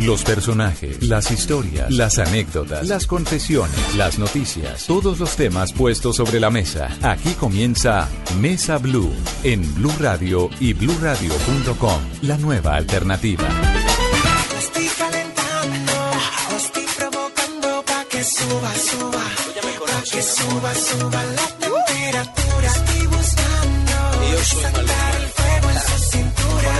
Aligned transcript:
Los 0.00 0.24
personajes, 0.24 1.02
las 1.02 1.30
historias, 1.30 1.90
las 1.90 2.18
anécdotas, 2.18 2.86
las 2.86 3.06
confesiones, 3.06 3.94
las 3.96 4.18
noticias, 4.18 4.86
todos 4.86 5.18
los 5.18 5.36
temas 5.36 5.72
puestos 5.72 6.16
sobre 6.16 6.38
la 6.38 6.50
mesa. 6.50 6.88
Aquí 7.02 7.30
comienza 7.32 8.08
Mesa 8.40 8.78
Blue 8.78 9.12
en 9.42 9.74
Blue 9.74 9.94
Radio 9.98 10.50
y 10.60 10.74
bluradio.com, 10.74 12.00
la 12.22 12.36
nueva 12.36 12.76
alternativa. 12.76 13.48
suba, 20.26 20.74
suba, 20.74 21.22
la 21.38 21.46
temperatura. 21.58 22.66
Estoy 22.66 23.06
buscando 23.06 23.96
el 24.24 24.38
en 25.72 25.80
su 25.86 25.98
cintura, 26.10 26.72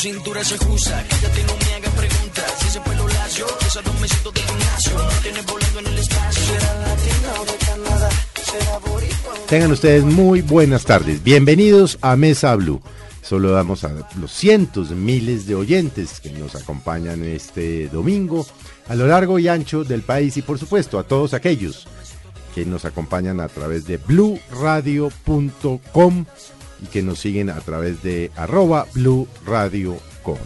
cintura, 0.00 0.24
dura, 0.24 0.40
pa' 0.40 0.58
que 0.58 0.64
se. 0.64 1.04
Quédate, 1.04 1.42
no 1.44 1.56
me 1.56 1.74
hagas 1.74 1.94
preguntas. 1.94 2.44
Si 2.58 2.68
ese 2.68 2.80
pelo 2.80 3.09
Tengan 9.48 9.72
ustedes 9.72 10.04
muy 10.04 10.42
buenas 10.42 10.84
tardes. 10.84 11.22
Bienvenidos 11.22 11.98
a 12.00 12.16
Mesa 12.16 12.54
Blue. 12.56 12.80
Solo 13.22 13.52
damos 13.52 13.84
a 13.84 13.92
los 14.20 14.32
cientos 14.32 14.90
miles 14.90 15.46
de 15.46 15.54
oyentes 15.54 16.20
que 16.20 16.30
nos 16.30 16.56
acompañan 16.56 17.24
este 17.24 17.88
domingo 17.88 18.46
a 18.88 18.94
lo 18.96 19.06
largo 19.06 19.38
y 19.38 19.46
ancho 19.48 19.84
del 19.84 20.02
país 20.02 20.36
y 20.36 20.42
por 20.42 20.58
supuesto 20.58 20.98
a 20.98 21.04
todos 21.04 21.32
aquellos 21.34 21.86
que 22.54 22.64
nos 22.64 22.84
acompañan 22.84 23.38
a 23.40 23.46
través 23.48 23.86
de 23.86 23.98
bluradio.com 23.98 25.04
y 26.82 26.86
que 26.86 27.02
nos 27.02 27.20
siguen 27.20 27.50
a 27.50 27.60
través 27.60 28.02
de 28.02 28.32
arroba. 28.34 28.86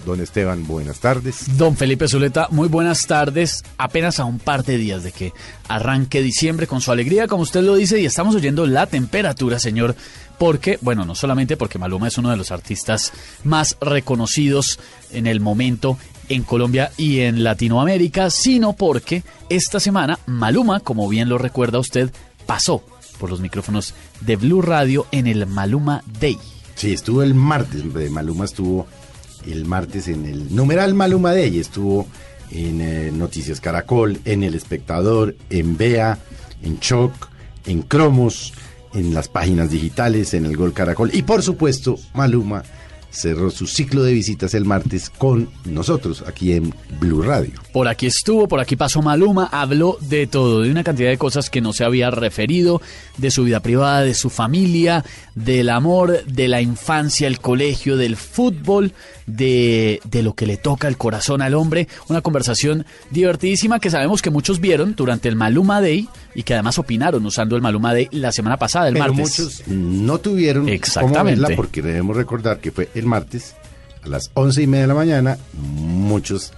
Don 0.04 0.20
Esteban, 0.20 0.66
buenas 0.66 1.00
tardes. 1.00 1.56
Don 1.56 1.76
Felipe 1.76 2.08
Zuleta, 2.08 2.48
muy 2.50 2.68
buenas 2.68 3.06
tardes. 3.06 3.62
Apenas 3.78 4.20
a 4.20 4.24
un 4.24 4.38
par 4.38 4.64
de 4.64 4.76
días 4.76 5.02
de 5.02 5.12
que 5.12 5.32
arranque 5.68 6.22
diciembre 6.22 6.66
con 6.66 6.80
su 6.80 6.92
alegría, 6.92 7.26
como 7.26 7.42
usted 7.42 7.62
lo 7.62 7.74
dice, 7.74 8.00
y 8.00 8.06
estamos 8.06 8.34
oyendo 8.34 8.66
la 8.66 8.86
temperatura, 8.86 9.58
señor, 9.58 9.94
porque, 10.38 10.78
bueno, 10.80 11.04
no 11.04 11.14
solamente 11.14 11.56
porque 11.56 11.78
Maluma 11.78 12.08
es 12.08 12.18
uno 12.18 12.30
de 12.30 12.36
los 12.36 12.50
artistas 12.50 13.12
más 13.44 13.76
reconocidos 13.80 14.78
en 15.12 15.26
el 15.26 15.40
momento 15.40 15.98
en 16.28 16.42
Colombia 16.42 16.90
y 16.96 17.20
en 17.20 17.44
Latinoamérica, 17.44 18.30
sino 18.30 18.74
porque 18.74 19.22
esta 19.48 19.80
semana 19.80 20.18
Maluma, 20.26 20.80
como 20.80 21.08
bien 21.08 21.28
lo 21.28 21.38
recuerda 21.38 21.78
usted, 21.78 22.10
pasó 22.46 22.82
por 23.18 23.30
los 23.30 23.40
micrófonos 23.40 23.94
de 24.20 24.36
Blue 24.36 24.62
Radio 24.62 25.06
en 25.12 25.26
el 25.26 25.46
Maluma 25.46 26.02
Day. 26.20 26.38
Sí, 26.74 26.92
estuvo 26.92 27.22
el 27.22 27.34
martes, 27.34 27.84
Maluma 28.10 28.44
estuvo 28.44 28.86
el 29.46 29.64
martes 29.64 30.08
en 30.08 30.26
el 30.26 30.54
numeral 30.54 30.94
Maluma 30.94 31.32
Day, 31.32 31.58
estuvo 31.58 32.06
en 32.50 32.80
eh, 32.80 33.10
Noticias 33.12 33.60
Caracol, 33.60 34.20
en 34.24 34.42
El 34.42 34.54
Espectador, 34.54 35.36
en 35.50 35.76
Bea, 35.76 36.18
en 36.62 36.78
Choc, 36.80 37.12
en 37.66 37.82
Cromos, 37.82 38.52
en 38.92 39.12
las 39.12 39.28
páginas 39.28 39.70
digitales, 39.70 40.34
en 40.34 40.46
el 40.46 40.56
Gol 40.56 40.72
Caracol 40.72 41.10
y 41.12 41.22
por 41.22 41.42
supuesto 41.42 41.98
Maluma 42.14 42.62
cerró 43.14 43.50
su 43.50 43.66
ciclo 43.66 44.02
de 44.02 44.12
visitas 44.12 44.54
el 44.54 44.64
martes 44.64 45.08
con 45.10 45.48
nosotros 45.64 46.24
aquí 46.26 46.52
en 46.52 46.74
Blue 47.00 47.22
Radio. 47.22 47.52
Por 47.72 47.88
aquí 47.88 48.06
estuvo, 48.06 48.48
por 48.48 48.60
aquí 48.60 48.76
pasó 48.76 49.02
Maluma, 49.02 49.48
habló 49.52 49.96
de 50.00 50.26
todo, 50.26 50.62
de 50.62 50.70
una 50.70 50.84
cantidad 50.84 51.08
de 51.08 51.18
cosas 51.18 51.48
que 51.50 51.60
no 51.60 51.72
se 51.72 51.84
había 51.84 52.10
referido, 52.10 52.82
de 53.16 53.30
su 53.30 53.44
vida 53.44 53.60
privada, 53.60 54.02
de 54.02 54.14
su 54.14 54.30
familia, 54.30 55.04
del 55.34 55.70
amor, 55.70 56.24
de 56.24 56.48
la 56.48 56.60
infancia, 56.60 57.26
el 57.26 57.40
colegio, 57.40 57.96
del 57.96 58.16
fútbol, 58.16 58.92
de, 59.26 60.00
de 60.04 60.22
lo 60.22 60.34
que 60.34 60.46
le 60.46 60.56
toca 60.56 60.88
el 60.88 60.96
corazón 60.96 61.40
al 61.40 61.54
hombre. 61.54 61.88
Una 62.08 62.20
conversación 62.20 62.84
divertidísima 63.10 63.80
que 63.80 63.90
sabemos 63.90 64.22
que 64.22 64.30
muchos 64.30 64.60
vieron 64.60 64.94
durante 64.94 65.28
el 65.28 65.36
Maluma 65.36 65.80
Day 65.80 66.08
y 66.34 66.42
que 66.42 66.54
además 66.54 66.78
opinaron 66.78 67.24
usando 67.24 67.56
el 67.56 67.62
Maluma 67.62 67.92
Day 67.92 68.08
la 68.12 68.32
semana 68.32 68.56
pasada, 68.56 68.88
el 68.88 68.94
Pero 68.94 69.14
martes. 69.14 69.18
muchos 69.40 69.68
no 69.68 70.18
tuvieron 70.18 70.64
cómo 70.64 70.74
Exactamente. 70.74 71.40
verla 71.40 71.56
porque 71.56 71.82
debemos 71.82 72.16
recordar 72.16 72.58
que 72.58 72.72
fue 72.72 72.88
el 72.94 73.06
martes 73.06 73.54
a 74.04 74.08
las 74.08 74.30
once 74.34 74.62
y 74.62 74.66
media 74.66 74.82
de 74.82 74.88
la 74.88 74.94
mañana. 74.94 75.38
Muchos 75.54 76.52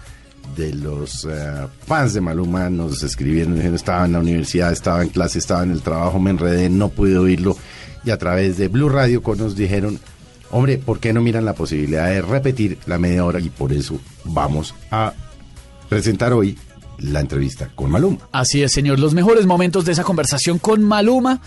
de 0.56 0.74
los 0.74 1.26
eh, 1.30 1.66
fans 1.86 2.14
de 2.14 2.20
Maluma 2.20 2.70
nos 2.70 3.02
escribieron, 3.02 3.54
dijeron, 3.54 3.74
estaba 3.74 4.06
en 4.06 4.12
la 4.12 4.20
universidad, 4.20 4.72
estaba 4.72 5.02
en 5.02 5.10
clase, 5.10 5.38
estaba 5.38 5.62
en 5.62 5.72
el 5.72 5.82
trabajo, 5.82 6.18
me 6.18 6.30
enredé, 6.30 6.70
no 6.70 6.88
pude 6.88 7.18
oírlo. 7.18 7.56
Y 8.04 8.10
a 8.10 8.18
través 8.18 8.56
de 8.56 8.68
Blue 8.68 8.88
Radio 8.88 9.20
nos 9.36 9.56
dijeron, 9.56 9.98
hombre, 10.50 10.78
¿por 10.78 11.00
qué 11.00 11.12
no 11.12 11.20
miran 11.20 11.44
la 11.44 11.54
posibilidad 11.54 12.08
de 12.08 12.22
repetir 12.22 12.78
la 12.86 12.98
media 12.98 13.24
hora? 13.24 13.40
Y 13.40 13.50
por 13.50 13.72
eso 13.72 14.00
vamos 14.24 14.74
a 14.90 15.12
presentar 15.88 16.32
hoy 16.32 16.56
la 16.98 17.20
entrevista 17.20 17.70
con 17.74 17.90
Maluma. 17.90 18.18
Así 18.32 18.62
es, 18.62 18.72
señor. 18.72 18.98
Los 18.98 19.14
mejores 19.14 19.46
momentos 19.46 19.84
de 19.84 19.92
esa 19.92 20.04
conversación 20.04 20.58
con 20.58 20.82
Maluma. 20.82 21.40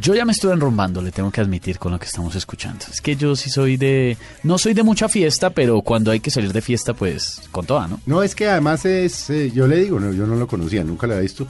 Yo 0.00 0.14
ya 0.14 0.24
me 0.24 0.32
estuve 0.32 0.52
enrumbando, 0.52 1.02
le 1.02 1.10
tengo 1.10 1.30
que 1.30 1.40
admitir 1.40 1.78
con 1.78 1.92
lo 1.92 1.98
que 1.98 2.06
estamos 2.06 2.34
escuchando. 2.34 2.84
Es 2.90 3.00
que 3.00 3.16
yo 3.16 3.36
sí 3.36 3.50
soy 3.50 3.76
de. 3.76 4.16
No 4.42 4.58
soy 4.58 4.74
de 4.74 4.82
mucha 4.82 5.08
fiesta, 5.08 5.50
pero 5.50 5.82
cuando 5.82 6.10
hay 6.10 6.20
que 6.20 6.30
salir 6.30 6.52
de 6.52 6.60
fiesta, 6.60 6.94
pues 6.94 7.42
con 7.50 7.66
toda, 7.66 7.88
¿no? 7.88 8.00
No, 8.06 8.22
es 8.22 8.34
que 8.34 8.48
además 8.48 8.84
es, 8.84 9.30
eh, 9.30 9.50
yo 9.54 9.66
le 9.66 9.76
digo, 9.76 9.98
no, 9.98 10.12
yo 10.12 10.26
no 10.26 10.36
lo 10.36 10.46
conocía, 10.46 10.84
nunca 10.84 11.06
lo 11.06 11.14
había 11.14 11.22
visto. 11.22 11.46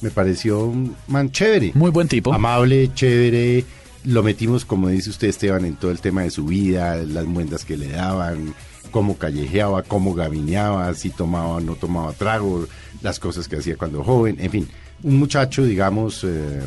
Me 0.00 0.10
pareció 0.10 0.64
un 0.64 0.96
man 1.08 1.30
chévere. 1.30 1.72
Muy 1.74 1.90
buen 1.90 2.08
tipo. 2.08 2.32
Amable, 2.32 2.90
chévere. 2.94 3.64
Lo 4.04 4.22
metimos, 4.22 4.64
como 4.64 4.88
dice 4.88 5.10
usted, 5.10 5.28
Esteban, 5.28 5.66
en 5.66 5.76
todo 5.76 5.90
el 5.90 6.00
tema 6.00 6.22
de 6.22 6.30
su 6.30 6.46
vida, 6.46 6.96
las 6.96 7.26
muendas 7.26 7.66
que 7.66 7.76
le 7.76 7.88
daban, 7.88 8.54
cómo 8.90 9.16
callejeaba, 9.16 9.82
cómo 9.82 10.14
gavineaba, 10.14 10.92
si 10.94 11.10
tomaba 11.10 11.48
o 11.48 11.60
no 11.60 11.74
tomaba 11.74 12.12
trago, 12.12 12.66
las 13.02 13.18
cosas 13.18 13.48
que 13.48 13.56
hacía 13.56 13.76
cuando 13.76 14.04
joven, 14.04 14.36
en 14.40 14.50
fin. 14.50 14.68
Un 15.02 15.18
muchacho, 15.18 15.64
digamos, 15.64 16.24
eh, 16.24 16.60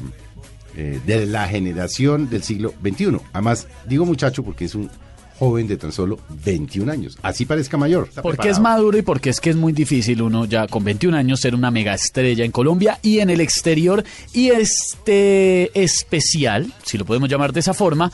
eh, 0.75 0.99
de 1.05 1.25
la 1.27 1.47
generación 1.47 2.29
del 2.29 2.41
siglo 2.43 2.73
XXI. 2.81 3.19
Además, 3.31 3.67
digo 3.87 4.05
muchacho 4.05 4.43
porque 4.43 4.65
es 4.65 4.73
un 4.73 4.89
joven 5.37 5.67
de 5.67 5.77
tan 5.77 5.91
solo 5.91 6.19
21 6.45 6.91
años. 6.91 7.17
Así 7.21 7.45
parezca 7.45 7.77
mayor. 7.77 8.09
Porque 8.21 8.49
es 8.49 8.59
maduro 8.59 8.97
y 8.97 9.01
porque 9.01 9.29
es 9.29 9.39
que 9.39 9.49
es 9.49 9.55
muy 9.55 9.73
difícil 9.73 10.21
uno 10.21 10.45
ya 10.45 10.67
con 10.67 10.83
21 10.83 11.17
años 11.17 11.41
ser 11.41 11.53
una 11.53 11.69
mega 11.69 11.93
estrella 11.93 12.45
en 12.45 12.51
Colombia 12.51 12.99
y 13.01 13.19
en 13.19 13.29
el 13.29 13.41
exterior. 13.41 14.03
Y 14.33 14.49
este 14.49 15.71
especial, 15.79 16.73
si 16.83 16.97
lo 16.97 17.05
podemos 17.05 17.29
llamar 17.29 17.53
de 17.53 17.59
esa 17.59 17.73
forma, 17.73 18.11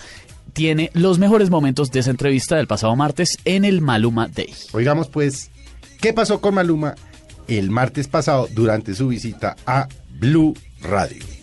tiene 0.49 0.91
los 0.93 1.19
mejores 1.19 1.49
momentos 1.49 1.91
de 1.91 1.99
esa 1.99 2.11
entrevista 2.11 2.55
del 2.57 2.67
pasado 2.67 2.95
martes 2.95 3.37
en 3.45 3.65
el 3.65 3.81
Maluma 3.81 4.27
Day. 4.27 4.53
Oigamos 4.73 5.07
pues, 5.07 5.51
¿qué 6.01 6.13
pasó 6.13 6.41
con 6.41 6.55
Maluma 6.55 6.95
el 7.47 7.69
martes 7.69 8.07
pasado 8.07 8.47
durante 8.53 8.93
su 8.93 9.07
visita 9.07 9.55
a 9.65 9.87
Blue 10.19 10.53
Radio? 10.81 11.38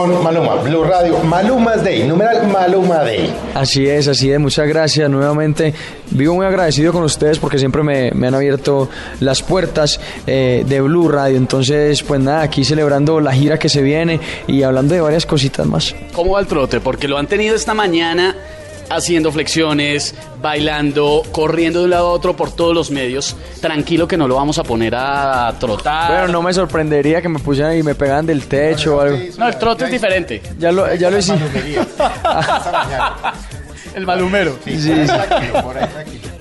Con 0.00 0.22
Maluma, 0.22 0.54
Blue 0.54 0.82
Radio, 0.82 1.18
Maluma's 1.18 1.84
Day, 1.84 2.04
numeral 2.04 2.46
Maluma 2.48 3.04
Day. 3.04 3.30
Así 3.54 3.86
es, 3.86 4.08
así 4.08 4.32
es, 4.32 4.40
muchas 4.40 4.66
gracias 4.66 5.10
nuevamente. 5.10 5.74
Vivo 6.12 6.34
muy 6.34 6.46
agradecido 6.46 6.90
con 6.94 7.02
ustedes 7.02 7.38
porque 7.38 7.58
siempre 7.58 7.82
me, 7.82 8.10
me 8.12 8.28
han 8.28 8.34
abierto 8.34 8.88
las 9.20 9.42
puertas 9.42 10.00
eh, 10.26 10.64
de 10.66 10.80
Blue 10.80 11.06
Radio. 11.08 11.36
Entonces, 11.36 12.02
pues 12.02 12.18
nada, 12.18 12.40
aquí 12.40 12.64
celebrando 12.64 13.20
la 13.20 13.32
gira 13.34 13.58
que 13.58 13.68
se 13.68 13.82
viene 13.82 14.20
y 14.46 14.62
hablando 14.62 14.94
de 14.94 15.02
varias 15.02 15.26
cositas 15.26 15.66
más. 15.66 15.94
¿Cómo 16.14 16.32
va 16.32 16.40
el 16.40 16.46
trote? 16.46 16.80
Porque 16.80 17.06
lo 17.06 17.18
han 17.18 17.26
tenido 17.26 17.54
esta 17.54 17.74
mañana 17.74 18.34
haciendo 18.90 19.32
flexiones, 19.32 20.14
bailando, 20.42 21.22
corriendo 21.32 21.78
de 21.78 21.84
un 21.86 21.90
lado 21.90 22.08
a 22.08 22.10
otro 22.10 22.36
por 22.36 22.52
todos 22.52 22.74
los 22.74 22.90
medios. 22.90 23.36
Tranquilo 23.60 24.06
que 24.06 24.16
no 24.16 24.28
lo 24.28 24.34
vamos 24.34 24.58
a 24.58 24.64
poner 24.64 24.94
a 24.96 25.54
trotar. 25.58 26.10
Bueno, 26.12 26.28
no 26.28 26.42
me 26.42 26.52
sorprendería 26.52 27.22
que 27.22 27.28
me 27.28 27.38
pusieran 27.38 27.78
y 27.78 27.82
me 27.82 27.94
pegaran 27.94 28.26
del 28.26 28.46
techo 28.46 28.96
o 28.96 29.00
algo. 29.00 29.18
No, 29.38 29.48
el 29.48 29.56
trote 29.56 29.84
es 29.84 29.90
diferente. 29.90 30.42
Ya 30.58 30.72
lo, 30.72 30.92
ya 30.94 31.10
lo 31.10 31.18
hice. 31.18 31.34
El 33.94 34.06
malumero. 34.06 34.56
Sí, 34.64 34.80
sí. 34.80 34.92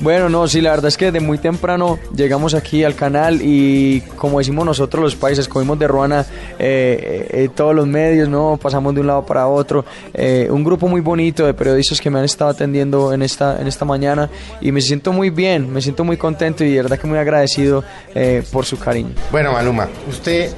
Bueno, 0.02 0.30
no, 0.30 0.48
sí, 0.48 0.62
la 0.62 0.70
verdad 0.72 0.88
es 0.88 0.98
que 0.98 1.12
de 1.12 1.20
muy 1.20 1.38
temprano 1.40 2.00
llegamos 2.16 2.54
aquí 2.54 2.86
al 2.86 2.96
canal 2.96 3.42
y 3.42 4.02
como 4.16 4.40
decimos 4.40 4.66
nosotros 4.66 5.04
los 5.04 5.16
países, 5.16 5.50
cogimos 5.50 5.78
de 5.78 5.90
Ruana 5.90 6.26
eh, 6.58 7.28
eh, 7.30 7.50
todos 7.54 7.76
los 7.76 7.86
medios, 7.86 8.30
¿no? 8.30 8.58
Pasamos 8.62 8.94
de 8.94 9.02
un 9.02 9.08
lado 9.08 9.26
para 9.26 9.48
otro. 9.48 9.84
Eh, 10.14 10.48
un 10.50 10.64
grupo 10.64 10.88
muy 10.88 11.02
bonito 11.02 11.46
de 11.46 11.54
periodistas 11.54 12.00
que 12.00 12.10
me 12.10 12.20
han 12.20 12.26
estado 12.26 12.52
atendiendo 12.52 13.12
en 13.12 13.22
esta, 13.22 13.60
en 13.60 13.68
esta 13.68 13.84
mañana 13.84 14.30
y 14.62 14.72
me 14.72 14.80
siento 14.80 15.12
muy 15.12 15.32
bien, 15.32 15.72
me 15.72 15.82
siento 15.82 16.06
muy 16.06 16.16
contento 16.16 16.64
y 16.64 16.72
de 16.72 16.82
verdad 16.82 16.98
que 16.98 17.06
muy 17.06 17.18
agradecido 17.18 17.84
eh, 18.16 18.42
por 18.54 18.66
su 18.66 18.80
cariño. 18.80 19.12
Bueno, 19.32 19.52
Maluma, 19.52 19.90
usted 20.10 20.50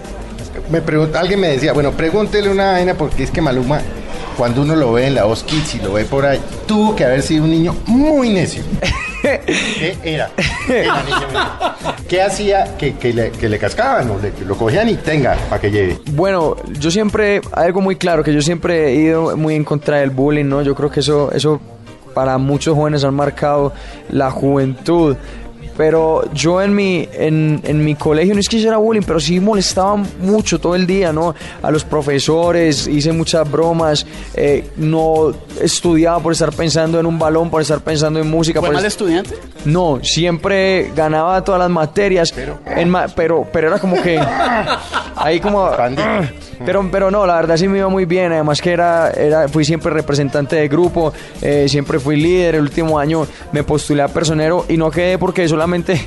me 0.70 0.82
pregunta, 0.82 1.20
alguien 1.20 1.40
me 1.40 1.48
decía, 1.48 1.74
bueno, 1.74 1.92
pregúntele 1.94 2.48
una 2.48 2.74
vaina 2.74 2.94
porque 2.94 3.24
es 3.24 3.32
que 3.32 3.42
Maluma, 3.42 3.82
cuando 4.38 4.62
uno 4.62 4.76
lo 4.76 4.94
ve 4.94 5.08
en 5.08 5.16
la 5.16 5.24
Voz 5.24 5.44
Kids 5.44 5.76
y 5.76 5.80
lo 5.80 5.94
ve 5.94 6.06
por 6.06 6.28
ahí, 6.28 6.40
tuvo 6.68 6.96
que 6.96 7.06
haber 7.06 7.24
sido 7.24 7.46
un 7.46 7.50
niño 7.50 7.76
muy 7.88 8.30
necio. 8.30 8.62
¿Qué 9.22 9.98
era? 10.04 10.30
¿Qué 12.08 12.22
hacía 12.22 12.76
que, 12.78 12.96
que 12.96 13.14
le, 13.14 13.32
que 13.32 13.48
le 13.50 13.58
cascaban 13.58 14.10
o 14.10 14.18
le- 14.20 14.34
lo 14.46 14.56
cogían 14.58 14.90
y 14.90 14.96
tenga 14.96 15.36
para 15.50 15.62
que 15.62 15.72
lleve? 15.72 16.00
Bueno, 16.12 16.56
yo 16.80 16.92
siempre, 16.92 17.42
algo 17.52 17.82
muy 17.82 17.96
claro, 17.96 18.24
que 18.24 18.34
yo 18.34 18.42
siempre 18.42 18.90
he 18.90 18.96
ido 18.96 19.38
muy 19.38 19.56
en 19.56 19.64
contra 19.64 19.98
del 19.98 20.10
bullying, 20.10 20.46
¿no? 20.46 20.62
Yo 20.62 20.76
creo 20.76 20.90
que 20.90 21.00
eso, 21.02 21.32
eso 21.32 21.60
para 22.14 22.38
muchos 22.38 22.76
jóvenes 22.76 23.04
han 23.04 23.14
marcado 23.14 23.74
la 24.10 24.32
juventud. 24.32 25.16
Pero 25.78 26.24
yo 26.34 26.62
en 26.62 26.76
mi, 26.76 27.08
en, 27.14 27.62
en 27.64 27.84
mi 27.84 27.96
colegio 27.96 28.34
no 28.34 28.40
es 28.40 28.50
que 28.50 28.58
hiciera 28.58 28.78
bullying, 28.78 29.02
pero 29.06 29.20
sí 29.20 29.40
molestaba 29.40 29.96
mucho 30.22 30.60
todo 30.60 30.76
el 30.76 30.86
día, 30.86 31.12
¿no? 31.14 31.34
A 31.62 31.72
los 31.72 31.84
profesores, 31.84 32.88
hice 32.88 33.12
muchas 33.12 33.50
bromas, 33.50 34.06
eh, 34.36 34.70
no 34.78 35.32
estudiaba 35.62 36.20
por 36.20 36.34
estar 36.34 36.52
pensando 36.52 37.00
en 37.00 37.06
un 37.06 37.18
balón, 37.18 37.50
por 37.50 37.62
estar 37.62 37.80
pensando 37.82 38.20
en 38.20 38.30
música. 38.30 38.60
¿Fue 38.60 38.70
por 38.70 38.76
mal 38.76 38.86
est- 38.86 38.94
estudiante? 38.94 39.36
no, 39.66 40.00
siempre 40.04 40.92
ganaba 40.96 41.44
todas 41.44 41.60
las 41.60 41.70
materias, 41.70 42.32
pero, 42.32 42.60
pero, 43.16 43.48
pero 43.52 43.68
era 43.70 43.80
como 43.80 44.02
que 44.02 44.20
ahí 45.16 45.40
como... 45.40 45.70
Pero, 46.64 46.88
pero 46.92 47.10
no, 47.10 47.26
la 47.26 47.38
verdad 47.38 47.58
sí 47.58 47.68
me 47.68 47.80
iba 47.80 47.88
muy 47.90 48.06
bien, 48.06 48.32
además 48.32 48.62
que 48.62 48.72
era, 48.72 49.10
era 49.10 49.48
fui 49.48 49.66
siempre 49.66 49.92
representante 49.92 50.56
de 50.58 50.68
grupo, 50.68 51.12
eh, 51.42 51.66
siempre 51.68 52.00
fui 52.00 52.18
líder, 52.18 52.54
el 52.54 52.62
último 52.62 53.00
año 53.00 53.26
me 53.52 53.64
postulé 53.64 54.04
a 54.04 54.08
personero 54.08 54.66
y 54.70 54.78
no 54.78 54.92
quedé 54.92 55.18
porque 55.18 55.48
solamente, 55.62 56.02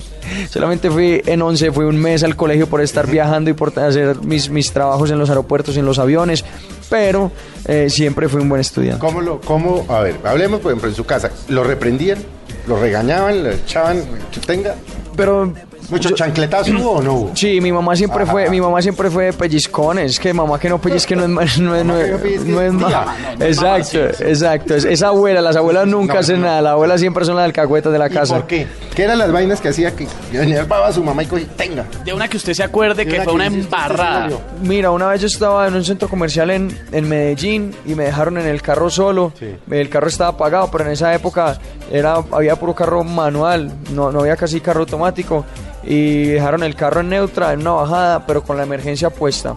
solamente 0.50 0.90
fui 0.90 1.22
en 1.24 1.40
11, 1.40 1.70
fui 1.70 1.84
un 1.84 1.96
mes 1.96 2.24
al 2.24 2.34
colegio 2.34 2.66
por 2.66 2.80
estar 2.80 3.06
viajando 3.06 3.50
y 3.50 3.52
por 3.52 3.78
hacer 3.78 4.16
mis, 4.22 4.50
mis 4.50 4.72
trabajos 4.72 5.12
en 5.12 5.18
los 5.18 5.28
aeropuertos 5.28 5.76
y 5.76 5.78
en 5.78 5.86
los 5.86 6.00
aviones, 6.00 6.44
pero 6.90 7.30
eh, 7.66 7.88
siempre 7.88 8.28
fui 8.28 8.40
un 8.40 8.48
buen 8.48 8.60
estudiante. 8.60 8.98
¿Cómo 8.98 9.20
lo, 9.20 9.40
cómo, 9.40 9.86
a 9.88 10.00
ver, 10.00 10.16
hablemos 10.24 10.58
por 10.58 10.72
ejemplo 10.72 10.88
en 10.88 10.96
su 10.96 11.04
casa, 11.04 11.30
¿lo 11.48 11.62
reprendían? 11.62 12.18
¿Lo 12.66 12.80
regañaban? 12.80 13.44
¿Lo 13.44 13.50
echaban? 13.52 14.02
¿Que 14.32 14.40
tenga? 14.40 14.74
Pero 15.16 15.52
¿Muchos 15.90 16.10
yo- 16.12 16.16
chancletazos 16.16 16.74
hubo 16.74 16.92
o 16.92 17.02
no 17.02 17.12
hubo? 17.14 17.30
Sí, 17.36 17.60
mi 17.60 17.72
mamá 17.72 17.94
siempre 17.96 18.24
fue, 18.26 18.48
mi 18.50 18.60
mamá 18.60 18.80
siempre 18.82 19.10
fue 19.10 19.26
de 19.26 19.32
pellizcones, 19.32 20.18
que 20.18 20.32
mamá 20.32 20.58
que 20.58 20.68
no 20.68 20.80
pellizque 20.80 21.14
no 21.16 21.24
es 21.24 21.28
no 21.30 21.40
es, 21.40 21.58
no 21.58 21.74
es- 21.76 22.72
no 22.72 22.88
es. 22.88 23.40
Exacto, 23.40 23.98
exacto. 24.24 24.74
Es, 24.74 24.84
es 24.84 25.02
abuela, 25.02 25.40
las 25.40 25.56
abuelas 25.56 25.86
nunca 25.86 26.14
No, 26.14 26.20
hacen 26.20 26.40
no. 26.40 26.46
nada, 26.46 26.62
las 26.62 26.72
abuelas 26.72 27.00
siempre 27.00 27.24
son 27.24 27.36
las 27.36 27.44
alcahuetas 27.44 27.92
de 27.92 27.98
la 27.98 28.06
¿Y 28.08 28.10
casa. 28.10 28.34
por 28.36 28.46
qué? 28.46 28.66
¿Qué 28.94 29.02
eran 29.02 29.18
las 29.18 29.32
vainas 29.32 29.60
que 29.60 29.68
hacía 29.68 29.94
que 29.94 30.06
llevaba 30.32 30.88
a 30.88 30.92
su 30.92 31.02
mamá 31.02 31.22
y 31.22 31.26
cogía? 31.26 31.46
Tenga. 31.56 31.84
De 32.04 32.12
una 32.12 32.28
que 32.28 32.36
usted 32.36 32.54
se 32.54 32.62
acuerde 32.62 33.04
que 33.06 33.16
fue 33.16 33.24
que 33.26 33.30
una 33.32 33.44
dice, 33.48 33.60
"Esto 33.60 33.70
se 33.76 33.82
embarrada. 33.82 34.20
salió". 34.22 34.40
Mira, 34.62 34.90
una 34.90 35.08
vez 35.08 35.20
yo 35.20 35.26
estaba 35.26 35.66
en 35.66 35.74
un 35.74 35.84
centro 35.84 36.08
comercial 36.08 36.50
en, 36.50 36.78
en 36.92 37.08
Medellín 37.08 37.74
y 37.86 37.94
me 37.94 38.04
dejaron 38.04 38.38
en 38.38 38.46
el 38.46 38.62
carro 38.62 38.88
solo. 38.90 39.32
Sí. 39.38 39.54
El 39.70 39.88
carro 39.88 40.08
estaba 40.08 40.30
apagado, 40.30 40.70
pero 40.70 40.84
en 40.84 40.92
esa 40.92 41.12
época 41.14 41.58
era, 41.90 42.14
había 42.30 42.56
puro 42.56 42.74
carro 42.74 43.02
manual, 43.04 43.70
no, 43.92 44.10
no 44.12 44.20
había 44.20 44.36
casi 44.36 44.60
carro 44.60 44.80
automático. 44.80 45.44
Y 45.86 46.24
dejaron 46.28 46.62
el 46.62 46.74
carro 46.74 47.00
en 47.00 47.10
neutra, 47.10 47.52
en 47.52 47.60
una 47.60 47.72
bajada, 47.72 48.26
pero 48.26 48.42
con 48.42 48.56
la 48.56 48.62
emergencia 48.62 49.10
puesta. 49.10 49.54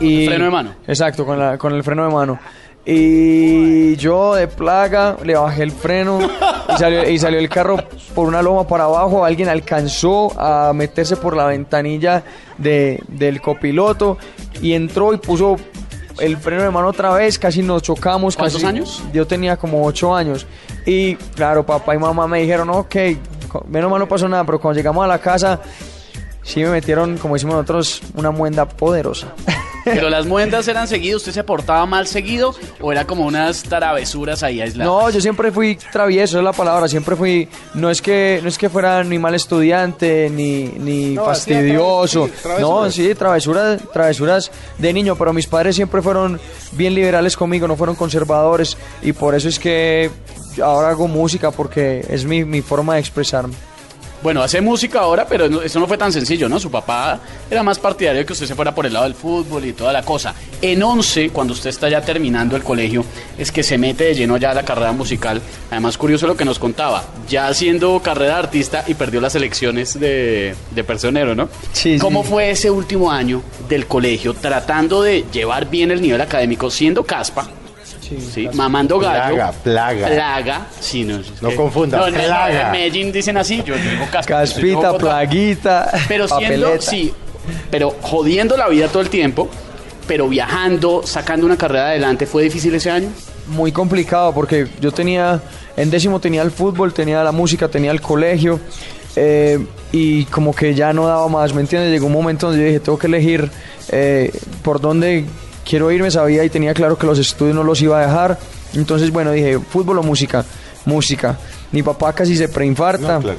Y, 0.00 0.22
el 0.24 0.28
freno 0.30 0.44
de 0.44 0.50
mano. 0.50 0.74
Exacto, 0.86 1.24
con, 1.24 1.38
la, 1.38 1.56
con 1.58 1.72
el 1.74 1.82
freno 1.84 2.04
de 2.06 2.12
mano. 2.12 2.38
Y 2.88 3.96
yo 3.96 4.34
de 4.36 4.46
plaga 4.46 5.16
le 5.24 5.34
bajé 5.34 5.64
el 5.64 5.72
freno 5.72 6.20
y 6.22 6.78
salió, 6.78 7.08
y 7.10 7.18
salió 7.18 7.40
el 7.40 7.48
carro 7.48 7.78
por 8.14 8.28
una 8.28 8.42
loma 8.42 8.66
para 8.66 8.84
abajo. 8.84 9.24
Alguien 9.24 9.48
alcanzó 9.48 10.32
a 10.40 10.72
meterse 10.72 11.16
por 11.16 11.36
la 11.36 11.46
ventanilla 11.46 12.22
de, 12.58 13.02
del 13.08 13.40
copiloto 13.40 14.18
y 14.62 14.74
entró 14.74 15.12
y 15.12 15.16
puso 15.16 15.56
el 16.20 16.36
freno 16.36 16.62
de 16.62 16.70
mano 16.70 16.86
otra 16.88 17.12
vez. 17.12 17.40
Casi 17.40 17.60
nos 17.60 17.82
chocamos. 17.82 18.36
¿Cuántos 18.36 18.62
casi- 18.62 18.66
años? 18.66 19.02
Yo 19.12 19.26
tenía 19.26 19.56
como 19.56 19.84
ocho 19.84 20.14
años. 20.14 20.46
Y 20.84 21.16
claro, 21.34 21.66
papá 21.66 21.94
y 21.96 21.98
mamá 21.98 22.28
me 22.28 22.40
dijeron, 22.40 22.70
ok, 22.70 22.94
menos 23.68 23.90
mal 23.90 24.00
no 24.00 24.08
pasó 24.08 24.28
nada, 24.28 24.44
pero 24.44 24.60
cuando 24.60 24.76
llegamos 24.78 25.04
a 25.04 25.08
la 25.08 25.18
casa, 25.18 25.60
sí 26.42 26.62
me 26.62 26.70
metieron, 26.70 27.18
como 27.18 27.34
decimos 27.34 27.54
nosotros, 27.56 28.02
una 28.14 28.30
muenda 28.30 28.66
poderosa. 28.68 29.28
Pero 29.86 30.10
las 30.10 30.26
muendas 30.26 30.66
eran 30.66 30.88
seguidas, 30.88 31.18
¿usted 31.18 31.30
se 31.30 31.44
portaba 31.44 31.86
mal 31.86 32.08
seguido 32.08 32.52
o 32.80 32.90
era 32.90 33.04
como 33.04 33.24
unas 33.24 33.62
travesuras 33.62 34.42
ahí 34.42 34.60
aisladas? 34.60 34.84
No, 34.92 35.10
yo 35.10 35.20
siempre 35.20 35.52
fui 35.52 35.78
travieso, 35.92 36.38
es 36.38 36.44
la 36.44 36.52
palabra. 36.52 36.88
Siempre 36.88 37.14
fui. 37.14 37.48
No 37.74 37.88
es 37.88 38.02
que 38.02 38.40
no 38.42 38.48
es 38.48 38.58
que 38.58 38.68
fuera 38.68 39.04
ni 39.04 39.16
mal 39.20 39.36
estudiante 39.36 40.28
ni, 40.28 40.64
ni 40.64 41.14
No, 41.14 41.26
fastidioso. 41.26 42.26
traves- 42.26 42.32
sí, 42.34 42.42
travesuras. 42.42 42.60
no, 42.60 42.90
sí, 42.90 43.14
travesuras, 43.14 43.80
travesuras 43.92 44.50
de 44.76 44.92
niño. 44.92 45.14
Pero 45.14 45.32
mis 45.32 45.46
padres 45.46 45.76
siempre 45.76 46.02
fueron 46.02 46.40
bien 46.72 46.92
liberales 46.92 47.36
conmigo, 47.36 47.68
no 47.68 47.76
fueron 47.76 47.94
conservadores 47.94 48.76
y 49.02 49.12
por 49.12 49.36
eso 49.36 49.48
es 49.48 49.60
que 49.60 50.10
ahora 50.62 50.90
hago 50.90 51.08
música 51.08 51.50
porque 51.50 52.04
es 52.08 52.24
mi, 52.24 52.44
mi 52.44 52.62
forma 52.62 52.94
de 52.94 53.00
expresarme. 53.00 53.54
Bueno, 54.22 54.42
hace 54.42 54.60
música 54.62 55.00
ahora, 55.00 55.26
pero 55.28 55.62
eso 55.62 55.78
no 55.78 55.86
fue 55.86 55.98
tan 55.98 56.10
sencillo, 56.10 56.48
¿no? 56.48 56.58
Su 56.58 56.70
papá 56.70 57.20
era 57.50 57.62
más 57.62 57.78
partidario 57.78 58.20
de 58.20 58.26
que 58.26 58.32
usted 58.32 58.46
se 58.46 58.54
fuera 58.54 58.74
por 58.74 58.86
el 58.86 58.92
lado 58.94 59.04
del 59.04 59.14
fútbol 59.14 59.64
y 59.66 59.72
toda 59.74 59.92
la 59.92 60.02
cosa. 60.02 60.34
En 60.62 60.82
11, 60.82 61.30
cuando 61.30 61.52
usted 61.52 61.68
está 61.70 61.88
ya 61.90 62.00
terminando 62.00 62.56
el 62.56 62.62
colegio, 62.64 63.04
es 63.36 63.52
que 63.52 63.62
se 63.62 63.76
mete 63.76 64.04
de 64.04 64.14
lleno 64.14 64.38
ya 64.38 64.50
a 64.50 64.54
la 64.54 64.64
carrera 64.64 64.92
musical. 64.92 65.40
Además, 65.70 65.98
curioso 65.98 66.26
lo 66.26 66.36
que 66.36 66.46
nos 66.46 66.58
contaba, 66.58 67.04
ya 67.28 67.46
haciendo 67.46 68.00
carrera 68.00 68.32
de 68.32 68.38
artista 68.40 68.84
y 68.86 68.94
perdió 68.94 69.20
las 69.20 69.34
elecciones 69.34 70.00
de, 70.00 70.56
de 70.70 70.82
personero, 70.84 71.34
¿no? 71.34 71.48
Sí, 71.72 71.98
¿Cómo 71.98 72.24
sí. 72.24 72.30
fue 72.30 72.50
ese 72.50 72.70
último 72.70 73.12
año 73.12 73.42
del 73.68 73.86
colegio 73.86 74.32
tratando 74.32 75.02
de 75.02 75.26
llevar 75.30 75.68
bien 75.68 75.90
el 75.90 76.00
nivel 76.00 76.22
académico, 76.22 76.70
siendo 76.70 77.04
caspa? 77.04 77.48
Sí, 78.32 78.48
mamando 78.52 78.98
gallo. 78.98 79.34
Plaga, 79.34 79.52
plaga. 79.52 80.06
Plaga, 80.08 80.66
sí, 80.80 81.04
no. 81.04 81.18
No 81.40 81.48
que- 81.48 81.54
confunda, 81.56 81.98
no, 81.98 82.10
no, 82.10 82.16
plaga. 82.18 82.66
en 82.66 82.72
Medellín 82.72 83.12
dicen 83.12 83.36
así, 83.36 83.62
yo 83.64 83.74
digo 83.74 84.04
Caspita, 84.10 84.76
Bogotá. 84.92 84.98
plaguita, 84.98 85.90
Pero 86.08 86.28
siendo, 86.28 86.66
papeleta. 86.66 86.82
sí, 86.90 87.12
pero 87.70 87.94
jodiendo 88.02 88.56
la 88.56 88.68
vida 88.68 88.88
todo 88.88 89.02
el 89.02 89.10
tiempo, 89.10 89.48
pero 90.06 90.28
viajando, 90.28 91.02
sacando 91.04 91.46
una 91.46 91.56
carrera 91.56 91.88
adelante, 91.88 92.26
¿fue 92.26 92.42
difícil 92.44 92.74
ese 92.74 92.90
año? 92.90 93.08
muy 93.48 93.70
complicado 93.70 94.34
porque 94.34 94.66
yo 94.80 94.90
tenía, 94.90 95.40
en 95.76 95.88
décimo 95.88 96.18
tenía 96.18 96.42
el 96.42 96.50
fútbol, 96.50 96.92
tenía 96.92 97.22
la 97.22 97.30
música, 97.30 97.68
tenía 97.68 97.92
el 97.92 98.00
colegio 98.00 98.58
eh, 99.14 99.64
y 99.92 100.24
como 100.24 100.52
que 100.52 100.74
ya 100.74 100.92
no 100.92 101.06
daba 101.06 101.28
más, 101.28 101.54
¿me 101.54 101.60
entiendes? 101.60 101.92
Llegó 101.92 102.06
un 102.06 102.12
momento 102.12 102.48
donde 102.48 102.60
yo 102.62 102.66
dije, 102.66 102.80
tengo 102.80 102.98
que 102.98 103.06
elegir 103.06 103.48
eh, 103.90 104.32
por 104.62 104.80
dónde 104.80 105.24
quiero 105.68 105.90
irme, 105.90 106.10
sabía 106.10 106.44
y 106.44 106.50
tenía 106.50 106.72
claro 106.72 106.96
que 106.96 107.06
los 107.06 107.18
estudios 107.18 107.54
no 107.54 107.64
los 107.64 107.82
iba 107.82 107.98
a 107.98 108.06
dejar, 108.06 108.38
entonces 108.74 109.10
bueno, 109.10 109.32
dije, 109.32 109.58
fútbol 109.58 109.98
o 109.98 110.02
música, 110.02 110.44
música. 110.84 111.36
Mi 111.72 111.82
papá 111.82 112.12
casi 112.12 112.36
se 112.36 112.48
preinfarta. 112.48 113.18
No, 113.18 113.20
claro. 113.20 113.38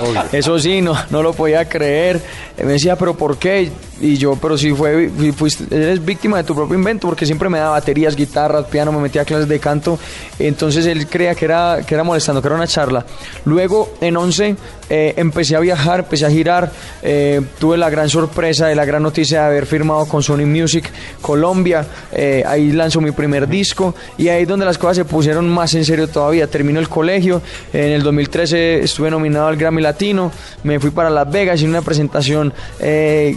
Obvio. 0.00 0.24
Eso 0.32 0.58
sí, 0.58 0.80
no, 0.80 0.96
no 1.10 1.22
lo 1.22 1.34
podía 1.34 1.68
creer. 1.68 2.20
Me 2.58 2.72
decía, 2.72 2.96
pero 2.96 3.14
¿por 3.14 3.36
qué? 3.36 3.70
Y 4.00 4.16
yo, 4.16 4.36
pero 4.36 4.58
si 4.58 4.72
fue, 4.72 5.10
eres 5.70 6.04
víctima 6.04 6.36
de 6.36 6.44
tu 6.44 6.54
propio 6.54 6.76
invento, 6.76 7.06
porque 7.08 7.24
siempre 7.24 7.48
me 7.48 7.58
daba 7.58 7.70
baterías, 7.70 8.14
guitarras, 8.14 8.66
piano, 8.66 8.92
me 8.92 8.98
metía 9.00 9.22
a 9.22 9.24
clases 9.24 9.48
de 9.48 9.58
canto. 9.58 9.98
Entonces 10.38 10.84
él 10.86 11.06
creía 11.06 11.34
que 11.34 11.46
era, 11.46 11.78
que 11.86 11.94
era 11.94 12.04
molestando, 12.04 12.42
que 12.42 12.48
era 12.48 12.56
una 12.56 12.66
charla. 12.66 13.06
Luego, 13.46 13.94
en 14.02 14.16
11, 14.16 14.56
eh, 14.90 15.14
empecé 15.16 15.56
a 15.56 15.60
viajar, 15.60 16.00
empecé 16.00 16.26
a 16.26 16.30
girar. 16.30 16.70
eh, 17.02 17.40
tuve 17.58 17.78
la 17.78 17.88
gran 17.88 18.08
sorpresa 18.08 18.66
de 18.66 18.74
la 18.74 18.84
gran 18.84 19.02
noticia 19.02 19.40
de 19.40 19.46
haber 19.46 19.66
firmado 19.66 20.06
con 20.06 20.22
Sony 20.22 20.44
Music 20.46 20.90
Colombia. 21.22 21.86
eh, 22.12 22.42
ahí 22.46 22.72
lanzó 22.72 23.00
mi 23.00 23.12
primer 23.12 23.48
disco 23.48 23.94
y 24.18 24.28
ahí 24.28 24.42
es 24.42 24.48
donde 24.48 24.64
las 24.66 24.78
cosas 24.78 24.96
se 24.98 25.04
pusieron 25.04 25.48
más 25.48 25.74
en 25.74 25.84
serio 25.84 26.06
todavía. 26.08 26.46
Terminó 26.46 26.80
el 26.80 26.88
colegio. 26.88 27.40
En 27.72 27.92
el 27.92 28.02
2013 28.02 28.80
estuve 28.84 29.10
nominado 29.10 29.46
al 29.46 29.56
Grammy 29.56 29.80
Latino. 29.82 30.30
Me 30.64 30.78
fui 30.80 30.90
para 30.90 31.08
Las 31.10 31.30
Vegas 31.30 31.60
y 31.62 31.64
una 31.64 31.82
presentación 31.82 32.52
eh, 32.78 33.36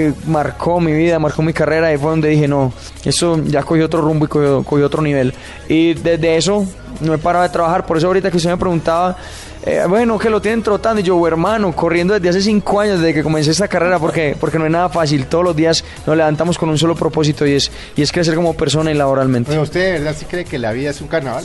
que 0.00 0.12
marcó 0.26 0.80
mi 0.80 0.92
vida, 0.92 1.18
marcó 1.18 1.42
mi 1.42 1.52
carrera. 1.52 1.92
Y 1.92 1.98
fue 1.98 2.10
donde 2.10 2.28
dije, 2.28 2.48
no, 2.48 2.72
eso 3.04 3.38
ya 3.44 3.62
cogió 3.62 3.86
otro 3.86 4.00
rumbo 4.00 4.24
y 4.24 4.28
cogió, 4.28 4.62
cogió 4.62 4.86
otro 4.86 5.02
nivel. 5.02 5.34
Y 5.68 5.94
desde 5.94 6.36
eso 6.36 6.64
no 7.00 7.14
he 7.14 7.18
parado 7.18 7.42
de 7.44 7.50
trabajar. 7.50 7.86
Por 7.86 7.96
eso 7.96 8.06
ahorita 8.08 8.30
que 8.30 8.36
usted 8.36 8.50
me 8.50 8.56
preguntaba, 8.56 9.16
eh, 9.64 9.84
bueno, 9.88 10.18
que 10.18 10.30
lo 10.30 10.40
tienen 10.40 10.62
trotando. 10.62 11.00
Y 11.00 11.04
yo, 11.04 11.26
hermano, 11.26 11.72
corriendo 11.74 12.14
desde 12.14 12.28
hace 12.30 12.40
cinco 12.42 12.80
años, 12.80 12.98
desde 13.00 13.14
que 13.14 13.22
comencé 13.22 13.50
esta 13.50 13.68
carrera, 13.68 13.98
porque, 13.98 14.36
porque 14.40 14.58
no 14.58 14.64
es 14.66 14.70
nada 14.70 14.88
fácil. 14.88 15.26
Todos 15.26 15.44
los 15.44 15.54
días 15.56 15.84
nos 16.06 16.16
levantamos 16.16 16.56
con 16.58 16.68
un 16.68 16.78
solo 16.78 16.94
propósito 16.94 17.46
y 17.46 17.52
es, 17.54 17.70
y 17.96 18.02
es 18.02 18.10
crecer 18.12 18.34
como 18.34 18.54
persona 18.54 18.90
y 18.90 18.94
laboralmente. 18.94 19.48
Bueno, 19.50 19.62
¿usted 19.62 19.80
de 19.84 19.92
verdad 19.98 20.16
sí 20.18 20.24
cree 20.24 20.44
que 20.44 20.58
la 20.58 20.72
vida 20.72 20.90
es 20.90 21.00
un 21.00 21.08
carnaval? 21.08 21.44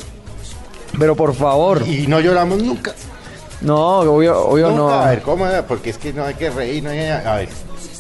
Pero 0.98 1.16
por 1.16 1.34
favor, 1.36 1.84
Y 1.86 2.08
no 2.08 2.22
lloramos 2.22 2.62
nunca. 2.64 2.94
no, 3.60 4.00
obvio, 4.00 4.40
obvio 4.48 4.68
Nunca. 4.70 4.80
no. 4.82 4.90
A 4.92 5.10
ver, 5.10 5.22
¿cómo? 5.22 5.46
Porque 5.68 5.90
es 5.90 5.98
que 5.98 6.14
no 6.14 6.24
hay 6.24 6.36
que 6.36 6.50
reír, 6.50 6.82
no 6.84 6.90
hay. 6.92 7.00
A 7.10 7.36
ver. 7.36 7.50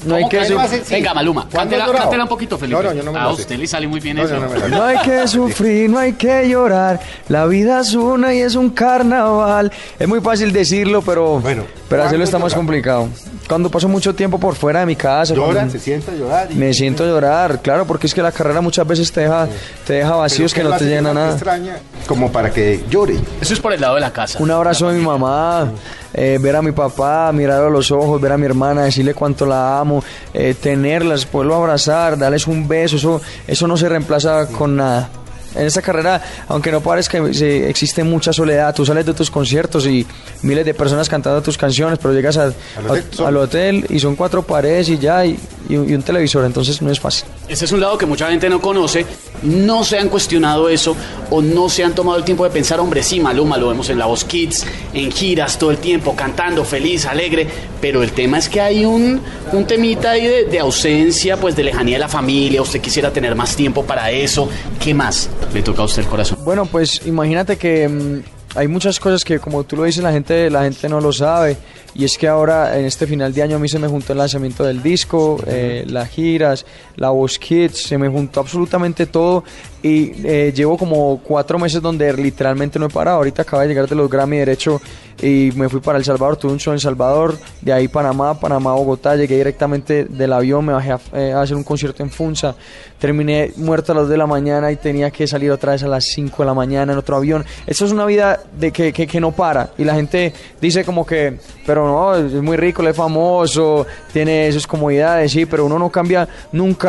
No 0.05 0.15
hay 0.15 0.21
¿Cómo 0.24 0.29
que, 0.29 0.38
que 0.39 0.45
su- 0.45 0.53
no 0.53 0.59
hace- 0.62 0.83
sí. 0.85 0.93
Venga, 0.93 1.13
Maluma, 1.13 1.41
¿Cuándo 1.41 1.57
cántela, 1.57 1.83
has 1.83 1.88
llorado? 1.88 2.03
cántela 2.05 2.24
un 2.24 2.29
poquito, 2.29 2.57
Felipe. 2.57 2.81
No, 2.83 2.89
no, 2.89 2.93
yo 2.95 3.03
no 3.03 3.12
me 3.12 3.19
A 3.19 3.24
lo 3.24 3.35
sé. 3.35 3.41
usted 3.41 3.57
le 3.57 3.67
sale 3.67 3.88
muy 3.88 4.00
bien 4.00 4.17
No, 4.17 4.24
eso. 4.24 4.35
no 4.69 4.83
hay 4.83 4.97
que 5.00 5.27
sufrir, 5.27 5.89
no 5.89 5.97
hay 6.00 6.13
que 6.13 6.47
llorar. 6.47 7.00
La 7.29 7.45
vida 7.45 7.79
es 7.81 7.93
una 7.93 8.33
y 8.33 8.39
es 8.41 8.55
un 8.55 8.69
carnaval. 8.69 9.71
Es 10.00 10.07
muy 10.07 10.21
fácil 10.21 10.51
decirlo, 10.53 11.01
pero, 11.01 11.39
Bueno, 11.39 11.63
pero 11.89 12.03
hacerlo 12.03 12.19
¿cuándo 12.19 12.24
está 12.25 12.39
más 12.39 12.53
complicado. 12.53 13.09
Cuando 13.47 13.69
paso 13.69 13.87
mucho 13.87 14.15
tiempo 14.15 14.39
por 14.39 14.55
fuera 14.55 14.79
de 14.79 14.85
mi 14.87 14.95
casa, 14.95 15.33
Llora, 15.35 15.53
cuando 15.53 15.71
se 15.71 15.79
sienta 15.79 16.11
a 16.11 16.15
llorar. 16.15 16.47
y- 16.51 16.55
me 16.55 16.73
siento 16.73 17.03
a 17.03 17.07
llorar, 17.07 17.61
claro, 17.61 17.85
porque 17.85 18.07
es 18.07 18.13
que 18.13 18.21
la 18.23 18.31
carrera 18.31 18.59
muchas 18.61 18.87
veces 18.87 19.11
te 19.11 19.21
deja, 19.21 19.47
te 19.85 19.93
deja 19.93 20.15
vacíos 20.15 20.51
¿qué 20.53 20.61
que 20.61 20.67
no 20.67 20.75
te 20.75 20.83
es 20.85 20.89
llenan 20.89 21.11
una 21.11 21.21
nada. 21.21 21.33
extraña 21.33 21.77
como 22.07 22.31
para 22.31 22.51
que 22.51 22.83
llore. 22.89 23.15
Eso 23.39 23.53
es 23.53 23.59
por 23.59 23.71
el 23.73 23.81
lado 23.81 23.95
de 23.95 24.01
la 24.01 24.11
casa. 24.11 24.39
Un 24.41 24.49
abrazo 24.49 24.89
de 24.89 24.97
mi 24.97 25.05
mamá, 25.05 25.71
eh, 26.13 26.39
ver 26.41 26.55
a 26.55 26.61
mi 26.63 26.71
papá, 26.71 27.31
mirarlo 27.33 27.67
a 27.67 27.69
los 27.69 27.91
ojos, 27.91 28.19
ver 28.19 28.31
a 28.31 28.37
mi 28.37 28.45
hermana, 28.47 28.83
decirle 28.83 29.13
cuánto 29.13 29.45
la 29.45 29.79
amo, 29.79 30.03
eh, 30.33 30.55
tenerlas, 30.59 31.25
poderlo 31.25 31.55
abrazar, 31.55 32.17
darles 32.17 32.47
un 32.47 32.67
beso, 32.67 32.95
eso, 32.95 33.21
eso 33.47 33.67
no 33.67 33.77
se 33.77 33.87
reemplaza 33.89 34.47
con 34.47 34.75
nada. 34.75 35.09
En 35.55 35.65
esta 35.65 35.81
carrera, 35.81 36.21
aunque 36.47 36.71
no 36.71 36.81
parezca, 36.81 37.17
existe 37.17 38.03
mucha 38.03 38.33
soledad. 38.33 38.74
Tú 38.75 38.85
sales 38.85 39.05
de 39.05 39.13
tus 39.13 39.31
conciertos 39.31 39.85
y 39.88 40.05
miles 40.41 40.65
de 40.65 40.74
personas 40.74 41.07
cantando 41.09 41.41
tus 41.41 41.57
canciones, 41.57 41.97
pero 42.01 42.13
llegas 42.13 42.38
a- 42.38 42.45
Al 42.45 42.53
hotel, 42.89 43.03
a- 43.12 43.15
solo. 43.15 43.27
al 43.27 43.38
hotel 43.38 43.85
y 43.89 44.00
son 44.00 44.15
cuatro 44.15 44.43
paredes 44.43 44.89
y 44.89 44.97
ya, 44.97 45.25
y, 45.25 45.38
y 45.69 45.77
un 45.77 45.89
y 45.89 45.93
un 45.95 46.03
televisor, 46.03 46.45
entonces 46.45 46.81
no 46.81 46.91
es 46.91 47.00
fácil. 47.00 47.25
Ese 47.47 47.65
es 47.65 47.71
un 47.71 47.79
lado 47.79 47.97
que 47.97 48.05
mucha 48.05 48.27
gente 48.29 48.50
no 48.50 48.59
conoce, 48.62 49.05
no 49.43 49.83
se 49.83 49.97
han 49.97 50.09
cuestionado 50.09 50.67
eso 50.69 50.95
o 51.29 51.41
no 51.41 51.69
se 51.69 51.83
han 51.83 51.93
tomado 51.95 52.17
el 52.17 52.24
tiempo 52.24 52.43
de 52.43 52.50
pensar, 52.50 52.79
hombre, 52.79 53.01
sí, 53.03 53.19
Maluma, 53.19 53.57
lo 53.57 53.69
vemos 53.69 53.89
en 53.89 53.97
La 54.00 54.05
Voz 54.05 54.25
Kids, 54.25 54.65
en 54.93 55.12
giras 55.12 55.57
todo 55.57 55.71
el 55.71 55.77
tiempo, 55.77 56.15
cantando, 56.15 56.65
feliz, 56.65 57.05
alegre, 57.05 57.47
pero 57.81 58.03
el 58.03 58.12
tema 58.12 58.38
es 58.39 58.50
que 58.50 58.62
hay 58.62 58.85
un, 58.85 59.21
un 59.53 59.65
temita 59.67 60.12
ahí 60.12 60.25
de, 60.27 60.45
de 60.45 60.59
ausencia, 60.59 61.38
pues 61.38 61.55
de 61.55 61.63
lejanía 61.63 61.95
de 61.95 62.00
la 62.00 62.07
familia, 62.09 62.62
usted 62.62 62.81
quisiera 62.81 63.12
tener 63.12 63.35
más 63.35 63.55
tiempo 63.55 63.83
para 63.83 64.12
eso, 64.12 64.50
¿qué 64.83 64.93
más 64.93 65.29
le 65.53 65.61
toca 65.61 65.81
a 65.81 65.85
usted 65.85 66.03
el 66.03 66.07
corazón? 66.07 66.39
Bueno, 66.43 66.65
pues 66.65 67.05
imagínate 67.05 67.57
que 67.57 67.87
mm, 67.87 68.57
hay 68.57 68.67
muchas 68.67 68.99
cosas 68.99 69.23
que 69.23 69.39
como 69.39 69.63
tú 69.63 69.75
lo 69.75 69.83
dices 69.83 70.03
la 70.03 70.11
gente 70.11 70.49
la 70.49 70.63
gente 70.63 70.87
no 70.87 71.01
lo 71.01 71.11
sabe 71.11 71.57
y 71.93 72.03
es 72.03 72.17
que 72.17 72.27
ahora 72.27 72.77
en 72.77 72.85
este 72.85 73.07
final 73.07 73.33
de 73.33 73.41
año 73.41 73.55
a 73.55 73.59
mí 73.59 73.69
se 73.69 73.79
me 73.79 73.87
juntó 73.87 74.13
el 74.13 74.19
lanzamiento 74.19 74.63
del 74.63 74.83
disco, 74.83 75.41
eh, 75.47 75.85
las 75.87 76.09
giras, 76.09 76.65
la 76.95 77.09
voz 77.09 77.37
kids, 77.37 77.83
se 77.83 77.97
me 77.97 78.07
juntó 78.07 78.39
absolutamente 78.39 79.05
todo 79.05 79.43
y 79.85 80.13
eh, 80.25 80.51
llevo 80.55 80.79
como 80.79 81.21
cuatro 81.23 81.59
meses 81.59 81.79
donde 81.79 82.11
literalmente 82.13 82.79
no 82.79 82.87
he 82.87 82.89
parado. 82.89 83.17
Ahorita 83.17 83.43
acaba 83.43 83.61
de 83.61 83.67
llegar 83.67 83.87
de 83.87 83.93
los 83.93 84.09
Grammy 84.09 84.37
derecho 84.37 84.81
y 85.21 85.51
me 85.55 85.69
fui 85.69 85.79
para 85.79 85.97
El 85.97 86.03
Salvador, 86.03 86.37
tuve 86.37 86.51
un 86.51 86.59
show 86.59 86.73
en 86.73 86.75
El 86.75 86.81
Salvador, 86.81 87.37
de 87.61 87.71
ahí 87.71 87.87
Panamá, 87.87 88.39
Panamá, 88.39 88.73
Bogotá, 88.73 89.15
llegué 89.15 89.37
directamente 89.37 90.05
del 90.05 90.33
avión, 90.33 90.65
me 90.65 90.73
bajé 90.73 90.91
a, 90.91 90.99
eh, 91.13 91.33
hacer 91.33 91.55
un 91.55 91.63
concierto 91.63 92.03
en 92.03 92.09
Funza, 92.09 92.55
terminé 92.99 93.51
muerto 93.57 93.91
a 93.91 93.95
las 93.95 94.03
2 94.05 94.09
de 94.09 94.17
la 94.17 94.27
mañana 94.27 94.71
y 94.71 94.75
tenía 94.75 95.11
que 95.11 95.27
salir 95.27 95.51
otra 95.51 95.73
vez 95.73 95.83
a 95.83 95.87
las 95.87 96.05
5 96.05 96.43
de 96.43 96.45
la 96.45 96.53
mañana 96.53 96.93
en 96.93 96.99
otro 96.99 97.15
avión. 97.15 97.45
Esto 97.65 97.85
es 97.85 97.91
una 97.91 98.05
vida 98.05 98.41
de 98.59 98.71
que, 98.71 98.91
que, 98.91 99.07
que 99.07 99.21
no 99.21 99.31
para 99.31 99.69
y 99.77 99.83
la 99.83 99.95
gente 99.95 100.33
dice 100.59 100.83
como 100.83 101.05
que, 101.05 101.37
pero 101.65 101.87
no, 101.87 102.15
es 102.15 102.41
muy 102.41 102.57
rico, 102.57 102.85
es 102.87 102.95
famoso, 102.95 103.85
tiene 104.11 104.51
sus 104.51 104.67
comodidades, 104.67 105.31
sí, 105.31 105.45
pero 105.45 105.65
uno 105.65 105.79
no 105.79 105.89
cambia 105.89 106.27
nunca 106.51 106.84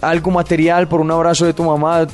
algo 0.00 0.30
material 0.30 0.88
por 0.88 1.00
un 1.00 1.10
abrazo 1.10 1.46
de 1.46 1.52
tu 1.52 1.64
mamá, 1.64 2.06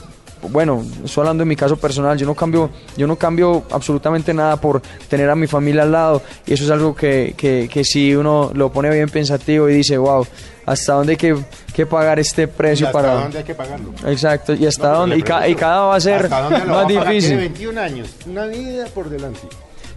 bueno, 0.49 0.85
estoy 1.04 1.23
hablando 1.23 1.42
en 1.42 1.49
mi 1.49 1.56
caso 1.56 1.76
personal, 1.76 2.16
yo 2.16 2.26
no 2.26 2.35
cambio, 2.35 2.70
yo 2.96 3.06
no 3.06 3.16
cambio 3.16 3.64
absolutamente 3.70 4.32
nada 4.32 4.56
por 4.61 4.80
tener 5.08 5.28
a 5.30 5.35
mi 5.35 5.46
familia 5.46 5.82
al 5.82 5.90
lado 5.92 6.23
y 6.46 6.52
eso 6.52 6.64
es 6.64 6.70
algo 6.70 6.94
que, 6.94 7.35
que, 7.37 7.68
que 7.73 7.82
si 7.85 8.14
uno 8.14 8.50
lo 8.54 8.70
pone 8.70 8.90
bien 8.90 9.08
pensativo 9.08 9.68
y 9.68 9.75
dice, 9.75 9.96
wow, 9.99 10.25
¿hasta 10.66 10.92
dónde 10.92 11.12
hay 11.12 11.16
que, 11.16 11.37
que 11.75 11.87
pagar 11.87 12.18
este 12.20 12.42
¿Y 12.42 12.46
precio 12.46 12.87
hasta 12.87 12.99
para...? 13.00 13.14
dónde 13.14 13.38
hay 13.38 13.44
que 13.44 13.54
pagarlo? 13.54 13.90
Exacto, 14.06 14.54
y 14.54 14.66
hasta 14.66 14.92
No, 14.92 14.99
dónde, 15.00 15.16
y, 15.18 15.23
ca- 15.23 15.49
y 15.49 15.54
cada 15.56 15.80
va 15.87 15.96
a 15.96 16.00
ser 16.00 16.25
¿hasta 16.25 16.40
dónde 16.42 16.64
lo 16.64 16.73
va 16.76 16.82
más 16.85 16.88
difícil. 16.88 17.37
21 17.38 17.80
años, 17.80 18.14
una 18.26 18.46
vida 18.46 18.87
por 18.94 19.08
delante. 19.08 19.40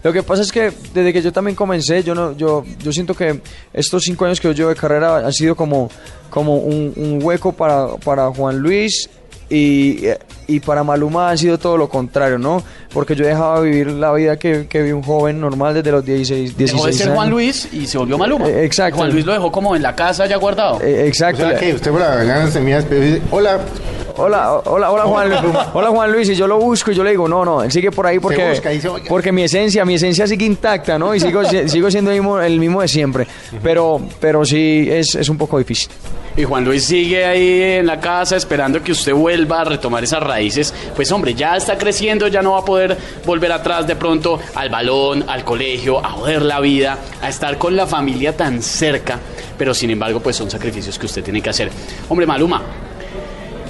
Lo 0.03 0.13
que 0.13 0.24
pasa 0.24 0.41
es 0.44 0.51
que 0.51 0.72
desde 0.94 1.12
que 1.12 1.22
yo 1.22 1.32
también 1.34 1.56
comencé, 1.56 2.03
yo 2.03 2.15
no, 2.15 2.36
yo, 2.38 2.63
yo 2.82 2.91
siento 2.94 3.13
que 3.13 3.41
estos 3.74 4.03
cinco 4.03 4.25
años 4.25 4.39
que 4.39 4.48
yo 4.48 4.53
llevo 4.53 4.70
de 4.70 4.75
carrera 4.75 5.18
han 5.18 5.34
sido 5.34 5.56
como, 5.56 5.89
como 6.29 6.56
un, 6.58 6.94
un 6.96 7.20
hueco 7.22 7.51
para, 7.51 7.96
para 7.98 8.27
Juan 8.32 8.58
Luis 8.60 9.10
y, 9.50 10.06
y 10.48 10.60
para 10.60 10.84
Maluma 10.84 11.32
ha 11.32 11.36
sido 11.38 11.58
todo 11.58 11.75
lo 11.75 11.89
contrario, 11.89 12.38
¿no? 12.38 12.62
Porque 12.94 13.15
yo 13.15 13.25
dejaba 13.25 13.60
vivir 13.62 13.88
la 13.88 14.13
vida 14.13 14.38
que, 14.38 14.68
que 14.68 14.82
vive 14.84 14.94
un 14.94 15.01
joven 15.03 15.41
normal 15.41 15.74
desde 15.74 15.91
los 15.91 16.06
16, 16.06 16.56
16 16.56 16.72
Dejó 16.72 16.86
de 16.88 16.94
ser 16.94 17.08
años. 17.08 17.15
Juan 17.18 17.29
Luis 17.32 17.68
y 17.74 17.88
se 17.88 17.98
volvió 17.98 18.18
Maluma. 18.18 18.48
Eh, 18.48 18.63
exacto. 18.65 18.98
Juan 18.98 19.12
Luis 19.12 19.25
lo 19.25 19.34
dejó 19.34 19.51
como 19.51 19.75
en 19.75 19.82
la 19.82 19.96
casa 19.96 20.27
ya 20.27 20.38
guardado. 20.38 20.79
Eh, 20.82 21.01
O 21.03 21.06
exacto. 21.08 21.41
sea 21.41 21.58
que 21.60 21.74
usted 21.74 21.91
por 21.91 22.00
la 22.00 22.15
mañana 22.15 22.50
se 22.51 22.62
mira 22.62 22.82
pero 22.88 23.01
dice, 23.01 23.22
hola, 23.32 23.60
Hola, 24.21 24.61
hola, 24.65 24.91
hola 24.91 25.03
Juan, 25.05 25.31
hola 25.73 25.88
Juan 25.89 26.11
Luis, 26.11 26.27
y 26.29 26.35
yo 26.35 26.45
lo 26.45 26.57
busco 26.57 26.91
y 26.91 26.95
yo 26.95 27.03
le 27.03 27.11
digo, 27.11 27.27
no, 27.27 27.45
no, 27.45 27.63
él 27.63 27.71
sigue 27.71 27.89
por 27.89 28.05
ahí 28.05 28.19
porque, 28.19 28.49
busca, 28.49 28.69
dice, 28.69 28.89
"Oiga". 28.89 29.05
porque 29.07 29.31
mi 29.31 29.43
esencia, 29.43 29.85
mi 29.85 29.93
esencia 29.95 30.27
sigue 30.27 30.45
intacta, 30.45 30.99
¿no? 30.99 31.15
Y 31.15 31.19
sigo, 31.21 31.43
si- 31.45 31.69
sigo 31.69 31.89
siendo 31.89 32.11
el 32.11 32.17
mismo, 32.17 32.39
el 32.39 32.59
mismo 32.59 32.81
de 32.81 32.88
siempre, 32.89 33.27
pero, 33.63 34.01
pero 34.19 34.43
sí 34.43 34.88
es, 34.91 35.15
es 35.15 35.29
un 35.29 35.38
poco 35.38 35.57
difícil. 35.57 35.89
Y 36.35 36.43
Juan 36.43 36.63
Luis 36.65 36.85
sigue 36.85 37.25
ahí 37.25 37.61
en 37.79 37.85
la 37.88 37.99
casa 37.99 38.35
esperando 38.35 38.81
que 38.81 38.91
usted 38.91 39.13
vuelva 39.13 39.61
a 39.61 39.63
retomar 39.65 40.03
esas 40.03 40.21
raíces. 40.21 40.73
Pues 40.95 41.11
hombre, 41.11 41.33
ya 41.33 41.57
está 41.57 41.77
creciendo, 41.77 42.27
ya 42.27 42.41
no 42.41 42.51
va 42.53 42.59
a 42.59 42.65
poder 42.65 42.97
volver 43.25 43.51
atrás 43.51 43.88
de 43.88 43.95
pronto 43.95 44.39
al 44.55 44.69
balón, 44.69 45.25
al 45.27 45.43
colegio, 45.43 45.97
a 46.05 46.09
joder 46.11 46.41
la 46.43 46.59
vida, 46.61 46.97
a 47.21 47.27
estar 47.29 47.57
con 47.57 47.75
la 47.75 47.88
familia 47.88 48.38
tan 48.38 48.61
cerca. 48.61 49.19
Pero 49.57 49.73
sin 49.73 49.89
embargo, 49.89 50.19
pues 50.21 50.35
son 50.38 50.49
sacrificios 50.49 50.97
que 50.99 51.07
usted 51.07 51.23
tiene 51.23 51.41
que 51.41 51.49
hacer. 51.49 51.69
Hombre, 52.07 52.25
Maluma, 52.25 52.61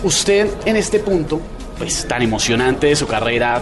usted 0.03 0.49
en 0.65 0.75
este 0.75 0.99
punto, 0.99 1.39
pues 1.77 2.05
tan 2.07 2.21
emocionante 2.21 2.87
de 2.87 2.95
su 2.95 3.07
carrera, 3.07 3.61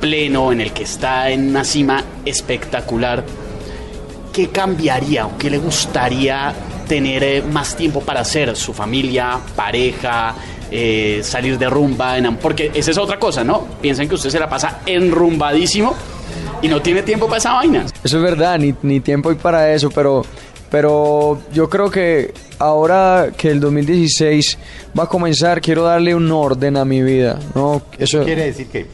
pleno, 0.00 0.50
en 0.52 0.60
el 0.60 0.72
que 0.72 0.84
está 0.84 1.30
en 1.30 1.48
una 1.50 1.64
cima 1.64 2.02
espectacular, 2.24 3.24
¿qué 4.32 4.48
cambiaría 4.48 5.26
o 5.26 5.36
qué 5.36 5.50
le 5.50 5.58
gustaría 5.58 6.52
tener 6.88 7.22
eh, 7.22 7.42
más 7.42 7.76
tiempo 7.76 8.00
para 8.00 8.20
hacer? 8.20 8.56
Su 8.56 8.72
familia, 8.72 9.38
pareja, 9.54 10.34
eh, 10.70 11.20
salir 11.22 11.58
de 11.58 11.68
rumba, 11.68 12.16
enam- 12.18 12.36
porque 12.38 12.70
esa 12.74 12.90
es 12.92 12.98
otra 12.98 13.18
cosa, 13.18 13.44
¿no? 13.44 13.66
Piensan 13.82 14.08
que 14.08 14.14
usted 14.14 14.30
se 14.30 14.38
la 14.38 14.48
pasa 14.48 14.80
enrumbadísimo 14.86 15.94
y 16.62 16.68
no 16.68 16.80
tiene 16.80 17.02
tiempo 17.02 17.26
para 17.26 17.38
esa 17.38 17.52
vaina. 17.54 17.84
Eso 18.02 18.16
es 18.16 18.22
verdad, 18.22 18.58
ni, 18.58 18.74
ni 18.82 19.00
tiempo 19.00 19.30
hay 19.30 19.36
para 19.36 19.72
eso, 19.74 19.90
pero, 19.90 20.24
pero 20.70 21.40
yo 21.52 21.68
creo 21.68 21.90
que 21.90 22.32
ahora 22.58 23.30
que 23.36 23.50
el 23.50 23.60
2016 23.60 24.58
va 24.98 25.04
a 25.04 25.06
comenzar, 25.06 25.60
quiero 25.60 25.82
darle 25.84 26.14
un 26.14 26.30
orden 26.30 26.76
a 26.76 26.84
mi 26.84 27.02
vida, 27.02 27.38
¿no? 27.54 27.82
Eso, 27.98 28.24
quiere 28.24 28.46
decir 28.46 28.68
que 28.68 28.86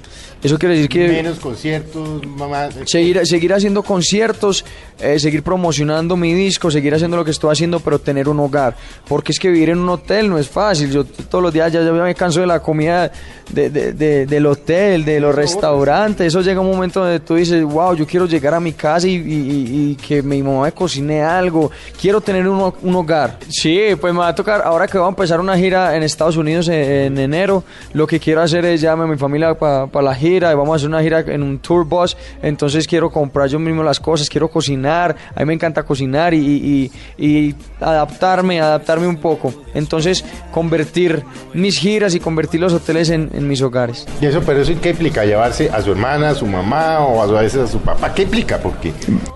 eso 0.42 0.58
quiere 0.58 0.74
decir 0.76 0.88
que... 0.88 1.08
menos 1.08 1.38
conciertos, 1.38 2.24
mamá. 2.26 2.68
Seguir, 2.84 3.26
seguir 3.26 3.52
haciendo 3.52 3.82
conciertos, 3.82 4.64
eh, 5.00 5.18
seguir 5.18 5.42
promocionando 5.42 6.16
mi 6.16 6.32
disco, 6.34 6.70
seguir 6.70 6.94
haciendo 6.94 7.16
lo 7.16 7.24
que 7.24 7.30
estoy 7.32 7.50
haciendo, 7.52 7.80
pero 7.80 7.98
tener 7.98 8.28
un 8.28 8.38
hogar. 8.40 8.76
Porque 9.08 9.32
es 9.32 9.40
que 9.40 9.50
vivir 9.50 9.70
en 9.70 9.78
un 9.78 9.88
hotel 9.88 10.28
no 10.28 10.38
es 10.38 10.48
fácil. 10.48 10.90
Yo 10.90 11.04
todos 11.04 11.42
los 11.42 11.52
días 11.52 11.72
ya, 11.72 11.82
ya 11.82 11.90
me 11.92 12.14
canso 12.14 12.40
de 12.40 12.46
la 12.46 12.60
comida 12.60 13.10
de- 13.50 13.70
de- 13.70 13.92
de- 13.92 14.26
del 14.26 14.46
hotel, 14.46 15.04
de 15.04 15.18
los 15.20 15.34
restaurantes. 15.34 16.26
Eso 16.28 16.42
llega 16.42 16.60
un 16.60 16.70
momento 16.70 17.00
donde 17.00 17.20
tú 17.20 17.34
dices, 17.34 17.64
wow, 17.64 17.94
yo 17.94 18.06
quiero 18.06 18.26
llegar 18.26 18.54
a 18.54 18.60
mi 18.60 18.72
casa 18.72 19.08
y, 19.08 19.14
y- 19.14 19.90
y- 19.92 19.94
que 19.96 20.22
mi 20.22 20.42
mamá 20.42 20.64
me 20.64 20.72
cocine 20.72 21.22
algo. 21.22 21.70
Quiero 22.00 22.20
tener 22.20 22.46
un, 22.46 22.72
un 22.82 22.94
hogar. 22.94 23.38
Sí, 23.48 23.80
pues 24.00 24.12
me 24.12 24.20
va 24.20 24.28
a 24.28 24.34
tocar, 24.34 24.62
ahora 24.64 24.86
que 24.86 24.98
voy 24.98 25.06
a 25.06 25.08
empezar 25.08 25.40
una 25.40 25.56
gira 25.56 25.96
en 25.96 26.02
Estados 26.02 26.36
Unidos 26.36 26.68
en, 26.68 26.74
en 26.74 27.18
enero, 27.18 27.64
lo 27.94 28.06
que 28.06 28.20
quiero 28.20 28.42
hacer 28.42 28.64
es 28.66 28.80
llamarme 28.82 29.12
a 29.12 29.14
mi 29.14 29.18
familia 29.18 29.54
para 29.58 30.02
la 30.02 30.14
gira 30.14 30.25
vamos 30.40 30.70
a 30.72 30.76
hacer 30.76 30.88
una 30.88 31.02
gira 31.02 31.20
en 31.20 31.42
un 31.42 31.58
tour 31.58 31.84
bus. 31.84 32.16
Entonces 32.42 32.86
quiero 32.86 33.10
comprar 33.10 33.48
yo 33.48 33.58
mismo 33.58 33.82
las 33.82 34.00
cosas, 34.00 34.28
quiero 34.28 34.48
cocinar. 34.48 35.14
A 35.34 35.40
mí 35.40 35.46
me 35.46 35.54
encanta 35.54 35.82
cocinar 35.82 36.34
y, 36.34 36.38
y- 36.38 36.92
y 37.18 37.54
adaptarme, 37.80 38.60
adaptarme 38.60 39.06
un 39.06 39.16
poco. 39.16 39.52
Entonces 39.74 40.24
convertir 40.52 41.22
mis 41.54 41.78
giras 41.78 42.14
y 42.14 42.20
convertir 42.20 42.60
los 42.60 42.72
hoteles 42.72 43.10
en, 43.10 43.30
en 43.34 43.46
mis 43.48 43.60
hogares. 43.62 44.06
Y 44.20 44.26
eso, 44.26 44.42
pero 44.44 44.60
eso 44.62 44.72
qué 44.80 44.90
implica 44.90 45.24
llevarse 45.24 45.70
a 45.70 45.80
su 45.82 45.92
hermana, 45.92 46.30
a 46.30 46.34
su 46.34 46.46
mamá 46.46 47.00
o 47.00 47.22
a 47.22 47.40
veces 47.40 47.60
a 47.62 47.66
su 47.66 47.78
papá. 47.80 48.12
¿Qué 48.14 48.22
implica? 48.22 48.58
Porque 48.58 48.92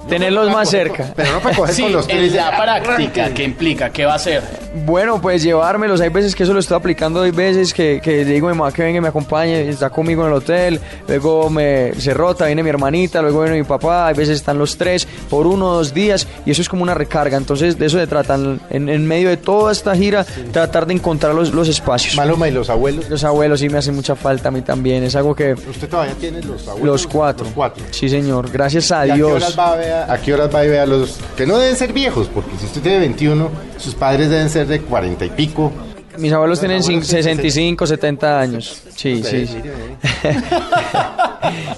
Tenerlos 0.08 0.50
más 0.52 0.68
cerca. 0.70 1.12
pero 1.14 1.32
no 1.32 1.40
para 1.40 1.56
coger 1.56 1.74
Sí, 1.80 1.82
con 1.82 1.92
los 1.92 2.08
en 2.08 2.34
la 2.36 2.50
práctica, 2.82 3.30
¿qué 3.34 3.44
implica? 3.44 3.90
¿Qué 3.90 4.04
va 4.04 4.12
a 4.12 4.16
hacer? 4.16 4.42
Bueno, 4.86 5.20
pues 5.20 5.42
llevármelos. 5.42 6.00
Hay 6.00 6.08
veces 6.08 6.34
que 6.34 6.42
eso 6.44 6.52
lo 6.52 6.60
estoy 6.60 6.76
aplicando. 6.76 7.22
Hay 7.22 7.30
veces 7.30 7.72
que, 7.74 8.00
que 8.02 8.24
le 8.24 8.32
digo 8.32 8.48
a 8.48 8.52
mi 8.52 8.58
mamá 8.58 8.72
que 8.72 8.82
venga 8.82 8.98
y 8.98 9.00
me 9.00 9.08
acompañe. 9.08 9.68
Está 9.68 9.90
conmigo 9.90 10.22
en 10.22 10.28
el 10.28 10.34
hotel. 10.34 10.79
Luego 11.08 11.50
me, 11.50 11.92
se 11.98 12.14
rota, 12.14 12.46
viene 12.46 12.62
mi 12.62 12.70
hermanita. 12.70 13.22
Luego 13.22 13.42
viene 13.42 13.58
mi 13.58 13.64
papá. 13.64 14.06
Hay 14.06 14.14
veces 14.14 14.36
están 14.36 14.58
los 14.58 14.76
tres 14.76 15.06
por 15.28 15.46
uno 15.46 15.70
o 15.70 15.74
dos 15.74 15.94
días. 15.94 16.26
Y 16.46 16.50
eso 16.50 16.62
es 16.62 16.68
como 16.68 16.82
una 16.82 16.94
recarga. 16.94 17.36
Entonces, 17.36 17.78
de 17.78 17.86
eso 17.86 17.98
se 17.98 18.06
tratan. 18.06 18.60
En, 18.70 18.88
en 18.88 19.06
medio 19.06 19.28
de 19.28 19.36
toda 19.36 19.72
esta 19.72 19.94
gira, 19.94 20.24
tratar 20.52 20.86
de 20.86 20.94
encontrar 20.94 21.34
los, 21.34 21.52
los 21.52 21.68
espacios. 21.68 22.16
Maluma 22.16 22.48
y 22.48 22.52
los 22.52 22.70
abuelos. 22.70 23.08
Los 23.08 23.24
abuelos 23.24 23.60
sí 23.60 23.68
me 23.68 23.78
hacen 23.78 23.94
mucha 23.94 24.14
falta 24.14 24.48
a 24.48 24.50
mí 24.52 24.62
también. 24.62 25.02
Es 25.04 25.16
algo 25.16 25.34
que. 25.34 25.52
Usted 25.54 25.88
todavía 25.88 26.14
tiene 26.14 26.42
los 26.42 26.66
abuelos. 26.68 26.86
Los 26.86 27.06
cuatro. 27.06 27.44
Los 27.44 27.54
cuatro. 27.54 27.84
Sí, 27.90 28.08
señor. 28.08 28.50
Gracias 28.50 28.90
a 28.92 29.06
¿Y 29.06 29.10
¿A 29.10 29.14
qué, 29.14 29.18
Dios. 29.18 29.56
va 29.58 29.72
a, 29.72 29.76
ver 29.76 29.92
a, 29.92 30.12
a 30.12 30.20
qué 30.20 30.34
horas 30.34 30.54
va 30.54 30.60
a 30.60 30.62
ver 30.62 30.80
a 30.80 30.86
los 30.86 31.18
que 31.36 31.46
no 31.46 31.58
deben 31.58 31.76
ser 31.76 31.92
viejos? 31.92 32.28
Porque 32.32 32.50
si 32.58 32.66
usted 32.66 32.80
tiene 32.82 32.98
21, 33.00 33.48
sus 33.78 33.94
padres 33.94 34.30
deben 34.30 34.48
ser 34.50 34.66
de 34.66 34.80
40 34.80 35.24
y 35.24 35.30
pico. 35.30 35.72
Mis 36.20 36.32
abuelos 36.32 36.60
tienen 36.60 36.78
Los 36.78 36.86
abuelos 36.86 37.06
cin- 37.06 37.08
tienen 37.08 37.24
65, 37.24 37.86
70 37.86 38.40
años. 38.40 38.82
Sí, 38.94 39.22
sí. 39.24 39.46
sí. 39.46 39.56
Mire, 39.56 39.72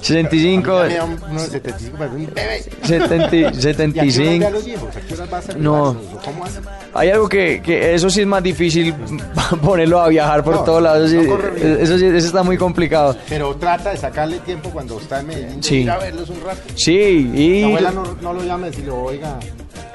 65, 0.01 0.83
mira, 0.89 1.05
uno 1.05 1.43
de 1.43 1.49
75, 1.49 1.97
pero 1.99 2.11
un 2.13 2.27
bebé. 2.35 2.63
70 2.83 3.15
¿Y 3.15 3.25
a 3.25 3.29
qué 3.31 3.37
horas 3.37 3.37
ve 3.37 3.47
a 3.47 3.53
75. 3.63 4.51
los 4.51 4.65
viejos? 4.65 4.97
¿A 4.97 5.01
qué 5.01 5.15
horas 5.15 5.33
va 5.33 5.39
a 5.39 5.43
salir? 5.43 5.63
No. 5.63 5.97
Hay 6.95 7.09
algo 7.11 7.29
que, 7.29 7.63
que 7.63 7.95
eso 7.95 8.11
sí 8.11 8.21
es 8.23 8.27
más 8.27 8.43
difícil 8.43 8.95
ponerlo 9.63 10.01
a 10.01 10.09
viajar 10.09 10.43
por 10.43 10.57
No, 10.57 10.65
todos 10.65 10.83
lados. 10.83 11.11
sí, 11.11 11.17
riesgo. 11.19 11.39
eso 11.81 11.99
sí, 11.99 12.07
eso 12.07 12.27
está 12.27 12.43
muy 12.43 12.57
complicado. 12.59 13.17
Pero 13.29 13.55
trata 13.57 13.91
de 13.91 13.97
sacarle 13.97 14.39
tiempo 14.41 14.71
cuando 14.71 14.99
está 15.01 15.21
en 15.21 15.27
Medellín. 15.29 15.63
Sí. 15.63 15.77
Ir 15.83 15.91
a 15.91 15.99
verlos 15.99 16.29
un 16.31 16.41
rato. 16.43 16.61
Sí, 16.75 17.31
La 17.33 17.41
y 17.41 17.63
abuela 17.65 17.91
no, 17.93 18.03
no 18.21 18.33
lo 18.33 18.43
llama 18.45 18.67
y 18.67 18.71
decirle, 18.71 18.91
oiga, 18.91 19.39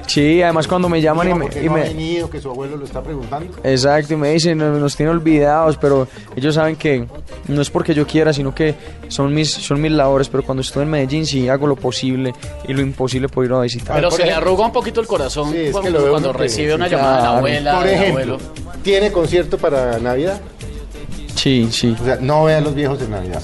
sí, 0.08 0.42
además 0.42 0.66
cuando 0.66 0.88
me 0.88 1.00
llaman 1.00 1.30
y 1.30 1.34
me, 1.34 1.46
y 1.62 1.66
no 1.68 1.74
ha 1.76 1.78
venido, 1.78 2.28
que 2.28 2.40
su 2.40 2.50
abuelo 2.50 2.76
lo 2.76 2.84
está 2.84 3.00
preguntando. 3.02 3.54
Exacto, 3.62 4.14
y 4.14 4.16
me 4.16 4.30
dicen, 4.32 4.58
"No- 4.58 4.70
nos 4.78 4.96
tienen 4.96 5.14
olvidados, 5.14 5.76
pero 5.76 6.08
ellos 6.34 6.56
saben 6.56 6.74
que 6.74 7.06
no 7.46 7.62
es 7.62 7.70
porque 7.70 7.94
yo 7.94 8.06
quiera, 8.06 8.32
sino 8.32 8.52
que 8.54 8.74
son 9.08 9.32
mis, 9.32 9.50
son 9.52 9.80
mis 9.80 9.92
labores, 9.92 10.28
pero 10.28 10.42
cuando 10.42 10.62
estoy 10.62 10.82
en 10.82 10.90
Medellín 10.90 11.24
sí 11.26 11.48
hago 11.48 11.66
lo 11.68 11.76
posible 11.76 12.34
y 12.66 12.72
lo 12.72 12.80
imposible 12.80 13.28
por 13.28 13.44
ir 13.44 13.52
a 13.52 13.60
visitar. 13.60 13.94
Pero 13.94 14.10
se 14.10 14.24
le 14.24 14.32
arruga 14.32 14.64
un 14.66 14.72
poquito 14.72 15.00
el 15.00 15.06
corazón 15.06 15.52
Sí, 15.52 15.58
es 15.66 15.72
cuando, 15.72 16.32
que 16.32 16.38
recibe 16.38 16.74
una 16.74 16.88
llamada 16.88 17.16
de 17.16 17.22
la 17.22 17.36
abuela, 17.38 17.74
Por 17.76 17.84
del 17.84 17.94
ejemplo, 17.94 18.34
abuelo. 18.34 18.38
¿tiene 18.82 19.12
concierto 19.12 19.56
para 19.58 19.98
Navidad? 19.98 20.40
Sí, 21.34 21.68
sí. 21.70 21.96
O 22.00 22.04
sea, 22.04 22.16
no 22.20 22.44
ve 22.44 22.54
a 22.56 22.60
los 22.60 22.74
viejos 22.74 23.00
en 23.00 23.10
Navidad. 23.10 23.40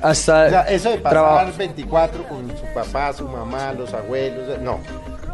Hasta 0.00 0.46
O 0.46 0.50
sea, 0.50 0.62
eso 0.62 0.90
de 0.90 0.96
pasar 0.98 1.12
traba- 1.22 1.52
24 1.56 2.24
con 2.28 2.48
su 2.48 2.64
papá, 2.74 3.12
su 3.12 3.28
mamá, 3.28 3.72
los 3.72 3.92
abuelos, 3.94 4.60
no. 4.60 4.78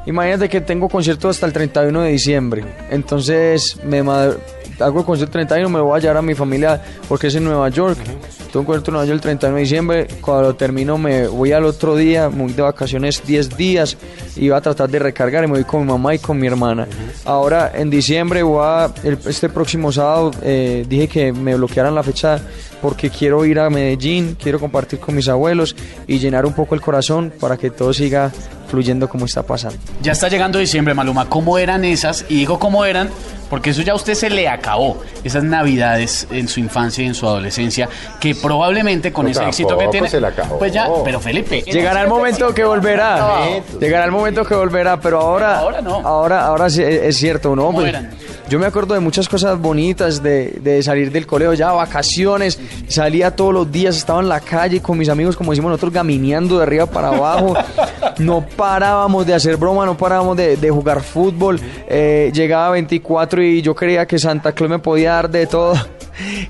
Imagínate 0.09 0.49
que 0.49 0.62
tengo 0.62 0.88
concierto 0.88 1.29
hasta 1.29 1.44
el 1.44 1.53
31 1.53 2.01
de 2.01 2.11
diciembre. 2.11 2.64
Entonces 2.90 3.77
me 3.85 3.99
hago 4.01 5.01
el 5.01 5.05
concierto 5.05 5.38
el 5.38 5.47
31, 5.47 5.68
me 5.68 5.81
voy 5.81 5.99
a 5.99 6.01
llevar 6.01 6.16
a 6.16 6.23
mi 6.23 6.35
familia 6.35 6.81
porque 7.09 7.27
es 7.27 7.35
en 7.35 7.44
Nueva 7.44 7.68
York. 7.68 7.99
Tengo 8.47 8.61
un 8.61 8.64
concierto 8.64 8.90
en 8.90 8.92
Nueva 8.94 9.07
York 9.07 9.16
el 9.16 9.21
31 9.21 9.55
de 9.57 9.61
diciembre. 9.61 10.07
Cuando 10.23 10.42
lo 10.49 10.55
termino 10.57 10.97
me 10.97 11.29
voy 11.29 11.53
al 11.53 11.64
otro 11.66 11.94
día, 11.94 12.29
voy 12.29 12.53
de 12.55 12.62
vacaciones 12.62 13.23
10 13.27 13.55
días 13.59 13.99
y 14.35 14.49
voy 14.49 14.57
a 14.57 14.62
tratar 14.62 14.88
de 14.88 14.99
recargar 14.99 15.44
y 15.44 15.47
me 15.47 15.55
voy 15.55 15.64
con 15.64 15.83
mi 15.83 15.88
mamá 15.88 16.14
y 16.14 16.18
con 16.21 16.38
mi 16.38 16.47
hermana. 16.47 16.88
Ahora 17.27 17.71
en 17.75 17.90
diciembre 17.90 18.42
voy 18.42 18.62
a, 18.64 18.90
el- 19.05 19.18
este 19.27 19.51
próximo 19.51 19.92
sábado 19.92 20.31
eh, 20.42 20.87
dije 20.88 21.07
que 21.09 21.33
me 21.35 21.55
bloquearan 21.55 21.94
la 21.94 22.03
fecha 22.03 22.40
porque 22.81 23.11
quiero 23.11 23.44
ir 23.44 23.59
a 23.61 23.68
Medellín, 23.68 24.38
quiero 24.42 24.59
compartir 24.59 25.01
con 25.01 25.14
mis 25.14 25.29
abuelos 25.29 25.77
y 26.07 26.18
llenar 26.18 26.47
un 26.47 26.55
poco 26.55 26.75
el 26.75 26.81
corazón 26.81 27.31
para 27.38 27.59
que 27.59 27.71
todo 27.71 27.92
siga 27.92 28.33
fluyendo 28.68 29.09
como 29.09 29.24
está 29.26 29.42
pasando. 29.42 29.76
Ya 30.02 30.12
está 30.12 30.28
llegando 30.28 30.59
diciembre, 30.59 30.94
Maluma. 30.94 31.28
¿Cómo 31.28 31.59
eran 31.59 31.85
esas? 31.85 32.24
Y 32.28 32.37
digo 32.37 32.59
cómo 32.59 32.85
eran, 32.85 33.09
porque 33.50 33.70
eso 33.70 33.83
ya 33.83 33.92
a 33.92 33.96
usted 33.96 34.14
se 34.14 34.31
le 34.31 34.48
acabó. 34.48 35.00
Esas 35.24 35.42
navidades 35.44 36.26
en 36.31 36.48
su 36.48 36.61
infancia 36.61 37.02
y 37.04 37.07
en 37.07 37.14
su 37.14 37.26
adolescencia, 37.26 37.88
que 38.20 38.35
probablemente 38.35 39.12
con 39.12 39.24
No, 39.24 39.31
ese 39.31 39.44
éxito 39.44 39.76
que 39.78 39.88
tiene. 39.88 40.09
se 40.09 40.20
le 40.20 40.26
acabó. 40.26 40.59
Pues 40.59 40.72
ya, 40.72 40.88
pero 41.04 41.18
Felipe. 41.20 41.62
Llegará 41.62 42.02
el 42.02 42.09
momento 42.09 42.54
que 42.54 42.64
volverá. 42.64 43.46
Llegará 43.81 44.04
el 44.04 44.12
momento 44.12 44.44
que 44.44 44.54
volverá, 44.54 45.00
pero 45.00 45.20
ahora 45.20 45.59
Ahora 45.61 45.81
no. 45.81 45.94
Ahora, 45.96 46.44
ahora 46.46 46.68
sí, 46.70 46.83
es 46.83 47.02
es 47.02 47.16
cierto, 47.16 47.57
¿no? 47.57 47.66
¿Cómo 47.66 47.78
Pues, 47.81 47.88
eran? 47.90 48.11
yo 48.48 48.59
me 48.59 48.66
acuerdo 48.66 48.94
de 48.94 49.00
muchas 49.00 49.28
cosas 49.28 49.59
bonitas 49.59 50.22
de, 50.22 50.59
de 50.62 50.83
salir 50.83 51.11
del 51.12 51.26
colegio, 51.26 51.52
ya 51.54 51.70
vacaciones, 51.72 52.59
salía 52.88 53.35
todos 53.37 53.52
los 53.52 53.70
días, 53.70 53.96
estaba 53.96 54.20
en 54.20 54.28
la 54.28 54.40
calle 54.40 54.81
con 54.81 54.96
mis 54.96 55.09
amigos, 55.11 55.37
como 55.37 55.52
decimos 55.52 55.70
nosotros, 55.70 55.92
gamineando 55.92 56.57
de 56.59 56.62
arriba 56.62 56.87
para 56.87 57.09
abajo. 57.09 57.54
No 58.18 58.44
parábamos 58.44 59.26
de 59.26 59.35
hacer 59.35 59.57
broma, 59.57 59.87
no 59.87 59.96
parábamos 59.96 60.37
de, 60.37 60.57
de 60.57 60.70
jugar 60.70 61.02
fútbol. 61.02 61.61
Eh, 61.88 62.31
llegaba 62.35 62.70
24 62.70 63.42
y 63.42 63.62
yo 63.62 63.74
creía 63.74 64.07
que 64.07 64.18
Santa 64.18 64.52
Claus 64.52 64.70
me 64.70 64.78
podía 64.78 65.12
dar 65.12 65.31
de 65.31 65.46
todo. 65.46 65.74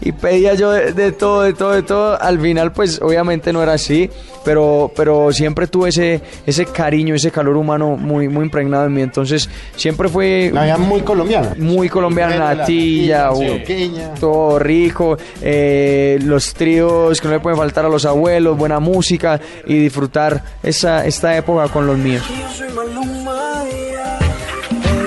Y 0.00 0.12
pedía 0.12 0.54
yo 0.54 0.70
de, 0.72 0.92
de 0.92 1.12
todo, 1.12 1.42
de 1.42 1.52
todo, 1.52 1.72
de 1.72 1.82
todo. 1.82 2.20
Al 2.20 2.40
final, 2.40 2.72
pues 2.72 3.00
obviamente 3.02 3.52
no 3.52 3.62
era 3.62 3.74
así, 3.74 4.10
pero, 4.44 4.90
pero 4.96 5.32
siempre 5.32 5.66
tuve 5.66 5.90
ese, 5.90 6.20
ese 6.46 6.66
cariño, 6.66 7.14
ese 7.14 7.30
calor 7.30 7.56
humano 7.56 7.96
muy, 7.96 8.28
muy 8.28 8.44
impregnado 8.44 8.86
en 8.86 8.94
mí. 8.94 9.02
Entonces, 9.02 9.48
siempre 9.76 10.08
fue 10.08 10.50
La 10.52 10.64
vida 10.64 10.78
muy 10.78 11.02
colombiana. 11.02 11.54
muy 11.58 11.88
colombiana, 11.88 12.36
La 12.36 12.54
natilla, 12.54 13.30
natilla, 13.30 14.14
todo 14.18 14.58
rico, 14.58 15.16
eh, 15.42 16.18
los 16.22 16.54
tríos 16.54 17.20
que 17.20 17.28
no 17.28 17.34
le 17.34 17.40
pueden 17.40 17.58
faltar 17.58 17.84
a 17.84 17.88
los 17.88 18.04
abuelos, 18.04 18.56
buena 18.56 18.80
música 18.80 19.40
y 19.66 19.78
disfrutar 19.78 20.42
esa, 20.62 21.04
esta 21.06 21.36
época 21.36 21.68
con 21.68 21.86
los 21.86 21.98
míos. 21.98 22.22
Yo 22.28 22.48
soy 22.50 22.68
Maluma. 22.74 23.64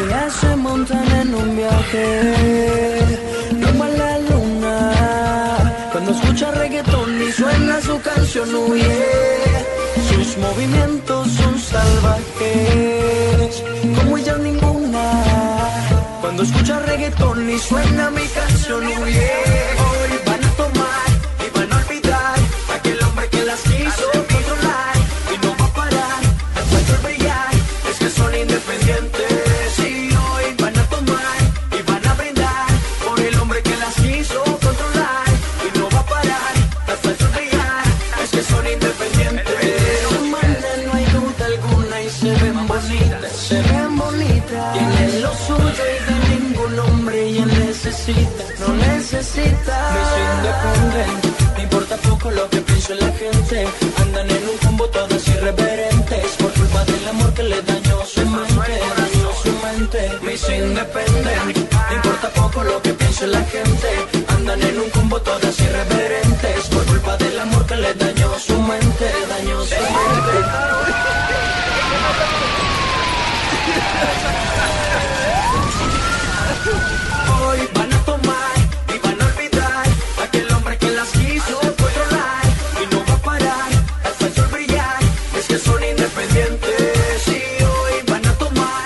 Ellas 0.06 0.34
se 0.34 0.56
montan 0.56 1.04
en 1.22 1.34
un 1.36 1.58
viaje 1.58 2.81
canción, 8.02 8.54
huye. 8.56 9.06
Sus 10.10 10.38
movimientos 10.38 11.28
son 11.32 11.60
salvajes, 11.60 13.64
como 13.96 14.18
ella 14.18 14.38
ninguna. 14.38 15.24
Cuando 16.22 16.44
escucha 16.44 16.80
reggaetón 16.80 17.50
y 17.50 17.60
suena 17.60 18.10
mi 18.12 18.26
canción, 18.28 18.86
huye. 19.02 19.61
Me 51.56 51.64
importa 51.64 51.96
poco 51.98 52.32
lo 52.32 52.50
que 52.50 52.62
pienso 52.62 52.94
la 52.96 53.12
gente. 53.14 53.68
Andan 54.02 54.30
en 54.30 54.44
un 54.50 54.58
combo 54.58 54.88
todas 54.88 55.28
irreverentes 55.28 56.26
por 56.40 56.52
culpa 56.54 56.86
del 56.86 57.08
amor 57.08 57.34
que 57.34 57.44
le 57.44 57.62
dañó 57.62 58.06
su 58.06 58.26
mente. 58.26 58.74
Dañó 58.98 59.30
su 59.44 59.52
mente. 59.66 60.10
Me 60.22 60.38
soy 60.38 60.56
independiente, 60.56 61.64
me 61.90 61.96
importa 61.96 62.30
poco 62.30 62.64
lo 62.64 62.82
que 62.82 62.94
pienso 62.94 63.28
la 63.28 63.44
gente. 63.44 63.90
Andan 64.30 64.62
en 64.62 64.80
un 64.80 64.90
combo 64.90 65.22
todas 65.22 65.60
irreverentes 65.60 66.31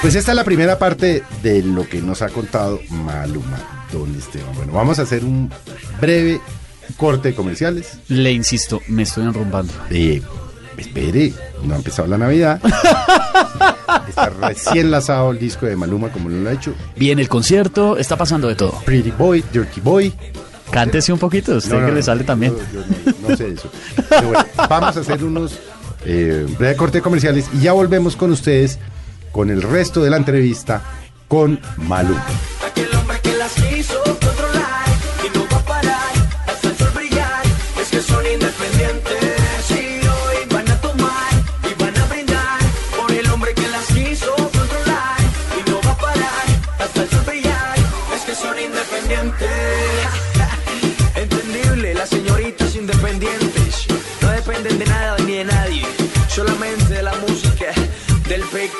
Pues 0.05 0.13
esta 0.13 0.33
es 0.33 0.35
la 0.35 0.43
primera 0.43 0.77
parte 0.77 1.23
de 1.41 1.63
lo 1.63 1.89
que 1.89 1.99
nos 1.99 2.21
ha 2.21 2.29
contado 2.29 2.79
Maluma, 2.91 3.57
don 3.91 4.13
Esteban. 4.15 4.53
Bueno, 4.55 4.71
vamos 4.71 4.99
a 4.99 5.01
hacer 5.01 5.25
un 5.25 5.49
breve 5.99 6.39
corte 6.95 7.29
de 7.29 7.33
comerciales. 7.35 7.97
Le 8.09 8.31
insisto, 8.31 8.81
me 8.87 9.01
estoy 9.01 9.23
enrumbando. 9.23 9.73
Eh, 9.89 10.21
espere, 10.77 11.33
no 11.63 11.73
ha 11.73 11.77
empezado 11.77 12.07
la 12.07 12.19
Navidad. 12.19 12.61
Está 14.07 14.29
recién 14.29 14.91
lanzado 14.91 15.31
el 15.31 15.39
disco 15.39 15.65
de 15.65 15.75
Maluma, 15.75 16.09
como 16.11 16.29
lo 16.29 16.47
ha 16.47 16.53
hecho. 16.53 16.75
Viene 16.95 17.23
el 17.23 17.27
concierto, 17.27 17.97
está 17.97 18.15
pasando 18.15 18.47
de 18.47 18.53
todo. 18.53 18.79
Pretty 18.85 19.09
Boy, 19.09 19.43
Dirty 19.51 19.81
Boy. 19.81 20.13
Cántese 20.69 21.13
un 21.13 21.19
poquito, 21.19 21.55
usted 21.55 21.71
No, 21.73 21.79
no, 21.79 21.85
que 21.87 21.91
no, 21.93 21.95
le 21.97 22.03
sale 22.03 22.19
no, 22.21 22.25
también. 22.27 22.53
yo- 22.55 22.81
yo 22.81 22.85
no, 23.23 23.29
no 23.29 23.35
sé 23.35 23.53
eso. 23.53 23.71
Pero 24.07 24.27
bueno, 24.27 24.45
vamos 24.69 24.97
a 24.97 24.99
hacer 24.99 25.23
unos 25.23 25.57
eh, 26.05 26.45
breve 26.59 26.75
corte 26.75 26.99
de 26.99 27.01
comerciales 27.01 27.47
y 27.55 27.61
ya 27.61 27.71
volvemos 27.73 28.15
con 28.15 28.31
ustedes 28.31 28.77
con 29.35 29.49
el 29.49 29.61
resto 29.61 30.01
de 30.01 30.09
la 30.09 30.15
entrevista 30.15 30.81
con 31.27 31.59
Maluma. 31.75 32.25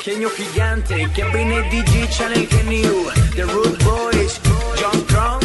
Pequeño 0.06 0.30
gigante 0.30 1.10
que 1.16 1.24
viene 1.36 1.62
DJ 1.72 2.08
Channel 2.10 2.48
New, 2.68 3.08
The 3.36 3.42
Root 3.42 3.84
Boys, 3.84 4.40
John 4.80 5.02
Strong, 5.02 5.44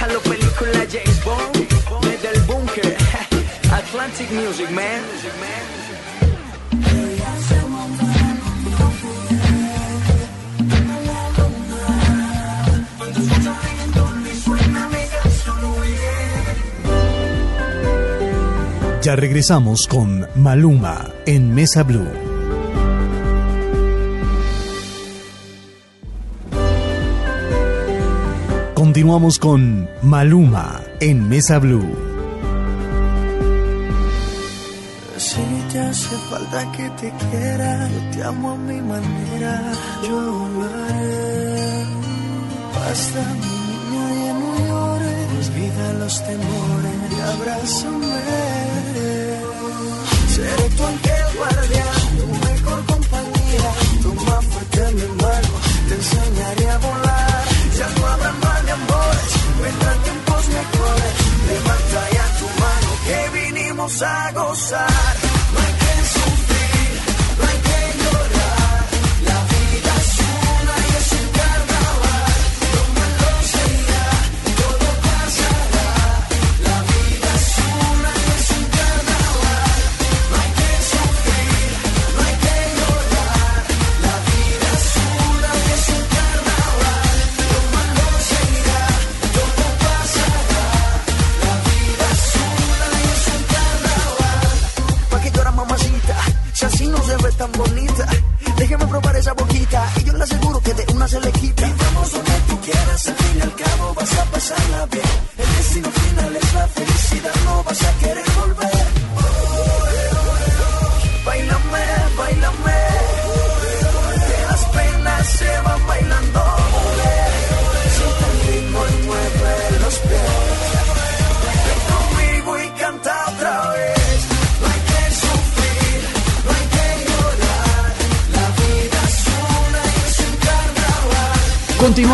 a 0.00 0.06
la 0.06 0.18
película 0.20 0.86
James 0.90 1.24
Bond, 1.24 2.06
desde 2.06 2.34
el 2.34 2.40
búnker, 2.44 2.96
Atlantic 3.70 4.30
Music 4.30 4.70
Man. 4.70 5.02
Ya 19.02 19.16
regresamos 19.16 19.86
con 19.86 20.26
Maluma 20.34 21.10
en 21.26 21.54
Mesa 21.54 21.82
Blue. 21.82 22.27
Continuamos 28.88 29.38
con 29.38 29.86
Maluma 30.00 30.80
en 31.00 31.28
Mesa 31.28 31.58
Blue. 31.58 31.94
Si 35.18 35.42
te 35.70 35.78
hace 35.78 36.16
falta 36.30 36.72
que 36.72 36.88
te 36.98 37.12
quiera, 37.30 37.86
yo 37.86 38.00
te 38.16 38.24
amo 38.24 38.52
a 38.52 38.56
mi 38.56 38.80
manera, 38.80 39.72
yo 40.08 40.18
lo 40.18 40.62
haré. 40.64 41.84
Basta, 42.74 43.20
mi 43.42 43.52
niña, 43.68 44.24
ya 44.24 44.32
no 44.40 44.50
llores, 44.68 45.48
olvida 45.48 45.92
los 46.00 46.14
temores 46.24 46.98
y 47.12 47.20
abrázame. 47.32 48.06
Seré 50.34 50.68
tu 50.76 50.82
ángel 50.92 51.26
guardián, 51.36 52.00
tu 52.16 52.26
mejor 52.48 52.80
compañía, 52.86 53.70
más 54.24 54.44
fuerte 54.46 54.80
mi 54.94 55.08
mano, 55.22 55.54
te 55.88 55.94
enseñaré 55.94 56.70
a 56.70 56.78
volar. 56.78 57.07
Vendrán 59.68 60.02
tiempos 60.02 60.48
mejores. 60.48 61.14
Levanta 61.48 62.10
ya 62.16 62.26
tu 62.38 62.46
mano 62.62 62.90
que 63.06 63.38
vinimos 63.38 64.02
a 64.02 64.32
gozar. 64.32 65.27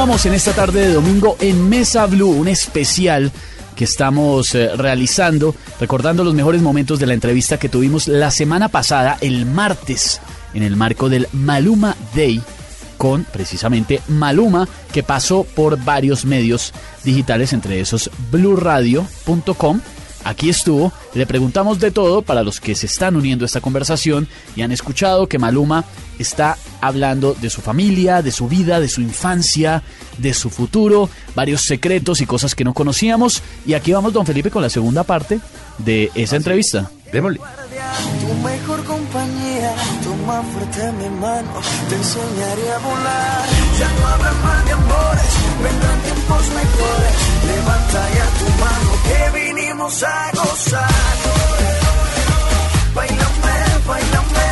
En 0.05 0.35
esta 0.35 0.53
tarde 0.53 0.87
de 0.87 0.93
domingo 0.93 1.39
en 1.41 1.67
Mesa 1.67 2.05
Blue, 2.05 2.29
un 2.29 2.47
especial 2.47 3.33
que 3.75 3.85
estamos 3.85 4.55
eh, 4.55 4.77
realizando, 4.77 5.55
recordando 5.81 6.23
los 6.23 6.35
mejores 6.35 6.61
momentos 6.61 6.99
de 6.99 7.07
la 7.07 7.15
entrevista 7.15 7.59
que 7.59 7.71
tuvimos 7.71 8.07
la 8.07 8.31
semana 8.31 8.69
pasada, 8.69 9.17
el 9.23 9.47
martes, 9.47 10.21
en 10.53 10.63
el 10.63 10.77
marco 10.77 11.09
del 11.09 11.27
Maluma 11.33 11.97
Day, 12.15 12.43
con 12.99 13.25
precisamente 13.25 14.03
Maluma, 14.09 14.69
que 14.93 15.03
pasó 15.03 15.43
por 15.43 15.83
varios 15.83 16.27
medios 16.27 16.75
digitales, 17.03 17.55
entre 17.55 17.81
esos 17.81 18.11
bluradio.com. 18.31 19.81
Aquí 20.25 20.49
estuvo, 20.49 20.93
le 21.13 21.27
preguntamos 21.27 21.79
de 21.81 21.91
todo 21.91 22.23
para 22.23 22.43
los 22.43 22.59
que 22.59 22.75
se 22.75 22.87
están 22.87 23.15
uniendo 23.15 23.45
a 23.45 23.47
esta 23.47 23.61
conversación 23.61 24.27
y 24.57 24.63
han 24.63 24.73
escuchado 24.73 25.29
que 25.29 25.39
Maluma 25.39 25.85
está 26.19 26.57
hablando 26.81 27.35
de 27.35 27.51
su 27.51 27.61
familia, 27.61 28.23
de 28.23 28.31
su 28.31 28.49
vida, 28.49 28.81
de 28.81 28.89
su 28.89 29.01
infancia, 29.01 29.83
de 30.19 30.33
su 30.33 30.51
futuro, 30.51 31.11
varios 31.35 31.63
secretos 31.63 32.21
y 32.21 32.27
cosas 32.27 32.55
que 32.55 32.65
no 32.65 32.73
conocíamos. 32.73 33.43
Y 33.67 33.75
aquí 33.75 33.93
vamos, 33.93 34.13
don 34.13 34.27
Felipe, 34.27 34.51
con 34.51 34.63
la 34.63 34.71
segunda 34.71 35.03
parte 35.05 35.41
de 35.79 36.11
esa 36.15 36.37
entrevista. 36.37 36.91
Démosle. 37.13 37.39
Tu 37.39 38.35
mejor 38.43 38.85
compañía, 38.85 39.75
toma 40.03 40.43
fuerte 40.43 40.93
mi 40.93 41.09
mano, 41.21 41.61
te 41.89 41.95
enseñaré 41.95 42.73
a 42.73 42.79
volar. 42.79 43.45
Ya 43.79 43.93
no 44.01 44.07
habrá 44.09 44.33
más 44.33 44.65
de 44.65 44.73
amores, 44.73 45.35
vendrán 45.65 45.99
tiempos 46.03 46.45
mejores. 46.61 47.17
Levanta 47.51 48.01
ya 48.17 48.27
tu 48.39 48.47
mano, 48.65 48.91
que 49.07 49.21
vinimos 49.39 50.03
a 50.03 50.31
gozar. 50.35 51.17
Bailame, 52.95 53.57
bailame, 53.89 54.44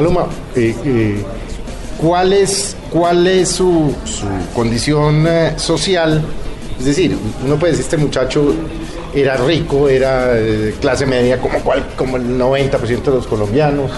Maluma, 0.00 0.28
eh, 0.56 0.74
eh, 0.82 1.22
¿cuál 1.98 2.32
es, 2.32 2.74
cuál 2.88 3.26
es 3.26 3.50
su, 3.50 3.94
condición 4.54 5.26
eh, 5.28 5.52
social? 5.58 6.22
Es 6.78 6.86
decir, 6.86 7.18
uno 7.44 7.58
puede 7.58 7.72
decir, 7.72 7.84
este 7.84 7.98
muchacho 7.98 8.54
era 9.14 9.36
rico, 9.36 9.90
era 9.90 10.32
clase 10.80 11.04
media, 11.04 11.38
como, 11.38 11.58
cual, 11.60 11.86
como 11.98 12.16
el 12.16 12.38
90% 12.38 13.02
de 13.02 13.10
los 13.10 13.26
colombianos. 13.26 13.90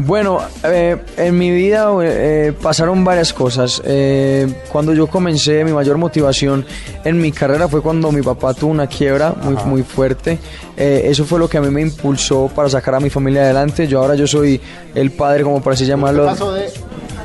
Bueno, 0.00 0.38
eh, 0.62 0.96
en 1.16 1.36
mi 1.36 1.50
vida 1.50 1.90
eh, 2.02 2.52
pasaron 2.62 3.04
varias 3.04 3.32
cosas. 3.32 3.82
Eh, 3.84 4.46
cuando 4.70 4.94
yo 4.94 5.08
comencé, 5.08 5.64
mi 5.64 5.72
mayor 5.72 5.98
motivación 5.98 6.64
en 7.02 7.20
mi 7.20 7.32
carrera 7.32 7.66
fue 7.66 7.82
cuando 7.82 8.12
mi 8.12 8.22
papá 8.22 8.54
tuvo 8.54 8.70
una 8.70 8.86
quiebra 8.86 9.34
muy, 9.42 9.56
muy 9.64 9.82
fuerte. 9.82 10.38
Eh, 10.76 11.02
eso 11.06 11.24
fue 11.24 11.40
lo 11.40 11.48
que 11.48 11.58
a 11.58 11.60
mí 11.60 11.68
me 11.70 11.80
impulsó 11.80 12.48
para 12.54 12.68
sacar 12.68 12.94
a 12.94 13.00
mi 13.00 13.10
familia 13.10 13.42
adelante. 13.42 13.88
Yo 13.88 13.98
ahora 13.98 14.14
yo 14.14 14.28
soy 14.28 14.60
el 14.94 15.10
padre, 15.10 15.42
como 15.42 15.60
por 15.60 15.72
así 15.72 15.82
¿Qué 15.82 15.90
llamarlo. 15.90 16.26
pasó 16.26 16.52
de 16.52 16.70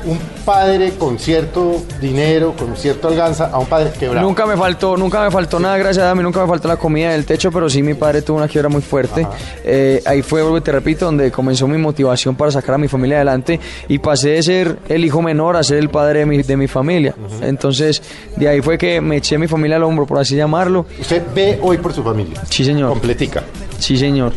un 0.06 0.18
padre 0.44 0.92
con 0.98 1.18
cierto 1.18 1.82
dinero, 2.00 2.54
con 2.56 2.76
cierto 2.76 3.08
alganza, 3.08 3.50
a 3.50 3.58
un 3.58 3.66
padre 3.66 3.92
quebrado? 3.98 4.26
Nunca 4.26 4.46
me 4.46 4.56
faltó, 4.56 4.96
nunca 4.96 5.22
me 5.22 5.30
faltó 5.30 5.58
nada, 5.58 5.76
gracias 5.78 6.04
a 6.04 6.14
mí, 6.14 6.22
nunca 6.22 6.40
me 6.40 6.48
faltó 6.48 6.68
la 6.68 6.76
comida 6.76 7.12
del 7.12 7.24
techo, 7.24 7.50
pero 7.50 7.68
sí 7.68 7.82
mi 7.82 7.94
padre 7.94 8.22
tuvo 8.22 8.38
una 8.38 8.48
quiebra 8.48 8.68
muy 8.68 8.82
fuerte. 8.82 9.26
Eh, 9.64 10.02
ahí 10.06 10.22
fue, 10.22 10.42
vuelvo 10.42 10.62
te 10.62 10.72
repito, 10.72 11.06
donde 11.06 11.30
comenzó 11.30 11.66
mi 11.66 11.78
motivación 11.78 12.36
para 12.36 12.50
sacar 12.50 12.74
a 12.74 12.78
mi 12.78 12.88
familia 12.88 13.16
adelante 13.16 13.60
y 13.88 13.98
pasé 13.98 14.30
de 14.30 14.42
ser 14.42 14.78
el 14.88 15.04
hijo 15.04 15.22
menor 15.22 15.56
a 15.56 15.62
ser 15.62 15.78
el 15.78 15.88
padre 15.88 16.20
de 16.20 16.26
mi, 16.26 16.42
de 16.42 16.56
mi 16.56 16.68
familia. 16.68 17.14
Entonces, 17.40 18.02
de 18.36 18.48
ahí 18.48 18.60
fue 18.60 18.78
que 18.78 19.00
me 19.00 19.16
eché 19.16 19.38
mi 19.38 19.46
familia 19.46 19.76
al 19.76 19.84
hombro, 19.84 20.06
por 20.06 20.18
así 20.18 20.36
llamarlo. 20.36 20.86
Usted 21.00 21.22
ve 21.34 21.58
hoy 21.62 21.78
por 21.78 21.92
su 21.92 22.02
familia. 22.02 22.42
Sí, 22.48 22.64
señor. 22.64 22.90
Completica. 22.90 23.42
Sí, 23.78 23.96
señor. 23.96 24.32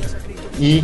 Y 0.60 0.84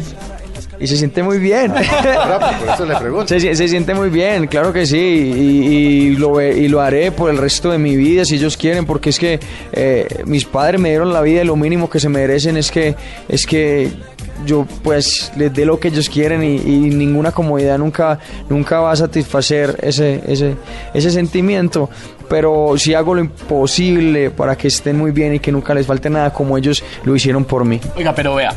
Y 0.84 0.88
se 0.88 0.98
siente 0.98 1.24
muy 1.24 1.40
bien. 1.40 1.72
Ahora, 1.72 2.58
por 2.60 2.70
eso 2.74 2.86
le 2.86 2.96
pregunto. 2.98 3.28
Se, 3.28 3.56
se 3.56 3.68
siente 3.70 3.94
muy 3.94 4.10
bien, 4.10 4.48
claro 4.48 4.74
que 4.74 4.86
sí, 4.86 4.98
y, 4.98 5.66
y 6.10 6.10
lo, 6.18 6.34
ve- 6.34 6.58
y 6.58 6.68
lo 6.68 6.82
haré 6.82 7.12
por 7.12 7.30
el 7.32 7.38
resto 7.38 7.72
de 7.72 7.78
mi 7.78 7.96
vida 7.96 8.26
si 8.26 8.36
ellos 8.36 8.58
quieren, 8.58 8.86
porque 8.86 9.10
es 9.12 9.18
que 9.18 9.40
eh, 9.72 10.06
mis 10.26 10.44
padres 10.44 10.82
me 10.82 10.90
dieron 10.90 11.14
la 11.14 11.22
vida 11.22 11.42
y 11.42 11.46
lo 11.46 11.56
mínimo 11.56 11.90
que 11.90 12.00
se 12.02 12.10
merecen 12.10 12.58
es 12.58 12.70
que, 12.70 12.96
es 13.30 13.46
que 13.46 13.90
yo 14.46 14.66
pues 14.84 15.32
les 15.38 15.54
dé 15.54 15.66
lo 15.66 15.80
que 15.80 15.88
ellos 15.88 16.10
quieren 16.10 16.44
y, 16.44 16.56
y 16.58 16.78
ninguna 16.90 17.32
comodidad 17.32 17.78
nunca, 17.78 18.20
nunca 18.50 18.82
va 18.82 18.92
a 18.92 18.96
satisfacer 18.98 19.78
ese, 19.82 20.22
ese, 20.28 20.56
ese 20.94 21.12
sentimiento. 21.12 21.90
Pero 22.30 22.74
si 22.78 22.94
hago 22.94 23.14
lo 23.16 23.22
imposible 23.22 24.32
para 24.32 24.58
que 24.58 24.68
estén 24.68 24.98
muy 24.98 25.12
bien 25.12 25.36
y 25.36 25.40
que 25.40 25.52
nunca 25.52 25.74
les 25.74 25.86
falte 25.86 26.10
nada 26.10 26.34
como 26.34 26.58
ellos 26.58 26.84
lo 27.06 27.16
hicieron 27.16 27.46
por 27.46 27.64
mí. 27.64 27.80
Oiga, 27.96 28.14
pero 28.16 28.36
vea, 28.36 28.54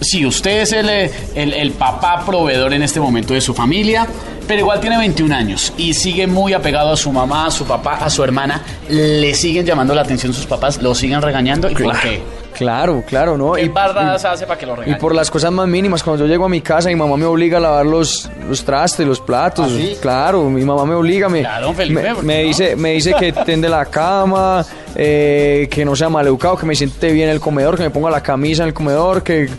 si 0.00 0.26
usted 0.26 0.60
es 0.62 0.72
el, 0.72 0.88
eh, 0.88 1.10
el, 1.34 1.52
el 1.52 1.70
papá 1.72 2.22
proveedor 2.26 2.72
en 2.74 2.82
este 2.82 3.00
momento 3.00 3.34
de 3.34 3.40
su 3.40 3.54
familia, 3.54 4.06
pero 4.46 4.60
igual 4.60 4.80
tiene 4.80 4.96
21 4.98 5.34
años 5.34 5.72
y 5.76 5.92
sigue 5.94 6.26
muy 6.26 6.52
apegado 6.52 6.92
a 6.92 6.96
su 6.96 7.10
mamá, 7.12 7.46
a 7.46 7.50
su 7.50 7.64
papá, 7.64 7.96
a 7.96 8.10
su 8.10 8.22
hermana, 8.22 8.62
le 8.88 9.34
siguen 9.34 9.66
llamando 9.66 9.94
la 9.94 10.02
atención 10.02 10.32
sus 10.32 10.46
papás, 10.46 10.80
lo 10.80 10.94
siguen 10.94 11.20
regañando. 11.22 11.68
¿Y 11.70 11.74
por 11.74 11.98
qué? 12.00 12.22
Claro, 12.54 13.04
claro, 13.06 13.36
¿no? 13.36 13.52
¿Qué 13.52 13.64
Y- 13.64 13.68
bardas 13.68 14.24
hace 14.24 14.46
para 14.46 14.58
que 14.58 14.64
lo 14.64 14.72
Y 14.74 14.76
regañen? 14.76 14.98
por 14.98 15.14
las 15.14 15.30
cosas 15.30 15.52
más 15.52 15.66
mínimas, 15.68 16.02
cuando 16.02 16.24
yo 16.24 16.30
llego 16.30 16.46
a 16.46 16.48
mi 16.48 16.62
casa, 16.62 16.88
mi 16.88 16.94
mamá 16.96 17.14
me 17.18 17.26
obliga 17.26 17.58
a 17.58 17.60
lavar 17.60 17.84
los, 17.84 18.30
los 18.48 18.64
trastes, 18.64 19.06
los 19.06 19.20
platos. 19.20 19.66
¿Ah, 19.68 19.76
sí? 19.76 19.96
Claro, 20.00 20.44
mi 20.48 20.64
mamá 20.64 20.86
me 20.86 20.94
obliga, 20.94 21.28
me, 21.28 21.40
Claro, 21.40 21.74
Felipe, 21.74 22.14
me, 22.22 22.44
dice, 22.44 22.74
me 22.76 22.92
dice 22.92 23.12
que 23.18 23.30
tende 23.44 23.68
la 23.68 23.84
cama, 23.84 24.64
eh, 24.94 25.68
que 25.70 25.84
no 25.84 25.94
sea 25.94 26.08
maleducado, 26.08 26.56
que 26.56 26.64
me 26.64 26.74
siente 26.74 27.12
bien 27.12 27.28
en 27.28 27.34
el 27.34 27.40
comedor, 27.40 27.76
que 27.76 27.82
me 27.82 27.90
ponga 27.90 28.10
la 28.10 28.22
camisa 28.22 28.62
en 28.62 28.68
el 28.68 28.74
comedor, 28.74 29.22
que 29.22 29.50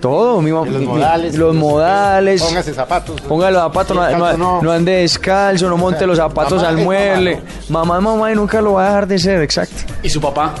todo. 0.00 0.40
Mi, 0.42 0.50
mam- 0.50 0.66
Los 0.68 0.82
modales. 0.82 1.34
los 1.36 1.54
modales. 1.54 2.42
Póngase 2.42 2.74
zapatos. 2.74 3.20
Ponga 3.22 3.50
los 3.50 3.62
zapatos, 3.62 3.96
no, 3.96 4.36
no- 4.36 4.62
no 4.62 4.70
ande 4.72 4.92
descalzo, 4.92 5.68
no 5.68 5.76
monte 5.76 6.06
los 6.06 6.16
zapatos 6.18 6.54
Mamá 6.54 6.68
al 6.68 6.74
mamá, 6.74 6.84
mueble. 6.84 7.42
Mamá 7.68 8.00
mamá 8.00 8.32
y 8.32 8.34
nunca 8.34 8.60
lo 8.60 8.72
va 8.74 8.84
a 8.84 8.88
dejar 8.88 9.06
de 9.06 9.18
ser, 9.18 9.42
exacto. 9.42 9.92
¿Y 10.02 10.08
su 10.08 10.20
papá? 10.20 10.54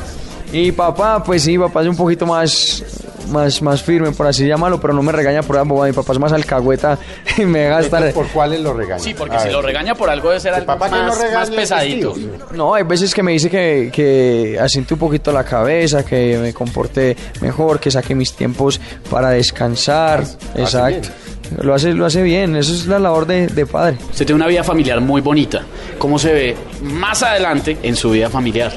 Y 0.52 0.72
papá, 0.72 1.22
pues 1.22 1.42
sí, 1.42 1.56
papá 1.58 1.82
es 1.82 1.88
un 1.88 1.96
poquito 1.96 2.26
más, 2.26 2.82
más, 3.30 3.62
más 3.62 3.82
firme, 3.82 4.10
por 4.12 4.26
así 4.26 4.46
llamarlo, 4.46 4.80
pero 4.80 4.92
no 4.92 5.02
me 5.02 5.12
regaña 5.12 5.42
por 5.42 5.56
ambos. 5.58 5.86
Mi 5.86 5.92
papá 5.92 6.12
es 6.12 6.18
más 6.18 6.32
alcahueta 6.32 6.98
y 7.38 7.44
me 7.44 7.60
deja 7.60 7.80
estar. 7.80 8.12
¿Por 8.12 8.28
cuáles 8.28 8.60
lo 8.60 8.72
regaña? 8.74 8.98
Sí, 9.02 9.14
porque 9.14 9.36
A 9.36 9.40
si 9.40 9.46
ver. 9.46 9.54
lo 9.54 9.62
regaña 9.62 9.94
por 9.94 10.10
algo 10.10 10.28
debe 10.28 10.40
ser 10.40 10.54
algo 10.54 10.66
papá 10.66 10.88
que 10.90 10.96
no 10.96 11.06
más, 11.08 11.32
más 11.32 11.50
pesadito. 11.50 12.14
No, 12.52 12.74
hay 12.74 12.84
veces 12.84 13.14
que 13.14 13.22
me 13.22 13.32
dice 13.32 13.48
que, 13.50 13.90
que 13.92 14.58
asiente 14.60 14.94
un 14.94 15.00
poquito 15.00 15.32
la 15.32 15.44
cabeza, 15.44 16.04
que 16.04 16.38
me 16.38 16.52
comporte 16.52 17.16
mejor, 17.40 17.80
que 17.80 17.90
saque 17.90 18.14
mis 18.14 18.32
tiempos 18.34 18.80
para 19.10 19.30
descansar. 19.30 20.20
Hace 20.20 20.60
Exacto. 20.62 21.08
Lo 21.62 21.74
hace, 21.74 21.92
lo 21.94 22.06
hace 22.06 22.22
bien, 22.22 22.54
eso 22.54 22.72
es 22.72 22.86
la 22.86 23.00
labor 23.00 23.26
de, 23.26 23.48
de 23.48 23.66
padre. 23.66 23.96
Usted 24.10 24.24
tiene 24.24 24.36
una 24.36 24.46
vida 24.46 24.62
familiar 24.62 25.00
muy 25.00 25.20
bonita. 25.20 25.62
¿Cómo 25.98 26.16
se 26.16 26.32
ve 26.32 26.56
más 26.82 27.24
adelante 27.24 27.76
en 27.82 27.96
su 27.96 28.10
vida 28.10 28.30
familiar? 28.30 28.72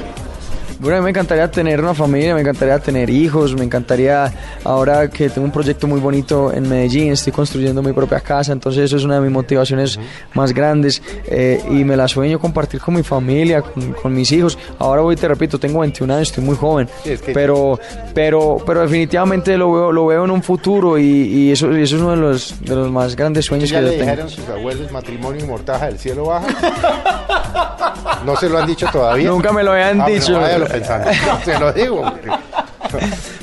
Bueno, 0.84 0.98
a 0.98 1.00
mí 1.00 1.06
me 1.06 1.10
encantaría 1.12 1.50
tener 1.50 1.80
una 1.80 1.94
familia, 1.94 2.36
me 2.36 2.42
encantaría 2.42 2.78
tener 2.78 3.10
hijos, 3.10 3.56
me 3.56 3.64
encantaría, 3.64 4.30
ahora 4.66 5.10
que 5.10 5.30
tengo 5.30 5.46
un 5.46 5.52
proyecto 5.52 5.88
muy 5.88 6.02
bonito 6.02 6.52
en 6.52 6.68
Medellín, 6.68 7.14
estoy 7.14 7.32
construyendo 7.32 7.82
mi 7.82 7.94
propia 7.94 8.20
casa, 8.20 8.52
entonces 8.52 8.84
eso 8.84 8.98
es 8.98 9.06
una 9.06 9.16
de 9.16 9.22
mis 9.22 9.32
motivaciones 9.32 9.98
más 10.34 10.54
grandes 10.54 11.02
eh, 11.26 11.64
y 11.70 11.86
me 11.86 11.96
la 11.96 12.10
sueño 12.10 12.38
compartir 12.38 12.82
con 12.82 12.96
mi 12.96 13.04
familia, 13.04 13.62
con, 13.62 13.94
con 13.94 14.14
mis 14.14 14.30
hijos. 14.34 14.58
Ahora 14.78 15.02
voy, 15.04 15.16
te 15.16 15.26
repito, 15.26 15.58
tengo 15.58 15.80
21 15.80 16.16
años, 16.16 16.28
estoy 16.28 16.44
muy 16.44 16.58
joven, 16.58 16.90
Sí, 17.02 17.12
es 17.12 17.22
que- 17.22 17.32
pero, 17.32 17.80
pero, 18.14 18.58
pero 18.66 18.82
definitivamente 18.82 19.58
lo 19.58 19.72
veo, 19.72 19.92
lo 19.94 20.06
veo 20.08 20.26
en 20.26 20.32
un 20.32 20.44
futuro 20.44 20.98
y, 20.98 21.04
y 21.06 21.52
eso, 21.54 21.72
y 21.72 21.82
eso 21.84 21.96
es 21.96 22.02
uno 22.02 22.12
de 22.12 22.18
los, 22.18 22.60
de 22.60 22.76
los 22.76 22.92
más 22.92 23.16
grandes 23.16 23.46
sueños 23.46 23.70
¿Ya 23.70 23.80
que 23.80 23.86
yo 23.86 23.92
le 23.92 23.98
tengo. 24.00 24.12
dijeron 24.12 24.30
sus 24.30 24.50
abuelos 24.50 24.92
matrimonio 24.92 25.46
y 25.46 25.48
mortaja 25.48 25.86
del 25.86 25.98
cielo 25.98 26.26
baja? 26.26 26.48
¿No 28.26 28.36
se 28.38 28.48
lo 28.50 28.58
han 28.58 28.68
dicho 28.68 28.88
todavía? 28.92 29.30
Nunca 29.30 29.52
me 29.52 29.64
lo 29.64 29.72
habían 29.72 30.00
Ah, 30.02 30.06
dicho. 30.08 30.40
Pensando. 30.74 31.10
Se 31.46 31.60
lo 31.60 31.72
digo. 31.72 32.04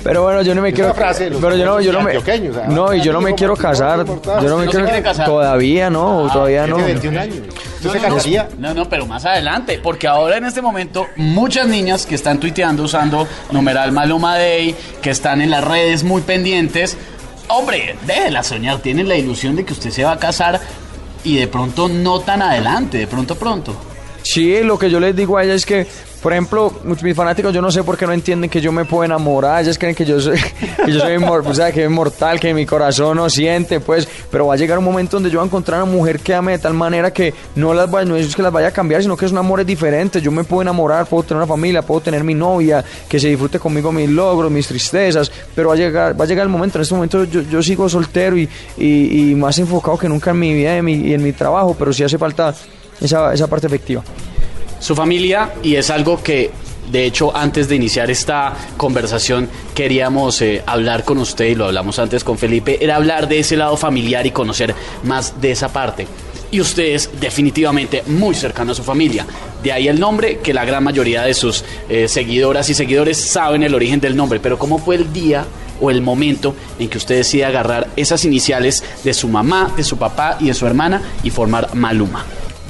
Pero 0.04 0.22
bueno, 0.22 0.42
yo 0.42 0.54
no 0.54 0.62
me 0.62 0.68
Es 0.68 0.74
quiero 0.74 0.94
frase 0.94 1.30
pero 1.40 1.56
yo 1.56 1.64
no, 1.64 1.80
yo 1.80 1.92
no 1.92 2.02
me 2.02 2.16
o 2.16 2.22
sea, 2.22 2.66
No, 2.68 2.94
y 2.94 3.00
yo 3.00 3.12
no 3.12 3.20
me 3.20 3.34
quiero 3.34 3.56
casar. 3.56 4.06
no. 4.06 4.20
Yo 4.40 4.48
no 4.48 4.58
me 4.58 4.66
¿No 4.66 4.70
se 4.70 4.76
quiero 4.76 4.86
quiere 4.86 5.02
casar? 5.02 5.26
Todavía 5.26 5.90
no, 5.90 6.28
todavía 6.32 6.66
no. 6.66 6.76
Tiene 6.76 6.92
21 6.92 7.20
años. 7.20 7.36
¿Usted 7.76 7.90
se 7.90 7.98
casaría? 7.98 8.48
No, 8.58 8.74
no, 8.74 8.88
pero 8.88 9.06
más 9.06 9.24
adelante, 9.24 9.80
porque 9.82 10.06
ahora 10.06 10.36
en 10.36 10.44
este 10.44 10.60
momento 10.62 11.06
muchas 11.16 11.66
niñas 11.66 12.06
que 12.06 12.14
están 12.14 12.38
tuiteando 12.38 12.82
usando 12.82 13.26
numeral 13.50 13.92
Maluma 13.92 14.36
Day, 14.36 14.74
que 15.02 15.10
están 15.10 15.40
en 15.40 15.50
las 15.50 15.64
redes 15.64 16.04
muy 16.04 16.22
pendientes, 16.22 16.96
hombre, 17.48 17.96
déjela 18.06 18.42
soñar, 18.42 18.78
tienen 18.80 19.08
la 19.08 19.16
ilusión 19.16 19.56
de 19.56 19.64
que 19.64 19.72
usted 19.72 19.90
se 19.90 20.04
va 20.04 20.12
a 20.12 20.18
casar 20.18 20.60
y 21.24 21.36
de 21.38 21.48
pronto 21.48 21.88
no 21.88 22.20
tan 22.20 22.42
adelante, 22.42 22.98
de 22.98 23.06
pronto 23.06 23.34
pronto. 23.36 23.74
Sí, 24.22 24.62
lo 24.62 24.78
que 24.78 24.90
yo 24.90 25.00
les 25.00 25.16
digo 25.16 25.38
a 25.38 25.44
ella 25.44 25.54
es 25.54 25.64
que, 25.64 25.86
por 26.22 26.32
ejemplo, 26.32 26.72
mis 27.02 27.16
fanáticos, 27.16 27.52
yo 27.54 27.62
no 27.62 27.70
sé 27.70 27.82
por 27.82 27.96
qué 27.96 28.06
no 28.06 28.12
entienden 28.12 28.50
que 28.50 28.60
yo 28.60 28.72
me 28.72 28.84
puedo 28.84 29.04
enamorar. 29.04 29.62
Ellas 29.62 29.78
creen 29.78 29.94
que 29.94 30.04
yo 30.04 30.20
soy, 30.20 30.38
que 30.84 30.92
yo 30.92 31.00
soy 31.00 31.16
o 31.16 31.54
sea, 31.54 31.72
que 31.72 31.84
es 31.84 31.90
mortal, 31.90 32.38
que 32.38 32.52
mi 32.52 32.66
corazón 32.66 33.16
no 33.16 33.30
siente, 33.30 33.80
pues. 33.80 34.06
Pero 34.30 34.46
va 34.46 34.54
a 34.54 34.56
llegar 34.58 34.78
un 34.78 34.84
momento 34.84 35.16
donde 35.16 35.30
yo 35.30 35.38
voy 35.38 35.46
a 35.46 35.48
encontrar 35.48 35.82
una 35.82 35.90
mujer 35.90 36.20
que 36.20 36.34
ame 36.34 36.52
de 36.52 36.58
tal 36.58 36.74
manera 36.74 37.10
que 37.10 37.32
no 37.54 37.72
las 37.72 37.90
vaya, 37.90 38.06
no 38.06 38.16
es 38.16 38.36
que 38.36 38.42
las 38.42 38.52
vaya 38.52 38.68
a 38.68 38.70
cambiar, 38.70 39.00
sino 39.00 39.16
que 39.16 39.24
es 39.24 39.32
un 39.32 39.38
amor 39.38 39.64
diferente. 39.64 40.20
Yo 40.20 40.30
me 40.30 40.44
puedo 40.44 40.60
enamorar, 40.60 41.06
puedo 41.06 41.22
tener 41.22 41.38
una 41.38 41.46
familia, 41.46 41.80
puedo 41.80 42.02
tener 42.02 42.22
mi 42.22 42.34
novia, 42.34 42.84
que 43.08 43.18
se 43.18 43.28
disfrute 43.28 43.58
conmigo 43.58 43.90
mis 43.90 44.10
logros, 44.10 44.50
mis 44.50 44.66
tristezas. 44.66 45.32
Pero 45.54 45.68
va 45.68 45.74
a 45.74 45.78
llegar, 45.78 46.20
va 46.20 46.24
a 46.24 46.28
llegar 46.28 46.44
el 46.44 46.50
momento. 46.50 46.76
En 46.76 46.82
este 46.82 46.94
momento 46.94 47.24
yo, 47.24 47.40
yo 47.42 47.62
sigo 47.62 47.88
soltero 47.88 48.36
y, 48.36 48.46
y, 48.76 49.30
y 49.30 49.34
más 49.34 49.58
enfocado 49.58 49.96
que 49.96 50.08
nunca 50.08 50.32
en 50.32 50.38
mi 50.38 50.52
vida 50.52 50.74
y 50.74 50.78
en 50.78 50.84
mi, 50.84 50.94
y 50.94 51.14
en 51.14 51.22
mi 51.22 51.32
trabajo, 51.32 51.74
pero 51.78 51.94
sí 51.94 52.04
hace 52.04 52.18
falta 52.18 52.54
esa, 53.00 53.32
esa 53.32 53.46
parte 53.46 53.66
efectiva. 53.66 54.02
Su 54.80 54.94
familia, 54.94 55.52
y 55.62 55.74
es 55.76 55.90
algo 55.90 56.22
que 56.22 56.50
de 56.90 57.04
hecho 57.04 57.36
antes 57.36 57.68
de 57.68 57.76
iniciar 57.76 58.10
esta 58.10 58.54
conversación 58.76 59.48
queríamos 59.74 60.40
eh, 60.42 60.62
hablar 60.66 61.04
con 61.04 61.18
usted 61.18 61.44
y 61.44 61.54
lo 61.54 61.66
hablamos 61.66 61.98
antes 61.98 62.24
con 62.24 62.38
Felipe, 62.38 62.82
era 62.82 62.96
hablar 62.96 63.28
de 63.28 63.38
ese 63.38 63.56
lado 63.56 63.76
familiar 63.76 64.26
y 64.26 64.30
conocer 64.30 64.74
más 65.04 65.40
de 65.40 65.52
esa 65.52 65.72
parte. 65.72 66.06
Y 66.50 66.60
usted 66.60 66.94
es 66.94 67.10
definitivamente 67.20 68.02
muy 68.06 68.34
cercano 68.34 68.72
a 68.72 68.74
su 68.74 68.82
familia. 68.82 69.24
De 69.62 69.70
ahí 69.70 69.86
el 69.86 70.00
nombre, 70.00 70.38
que 70.38 70.52
la 70.52 70.64
gran 70.64 70.82
mayoría 70.82 71.22
de 71.22 71.34
sus 71.34 71.62
eh, 71.88 72.08
seguidoras 72.08 72.68
y 72.70 72.74
seguidores 72.74 73.18
saben 73.18 73.62
el 73.62 73.74
origen 73.74 74.00
del 74.00 74.16
nombre. 74.16 74.40
Pero 74.40 74.58
¿cómo 74.58 74.78
fue 74.78 74.96
el 74.96 75.12
día 75.12 75.44
o 75.80 75.90
el 75.90 76.02
momento 76.02 76.56
en 76.80 76.88
que 76.88 76.98
usted 76.98 77.16
decide 77.16 77.44
agarrar 77.44 77.88
esas 77.94 78.24
iniciales 78.24 78.82
de 79.04 79.14
su 79.14 79.28
mamá, 79.28 79.72
de 79.76 79.84
su 79.84 79.96
papá 79.96 80.38
y 80.40 80.46
de 80.46 80.54
su 80.54 80.66
hermana 80.66 81.02
y 81.22 81.30
formar 81.30 81.72
Maluma? 81.74 82.24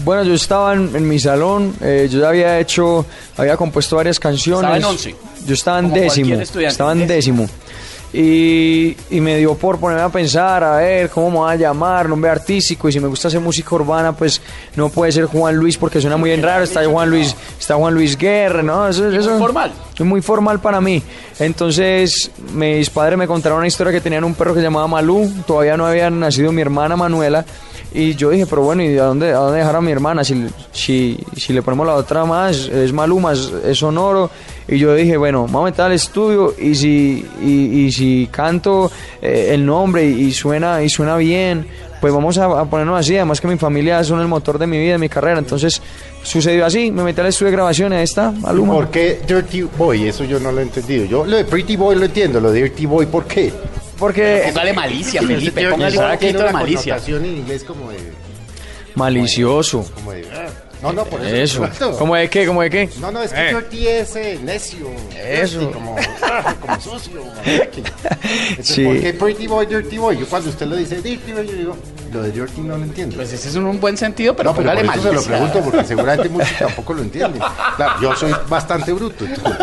Bueno, 0.04 0.24
yo 0.24 0.34
estaba 0.34 0.74
en, 0.74 0.94
en 0.94 1.08
mi 1.08 1.18
salón, 1.18 1.74
eh, 1.80 2.08
yo 2.10 2.20
ya 2.20 2.28
había 2.28 2.58
hecho, 2.58 3.04
había 3.36 3.56
compuesto 3.56 3.96
varias 3.96 4.18
canciones. 4.18 4.62
Estaba 4.62 4.76
en 4.78 4.84
once. 4.84 5.14
Yo 5.46 5.54
estaba 5.54 5.78
en 5.78 5.92
décimo. 5.92 6.34
Estaba 6.40 6.92
en 6.92 7.06
décimo. 7.06 7.48
Y, 8.12 8.96
y 9.10 9.20
me 9.20 9.36
dio 9.36 9.54
por 9.54 9.78
ponerme 9.78 10.02
a 10.02 10.08
pensar, 10.08 10.64
a 10.64 10.78
ver 10.78 11.10
cómo 11.10 11.30
me 11.30 11.38
va 11.38 11.52
a 11.52 11.56
llamar, 11.56 12.08
nombre 12.08 12.28
artístico. 12.28 12.88
Y 12.88 12.92
si 12.92 12.98
me 12.98 13.06
gusta 13.06 13.28
hacer 13.28 13.38
música 13.38 13.72
urbana, 13.74 14.12
pues 14.12 14.40
no 14.74 14.88
puede 14.88 15.12
ser 15.12 15.26
Juan 15.26 15.54
Luis 15.54 15.76
porque 15.76 16.00
suena 16.00 16.16
muy 16.16 16.30
bien 16.30 16.42
raro. 16.42 16.64
Está 16.64 16.84
Juan 16.84 17.08
Luis, 17.08 17.36
está 17.58 17.76
Juan 17.76 17.94
Luis 17.94 18.18
Guerra, 18.18 18.62
¿no? 18.62 18.88
Eso, 18.88 19.04
muy 19.04 19.16
eso 19.16 19.38
formal. 19.38 19.72
Es 19.94 20.04
muy 20.04 20.22
formal 20.22 20.60
para 20.60 20.80
mí. 20.80 21.00
Entonces, 21.38 22.32
mis 22.52 22.90
padres 22.90 23.16
me 23.16 23.28
contaron 23.28 23.58
una 23.58 23.68
historia 23.68 23.92
que 23.92 24.00
tenían 24.00 24.24
un 24.24 24.34
perro 24.34 24.54
que 24.54 24.60
se 24.60 24.64
llamaba 24.64 24.88
Malú. 24.88 25.30
Todavía 25.46 25.76
no 25.76 25.86
había 25.86 26.10
nacido 26.10 26.50
mi 26.50 26.62
hermana 26.62 26.96
Manuela. 26.96 27.44
Y 27.92 28.14
yo 28.14 28.30
dije, 28.30 28.46
pero 28.46 28.62
bueno, 28.62 28.84
¿y 28.84 28.96
a 28.98 29.04
dónde, 29.04 29.30
a 29.30 29.38
dónde 29.38 29.58
dejar 29.58 29.74
a 29.76 29.80
mi 29.80 29.90
hermana? 29.90 30.22
Si, 30.22 30.46
si, 30.72 31.18
si 31.36 31.52
le 31.52 31.60
ponemos 31.62 31.86
la 31.86 31.94
otra 31.94 32.24
más, 32.24 32.68
es 32.68 32.92
Maluma, 32.92 33.32
es, 33.32 33.52
es 33.64 33.78
sonoro. 33.78 34.30
Y 34.68 34.78
yo 34.78 34.94
dije, 34.94 35.16
bueno, 35.16 35.42
vamos 35.46 35.62
a 35.62 35.64
meter 35.64 35.84
al 35.86 35.92
estudio 35.92 36.54
y 36.56 36.74
si, 36.76 37.26
y, 37.42 37.86
y 37.86 37.92
si 37.92 38.28
canto 38.30 38.90
eh, 39.20 39.50
el 39.52 39.66
nombre 39.66 40.08
y, 40.08 40.26
y 40.26 40.32
suena, 40.32 40.82
y 40.84 40.88
suena 40.88 41.16
bien, 41.16 41.66
pues 42.00 42.14
vamos 42.14 42.38
a, 42.38 42.44
a 42.60 42.64
ponernos 42.64 43.00
así. 43.00 43.16
Además 43.16 43.40
que 43.40 43.48
mi 43.48 43.56
familia 43.56 44.04
son 44.04 44.20
el 44.20 44.28
motor 44.28 44.58
de 44.58 44.68
mi 44.68 44.78
vida, 44.78 44.92
de 44.92 44.98
mi 44.98 45.08
carrera. 45.08 45.40
Entonces 45.40 45.82
sucedió 46.22 46.64
así, 46.64 46.92
me 46.92 47.02
metí 47.02 47.20
al 47.20 47.26
estudio 47.26 47.50
de 47.50 47.56
grabación 47.56 47.92
y 47.92 47.96
ahí 47.96 48.04
está, 48.04 48.30
Maluma. 48.30 48.74
¿Por 48.74 48.90
qué 48.90 49.20
Dirty 49.26 49.62
Boy? 49.62 50.06
Eso 50.06 50.22
yo 50.22 50.38
no 50.38 50.52
lo 50.52 50.60
he 50.60 50.62
entendido. 50.62 51.06
Yo 51.06 51.24
lo 51.24 51.36
de 51.36 51.44
Pretty 51.44 51.74
Boy 51.74 51.96
lo 51.96 52.04
entiendo, 52.04 52.40
lo 52.40 52.52
de 52.52 52.62
Dirty 52.62 52.86
Boy, 52.86 53.06
¿por 53.06 53.24
qué? 53.24 53.52
Porque 54.00 54.44
Póngale 54.46 54.72
malicia, 54.72 55.20
Felipe, 55.20 55.60
Dirty 55.60 55.70
póngale 55.70 55.96
Boy 55.96 56.06
un 56.06 56.10
poquito 56.12 56.42
de 56.42 56.52
malicia. 56.52 56.96
en 57.06 57.24
inglés 57.26 57.62
como 57.62 57.90
de... 57.90 57.98
malicioso. 58.94 59.84
Como 59.94 60.12
de 60.12 60.26
ah. 60.32 60.48
no, 60.82 60.92
no, 60.94 61.04
por 61.04 61.20
eso. 61.20 61.36
Eso. 61.36 61.64
exacto. 61.66 61.98
¿Cómo 61.98 62.16
de 62.16 62.30
qué? 62.30 62.46
¿Cómo 62.46 62.62
de 62.62 62.70
qué? 62.70 62.88
No, 62.98 63.12
no, 63.12 63.22
es 63.22 63.30
que 63.30 63.48
Dirty 63.48 63.86
es 63.86 64.16
eh, 64.16 64.38
necio. 64.42 64.86
Eso. 65.22 65.60
Dirty, 65.60 65.72
Como, 65.74 65.96
ah, 66.22 66.56
como 66.58 66.80
sucio. 66.80 67.22
Entonces, 67.44 67.94
Sí. 68.62 68.84
¿Por 68.84 69.00
qué 69.00 69.12
Pretty 69.12 69.46
Boy, 69.46 69.66
Dirty 69.66 69.98
Boy? 69.98 70.18
Yo 70.18 70.26
cuando 70.26 70.48
usted 70.48 70.66
lo 70.66 70.76
dice 70.76 71.02
Dirty 71.02 71.32
Boy, 71.32 71.46
yo 71.46 71.52
digo, 71.52 71.76
lo 72.12 72.22
de 72.22 72.32
Dirty 72.32 72.60
no 72.62 72.76
lo 72.76 72.84
entiendo. 72.84 73.16
Pues 73.16 73.32
ese 73.32 73.48
es 73.48 73.54
un 73.54 73.78
buen 73.80 73.96
sentido, 73.96 74.34
pero 74.34 74.50
no, 74.50 74.56
pero 74.56 74.70
por 74.72 74.84
eso 74.96 75.02
se 75.02 75.12
lo 75.12 75.22
pregunto 75.22 75.60
porque 75.60 75.84
seguramente 75.84 76.28
muchos 76.28 76.58
tampoco 76.58 76.94
lo 76.94 77.02
entienden. 77.02 77.40
Claro, 77.76 77.92
yo 78.02 78.16
soy 78.16 78.32
bastante 78.48 78.92
bruto. 78.92 79.24
entonces, 79.24 79.56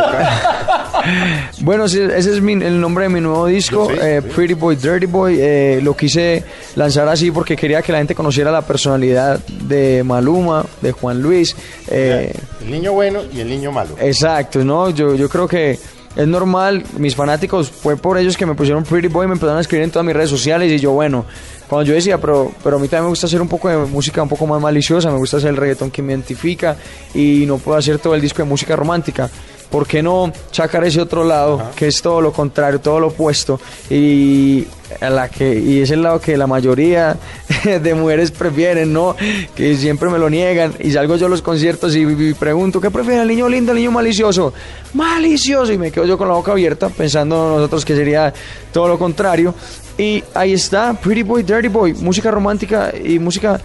Bueno, 1.62 1.88
sí, 1.88 2.00
ese 2.02 2.34
es 2.34 2.42
mi- 2.42 2.54
el 2.54 2.80
nombre 2.80 3.06
de 3.06 3.10
mi 3.10 3.22
nuevo 3.22 3.46
disco, 3.48 3.90
eh, 3.92 4.22
sí. 4.24 4.30
Pretty 4.36 4.54
Boy, 4.54 4.76
Dirty 4.76 5.06
Boy. 5.06 5.38
eh, 5.40 5.80
lo 5.82 5.96
quise 5.96 6.44
lanzar 6.76 7.08
así 7.08 7.32
porque 7.32 7.56
quería 7.56 7.82
que 7.82 7.92
la 7.92 7.98
gente 8.00 8.16
conociera 8.16 8.52
la 8.52 8.62
personalidad 8.62 9.40
de 9.48 10.04
Maluma, 10.04 10.66
de 10.82 10.92
Juan 10.92 11.22
Luis. 11.22 11.56
eh, 11.88 12.34
el 12.62 12.72
niño 12.72 12.92
bueno 12.94 13.22
y 13.34 13.40
el 13.40 13.50
niño 13.50 13.72
malo. 13.72 13.96
exacto, 14.00 14.64
¿no? 14.64 14.90
Yo, 14.90 15.16
yo 15.16 15.30
creo 15.30 15.48
que 15.48 15.80
es 16.18 16.28
normal, 16.28 16.84
mis 16.98 17.16
fanáticos, 17.16 17.70
fue 17.70 17.96
por 17.96 18.18
ellos 18.18 18.36
que 18.36 18.48
me 18.48 18.56
pusieron 18.56 18.84
Pretty 18.84 19.08
Boy, 19.08 19.28
me 19.28 19.34
empezaron 19.34 19.60
a 19.60 19.62
escribir 19.62 19.84
en 19.84 19.92
todas 19.92 20.04
mis 20.04 20.16
redes 20.16 20.32
sociales 20.32 20.72
y 20.72 20.80
yo, 20.80 20.92
bueno, 20.92 21.26
cuando 21.68 21.88
yo 21.88 21.94
decía, 21.94 22.20
pero, 22.20 22.52
pero 22.64 22.78
a 22.78 22.80
mí 22.80 22.88
también 22.88 23.04
me 23.04 23.10
gusta 23.10 23.28
hacer 23.28 23.40
un 23.40 23.48
poco 23.48 23.70
de 23.70 23.78
música 23.78 24.24
un 24.24 24.30
poco 24.30 24.48
más 24.48 24.60
maliciosa, 24.60 25.12
me 25.12 25.18
gusta 25.20 25.38
hacer 25.38 25.52
el 25.52 25.58
reggaetón 25.58 25.92
que 25.92 26.02
me 26.02 26.14
identifica 26.14 26.76
y 27.14 27.46
no 27.46 27.60
puedo 27.60 27.78
hacer 27.78 28.00
todo 28.00 28.16
el 28.16 28.22
disco 28.22 28.42
de 28.42 28.50
música 28.50 28.76
romántica. 28.76 29.30
¿Por 29.70 29.86
qué 29.86 30.02
no 30.02 30.32
sacar 30.52 30.84
ese 30.86 31.02
otro 31.02 31.24
lado, 31.24 31.72
que 31.76 31.88
es 31.88 32.02
todo 32.02 32.22
lo 32.22 32.32
contrario, 32.32 32.80
todo 32.80 33.00
lo 33.00 33.08
opuesto? 33.08 33.60
Y, 33.90 34.66
a 35.02 35.10
la 35.10 35.28
que, 35.30 35.60
y 35.60 35.82
es 35.82 35.92
el 35.92 36.04
lado 36.04 36.22
que 36.22 36.38
la 36.38 36.48
mayoría 36.48 37.18
de 37.64 37.94
mujeres 37.94 38.32
prefieren, 38.32 38.94
¿no? 38.94 39.16
Que 39.56 39.76
siempre 39.76 40.10
me 40.10 40.18
lo 40.18 40.30
niegan. 40.30 40.74
Y 40.80 40.92
salgo 40.92 41.18
yo 41.18 41.26
a 41.26 41.30
los 41.30 41.42
conciertos 41.42 41.96
y, 41.96 42.02
y 42.02 42.34
pregunto, 42.34 42.80
¿qué 42.80 42.90
prefieren, 42.90 43.22
el 43.22 43.28
niño 43.28 43.50
lindo 43.50 43.74
el 43.74 43.80
niño 43.80 43.92
malicioso? 43.92 44.54
Malicioso. 44.94 45.74
Y 45.74 45.78
me 45.78 45.92
quedo 45.92 46.06
yo 46.06 46.18
con 46.18 46.28
la 46.28 46.36
boca 46.36 46.54
abierta, 46.54 46.90
pensando 46.90 47.56
nosotros 47.56 47.84
que 47.84 47.96
sería 47.96 48.34
todo 48.72 48.88
lo 48.88 48.98
contrario. 48.98 49.54
Y 49.98 50.24
ahí 50.34 50.54
está, 50.54 50.94
Pretty 50.94 51.24
Boy, 51.24 51.44
Dirty 51.44 51.68
Boy, 51.68 51.94
música 51.94 52.32
romántica 52.32 52.94
y 53.04 53.20
música 53.20 53.60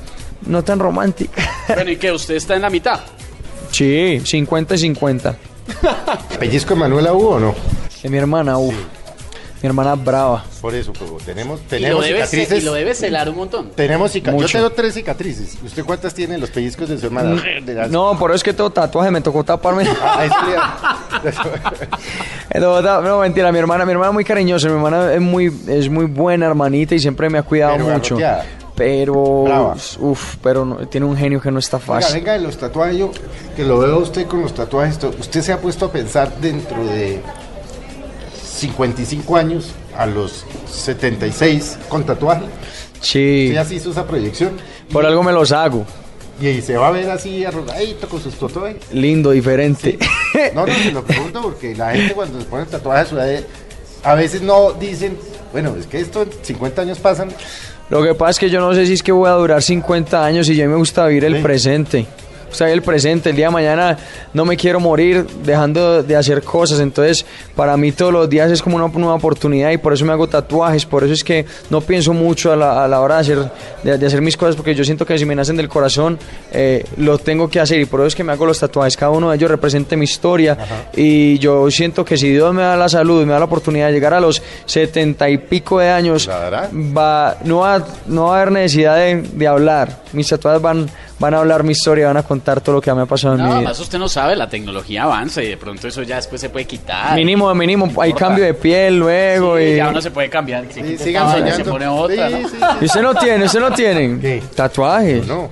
no 0.46 0.64
tan 0.64 0.78
romántica. 0.78 1.42
Bueno, 1.68 1.90
¿y 1.90 1.96
qué? 1.96 2.10
¿Usted 2.10 2.34
está 2.34 2.56
en 2.56 2.62
la 2.62 2.70
mitad? 2.70 3.00
Sí, 3.70 4.20
50 4.24 4.74
y 4.74 4.78
50. 4.78 5.36
¿Pellizco 6.38 6.74
de 6.74 6.80
Manuela 6.80 7.12
hubo 7.12 7.30
o 7.30 7.40
no? 7.40 7.54
De 8.02 8.08
mi 8.08 8.18
hermana, 8.18 8.58
uff. 8.58 8.74
Mi 9.62 9.68
hermana 9.68 9.94
brava. 9.94 10.44
Por 10.60 10.74
eso, 10.74 10.92
pero 10.92 11.18
tenemos, 11.24 11.60
Y 11.60 11.62
lo, 11.62 11.68
tenemos 12.00 12.04
cicatrices. 12.06 12.62
y 12.62 12.66
lo 12.66 12.72
debe 12.72 12.94
celar 12.96 13.28
un 13.28 13.36
montón. 13.36 13.70
Tenemos 13.76 14.10
cicatrices. 14.10 14.42
Mucho. 14.42 14.58
Yo 14.58 14.64
tengo 14.64 14.70
tres 14.74 14.94
cicatrices. 14.94 15.56
¿Usted 15.64 15.84
cuántas 15.84 16.12
tiene 16.14 16.34
en 16.34 16.40
los 16.40 16.50
pellizcos 16.50 16.88
de 16.88 16.98
su 16.98 17.06
hermana? 17.06 17.40
De 17.64 17.72
las- 17.72 17.88
No, 17.88 18.18
por 18.18 18.30
eso 18.32 18.36
es 18.38 18.42
que 18.42 18.52
tengo 18.52 18.70
tatuaje, 18.70 19.12
me 19.12 19.20
tocó 19.20 19.44
taparme. 19.44 19.86
Ah, 20.02 20.24
es 20.24 20.32
No, 22.60 23.18
mentira, 23.20 23.52
mi 23.52 23.58
hermana, 23.60 23.84
mi 23.84 23.92
hermana 23.92 24.10
es 24.10 24.14
muy 24.14 24.24
cariñosa, 24.24 24.66
mi 24.68 24.74
hermana 24.74 25.14
es 25.14 25.20
muy, 25.20 25.52
es 25.68 25.88
muy 25.88 26.06
buena 26.06 26.46
hermanita 26.46 26.96
y 26.96 26.98
siempre 26.98 27.30
me 27.30 27.38
ha 27.38 27.42
cuidado 27.44 27.74
Pero 27.76 27.86
mucho. 27.86 28.18
Pero, 28.74 29.44
Brava. 29.44 29.76
uff, 30.00 30.36
pero 30.42 30.64
no- 30.64 30.76
tiene 30.88 31.06
un 31.06 31.16
genio 31.16 31.40
que 31.40 31.50
no 31.50 31.58
está 31.58 31.76
Venga, 31.78 31.86
fácil. 32.00 32.14
venga 32.14 32.32
de 32.32 32.38
los 32.40 32.56
tatuajes, 32.56 32.96
yo 32.96 33.10
que 33.54 33.64
lo 33.64 33.78
veo 33.78 33.96
a 33.96 33.98
usted 33.98 34.26
con 34.26 34.40
los 34.42 34.54
tatuajes, 34.54 34.98
usted 35.18 35.42
se 35.42 35.52
ha 35.52 35.60
puesto 35.60 35.84
a 35.86 35.92
pensar 35.92 36.34
dentro 36.40 36.84
de 36.86 37.20
55 38.42 39.36
años 39.36 39.72
a 39.96 40.06
los 40.06 40.44
76 40.70 41.78
con 41.88 42.04
tatuaje. 42.04 42.42
Sí, 43.00 43.46
Usted 43.48 43.54
ya 43.54 43.64
se 43.64 43.74
hizo 43.74 43.90
esa 43.90 44.06
proyección 44.06 44.52
por 44.92 45.04
algo 45.04 45.22
me 45.22 45.32
los 45.32 45.52
hago. 45.52 45.84
y 46.40 46.60
se 46.62 46.76
va 46.76 46.88
a 46.88 46.90
ver 46.92 47.10
así 47.10 47.44
arrugadito 47.44 48.08
con 48.08 48.20
sus 48.22 48.34
tatuajes. 48.34 48.76
Lindo, 48.92 49.30
diferente. 49.32 49.98
No, 50.54 50.66
no, 50.66 50.72
se 50.74 50.92
lo 50.92 51.04
pregunto 51.04 51.42
porque 51.42 51.74
la 51.76 51.92
gente 51.92 52.14
cuando 52.14 52.40
se 52.40 52.46
pone 52.46 52.64
tatuajes 52.66 53.06
a 53.06 53.10
su 53.10 53.18
edad, 53.18 53.42
a 54.02 54.14
veces 54.14 54.40
no 54.42 54.72
dicen, 54.72 55.16
bueno, 55.52 55.74
es 55.78 55.86
que 55.86 56.00
esto 56.00 56.22
en 56.22 56.30
50 56.42 56.82
años 56.82 56.98
pasan. 56.98 57.28
Lo 57.92 58.02
que 58.02 58.14
pasa 58.14 58.30
es 58.30 58.38
que 58.38 58.48
yo 58.48 58.58
no 58.58 58.72
sé 58.72 58.86
si 58.86 58.94
es 58.94 59.02
que 59.02 59.12
voy 59.12 59.28
a 59.28 59.32
durar 59.32 59.60
50 59.60 60.24
años 60.24 60.48
y 60.48 60.54
ya 60.54 60.66
me 60.66 60.76
gusta 60.76 61.06
vivir 61.08 61.26
el 61.26 61.42
presente. 61.42 62.06
En 62.60 62.68
el 62.68 62.82
presente, 62.82 63.30
el 63.30 63.36
día 63.36 63.46
de 63.46 63.52
mañana 63.52 63.96
no 64.32 64.44
me 64.44 64.56
quiero 64.56 64.80
morir 64.80 65.26
dejando 65.44 66.02
de 66.02 66.16
hacer 66.16 66.42
cosas, 66.42 66.80
entonces 66.80 67.24
para 67.56 67.76
mí 67.76 67.92
todos 67.92 68.12
los 68.12 68.28
días 68.28 68.50
es 68.50 68.62
como 68.62 68.76
una 68.76 68.88
nueva 68.88 69.14
oportunidad 69.14 69.70
y 69.70 69.78
por 69.78 69.92
eso 69.92 70.04
me 70.04 70.12
hago 70.12 70.28
tatuajes, 70.28 70.84
por 70.86 71.04
eso 71.04 71.12
es 71.12 71.24
que 71.24 71.46
no 71.70 71.80
pienso 71.80 72.12
mucho 72.12 72.52
a 72.52 72.56
la, 72.56 72.84
a 72.84 72.88
la 72.88 73.00
hora 73.00 73.16
de 73.16 73.20
hacer, 73.20 73.50
de, 73.82 73.98
de 73.98 74.06
hacer 74.06 74.20
mis 74.20 74.36
cosas, 74.36 74.56
porque 74.56 74.74
yo 74.74 74.84
siento 74.84 75.06
que 75.06 75.18
si 75.18 75.24
me 75.24 75.34
nacen 75.34 75.56
del 75.56 75.68
corazón, 75.68 76.18
eh, 76.52 76.84
lo 76.96 77.18
tengo 77.18 77.48
que 77.48 77.60
hacer. 77.60 77.80
Y 77.80 77.86
por 77.86 78.00
eso 78.00 78.08
es 78.08 78.14
que 78.14 78.24
me 78.24 78.32
hago 78.32 78.46
los 78.46 78.58
tatuajes, 78.58 78.96
cada 78.96 79.10
uno 79.10 79.30
de 79.30 79.36
ellos 79.36 79.50
representa 79.50 79.96
mi 79.96 80.04
historia. 80.04 80.56
Y 80.94 81.38
yo 81.38 81.70
siento 81.70 82.04
que 82.04 82.16
si 82.16 82.30
Dios 82.30 82.52
me 82.54 82.62
da 82.62 82.76
la 82.76 82.88
salud, 82.88 83.24
me 83.24 83.32
da 83.32 83.38
la 83.38 83.44
oportunidad 83.46 83.86
de 83.86 83.92
llegar 83.92 84.14
a 84.14 84.20
los 84.20 84.42
setenta 84.66 85.28
y 85.28 85.38
pico 85.38 85.78
de 85.78 85.90
años, 85.90 86.28
va, 86.28 87.36
no, 87.44 87.58
va, 87.58 87.86
no 88.06 88.26
va 88.26 88.38
a 88.38 88.42
haber 88.42 88.52
necesidad 88.52 88.96
de, 88.96 89.22
de 89.22 89.46
hablar. 89.46 90.02
Mis 90.12 90.28
tatuajes 90.28 90.60
van, 90.60 90.88
van 91.22 91.34
a 91.34 91.38
hablar 91.38 91.62
mi 91.62 91.72
historia, 91.72 92.08
van 92.08 92.16
a 92.16 92.22
contar 92.24 92.60
todo 92.60 92.74
lo 92.74 92.80
que 92.80 92.92
me 92.92 93.02
ha 93.02 93.06
pasado 93.06 93.34
en 93.36 93.40
No, 93.42 93.46
mi 93.48 93.58
vida. 93.60 93.68
más 93.70 93.78
usted 93.80 93.98
no 93.98 94.08
sabe, 94.08 94.34
la 94.36 94.48
tecnología 94.48 95.04
avanza 95.04 95.42
y 95.42 95.48
de 95.48 95.56
pronto 95.56 95.86
eso 95.88 96.02
ya 96.02 96.16
después 96.16 96.40
se 96.40 96.50
puede 96.50 96.66
quitar. 96.66 97.14
Mínimo, 97.16 97.54
mínimo, 97.54 97.84
hay 98.02 98.10
importa. 98.10 98.26
cambio 98.26 98.44
de 98.44 98.54
piel 98.54 98.98
luego. 98.98 99.56
Sí, 99.56 99.64
y... 99.64 99.76
ya 99.76 99.88
uno 99.88 100.02
se 100.02 100.10
puede 100.10 100.28
cambiar. 100.28 100.64
Se 100.70 100.82
Sí, 100.82 100.98
sigan 101.04 101.30
soñando. 101.30 101.56
Se 101.56 101.64
pone 101.64 101.86
otra, 101.86 102.28
Sí, 102.28 102.34
¿no? 102.42 102.48
sí, 102.48 102.56
¿Y 102.80 102.84
usted 102.86 103.02
no 103.02 103.14
tiene? 103.14 103.44
¿Usted 103.44 103.60
no 103.60 103.70
tiene? 103.72 104.20
¿Qué? 104.20 104.42
Tatuajes. 104.54 105.26
No, 105.26 105.48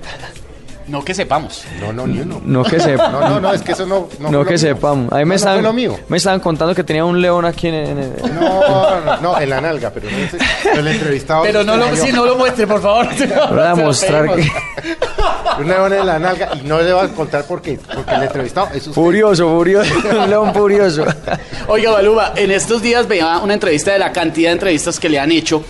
No 0.90 1.04
que 1.04 1.14
sepamos. 1.14 1.62
no, 1.80 1.92
no, 1.92 2.06
ni 2.06 2.20
uno. 2.20 2.40
No 2.44 2.64
que 2.64 2.80
sepa. 2.80 3.08
No, 3.10 3.20
no, 3.28 3.40
no, 3.40 3.52
es 3.52 3.62
que 3.62 3.72
eso 3.72 3.86
no. 3.86 4.08
No, 4.18 4.28
fue 4.28 4.32
lo 4.32 4.44
que 4.44 4.50
mío. 4.50 4.58
sepamos. 4.58 5.12
Ahí 5.12 5.24
me, 5.24 5.24
No, 5.24 5.28
no 5.28 5.34
estaban, 5.36 5.56
fue 5.58 5.62
lo 5.62 5.72
mío. 5.72 5.98
me 6.08 6.16
estaban 6.16 6.40
contando 6.40 6.74
que 6.74 6.82
tenía 6.84 7.04
un 7.04 7.20
león 7.22 7.44
aquí 7.44 7.68
en, 7.68 7.74
en- 7.74 7.98
en- 7.98 8.16
No, 8.40 9.00
no, 9.00 9.16
no, 9.20 9.40
en 9.40 9.50
la 9.50 9.60
nalga, 9.60 9.90
pero 9.90 10.10
no 10.10 10.16
es 10.18 10.30
pero 10.64 10.80
el 10.80 10.88
entrevistado. 10.88 11.42
Pero 11.44 11.62
no 11.64 11.76
lo, 11.76 11.94
sí, 11.96 12.10
no 12.12 12.24
lo 12.26 12.36
muestre, 12.36 12.66
por 12.66 12.82
favor. 12.82 13.06
Voy 13.50 13.60
a 13.62 13.74
mostrar 13.76 14.34
que... 14.34 14.48
Un 15.58 15.68
león 15.68 15.92
en 15.92 16.06
la 16.06 16.18
nalga 16.18 16.50
y 16.62 16.66
no 16.66 16.80
le 16.80 16.92
voy 16.92 17.04
a 17.04 17.08
contar 17.08 17.44
por 17.44 17.60
qué. 17.62 17.78
Porque 17.94 18.14
el 18.14 18.22
entrevistado 18.22 18.68
es 18.68 18.78
usted. 18.86 18.92
Furioso, 18.92 19.48
furioso. 19.48 19.92
Un 20.22 20.30
león 20.30 20.54
furioso. 20.54 21.04
Oiga, 21.68 21.90
Baluma, 21.92 22.32
en 22.36 22.50
estos 22.50 22.82
días 22.82 23.06
veía 23.06 23.38
una 23.38 23.54
entrevista 23.54 23.92
de 23.92 23.98
la 23.98 24.10
cantidad 24.12 24.48
de 24.50 24.54
entrevistas 24.54 24.98
que 24.98 25.08
le 25.08 25.18
han 25.20 25.30
hecho 25.30 25.62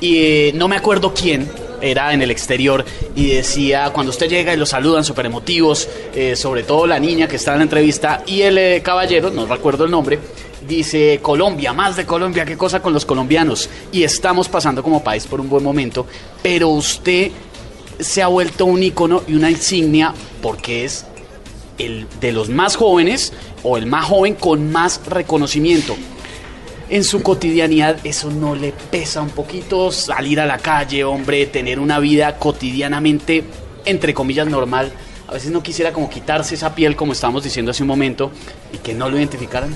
y 0.00 0.16
eh, 0.18 0.52
no 0.54 0.68
me 0.68 0.76
acuerdo 0.76 1.12
quién, 1.14 1.50
era 1.82 2.14
en 2.14 2.22
el 2.22 2.30
exterior 2.30 2.84
y 3.14 3.30
decía, 3.30 3.90
cuando 3.92 4.10
usted 4.10 4.28
llega 4.28 4.54
y 4.54 4.56
lo 4.56 4.64
saludan 4.66 5.04
súper 5.04 5.26
emotivos, 5.26 5.88
eh, 6.14 6.36
sobre 6.36 6.62
todo 6.62 6.86
la 6.86 6.98
niña 6.98 7.28
que 7.28 7.36
está 7.36 7.52
en 7.52 7.58
la 7.58 7.64
entrevista 7.64 8.22
y 8.26 8.42
el 8.42 8.56
eh, 8.56 8.82
caballero, 8.82 9.30
no 9.30 9.46
recuerdo 9.46 9.84
el 9.84 9.90
nombre, 9.90 10.18
dice 10.66 11.18
Colombia, 11.20 11.72
más 11.72 11.96
de 11.96 12.06
Colombia, 12.06 12.44
qué 12.44 12.56
cosa 12.56 12.80
con 12.80 12.92
los 12.92 13.04
colombianos 13.04 13.68
y 13.90 14.04
estamos 14.04 14.48
pasando 14.48 14.82
como 14.82 15.02
país 15.02 15.26
por 15.26 15.40
un 15.40 15.48
buen 15.48 15.64
momento, 15.64 16.06
pero 16.42 16.68
usted 16.68 17.30
se 17.98 18.22
ha 18.22 18.28
vuelto 18.28 18.66
un 18.66 18.82
icono 18.82 19.22
y 19.26 19.34
una 19.34 19.50
insignia 19.50 20.14
porque 20.40 20.84
es 20.84 21.06
el 21.78 22.06
de 22.20 22.32
los 22.32 22.48
más 22.48 22.76
jóvenes 22.76 23.32
o 23.62 23.76
el 23.76 23.86
más 23.86 24.06
joven 24.06 24.34
con 24.34 24.70
más 24.70 25.00
reconocimiento. 25.06 25.96
En 26.92 27.04
su 27.04 27.22
cotidianidad 27.22 27.96
eso 28.04 28.30
no 28.30 28.54
le 28.54 28.74
pesa 28.90 29.22
un 29.22 29.30
poquito 29.30 29.90
salir 29.90 30.38
a 30.40 30.44
la 30.44 30.58
calle, 30.58 31.04
hombre, 31.04 31.46
tener 31.46 31.78
una 31.80 31.98
vida 31.98 32.36
cotidianamente, 32.36 33.44
entre 33.86 34.12
comillas, 34.12 34.46
normal. 34.46 34.92
A 35.26 35.32
veces 35.32 35.52
no 35.52 35.62
quisiera 35.62 35.94
como 35.94 36.10
quitarse 36.10 36.54
esa 36.54 36.74
piel, 36.74 36.94
como 36.94 37.12
estábamos 37.12 37.44
diciendo 37.44 37.70
hace 37.70 37.82
un 37.82 37.86
momento, 37.86 38.30
y 38.74 38.76
que 38.76 38.92
no 38.92 39.08
lo 39.08 39.16
identificaran. 39.16 39.74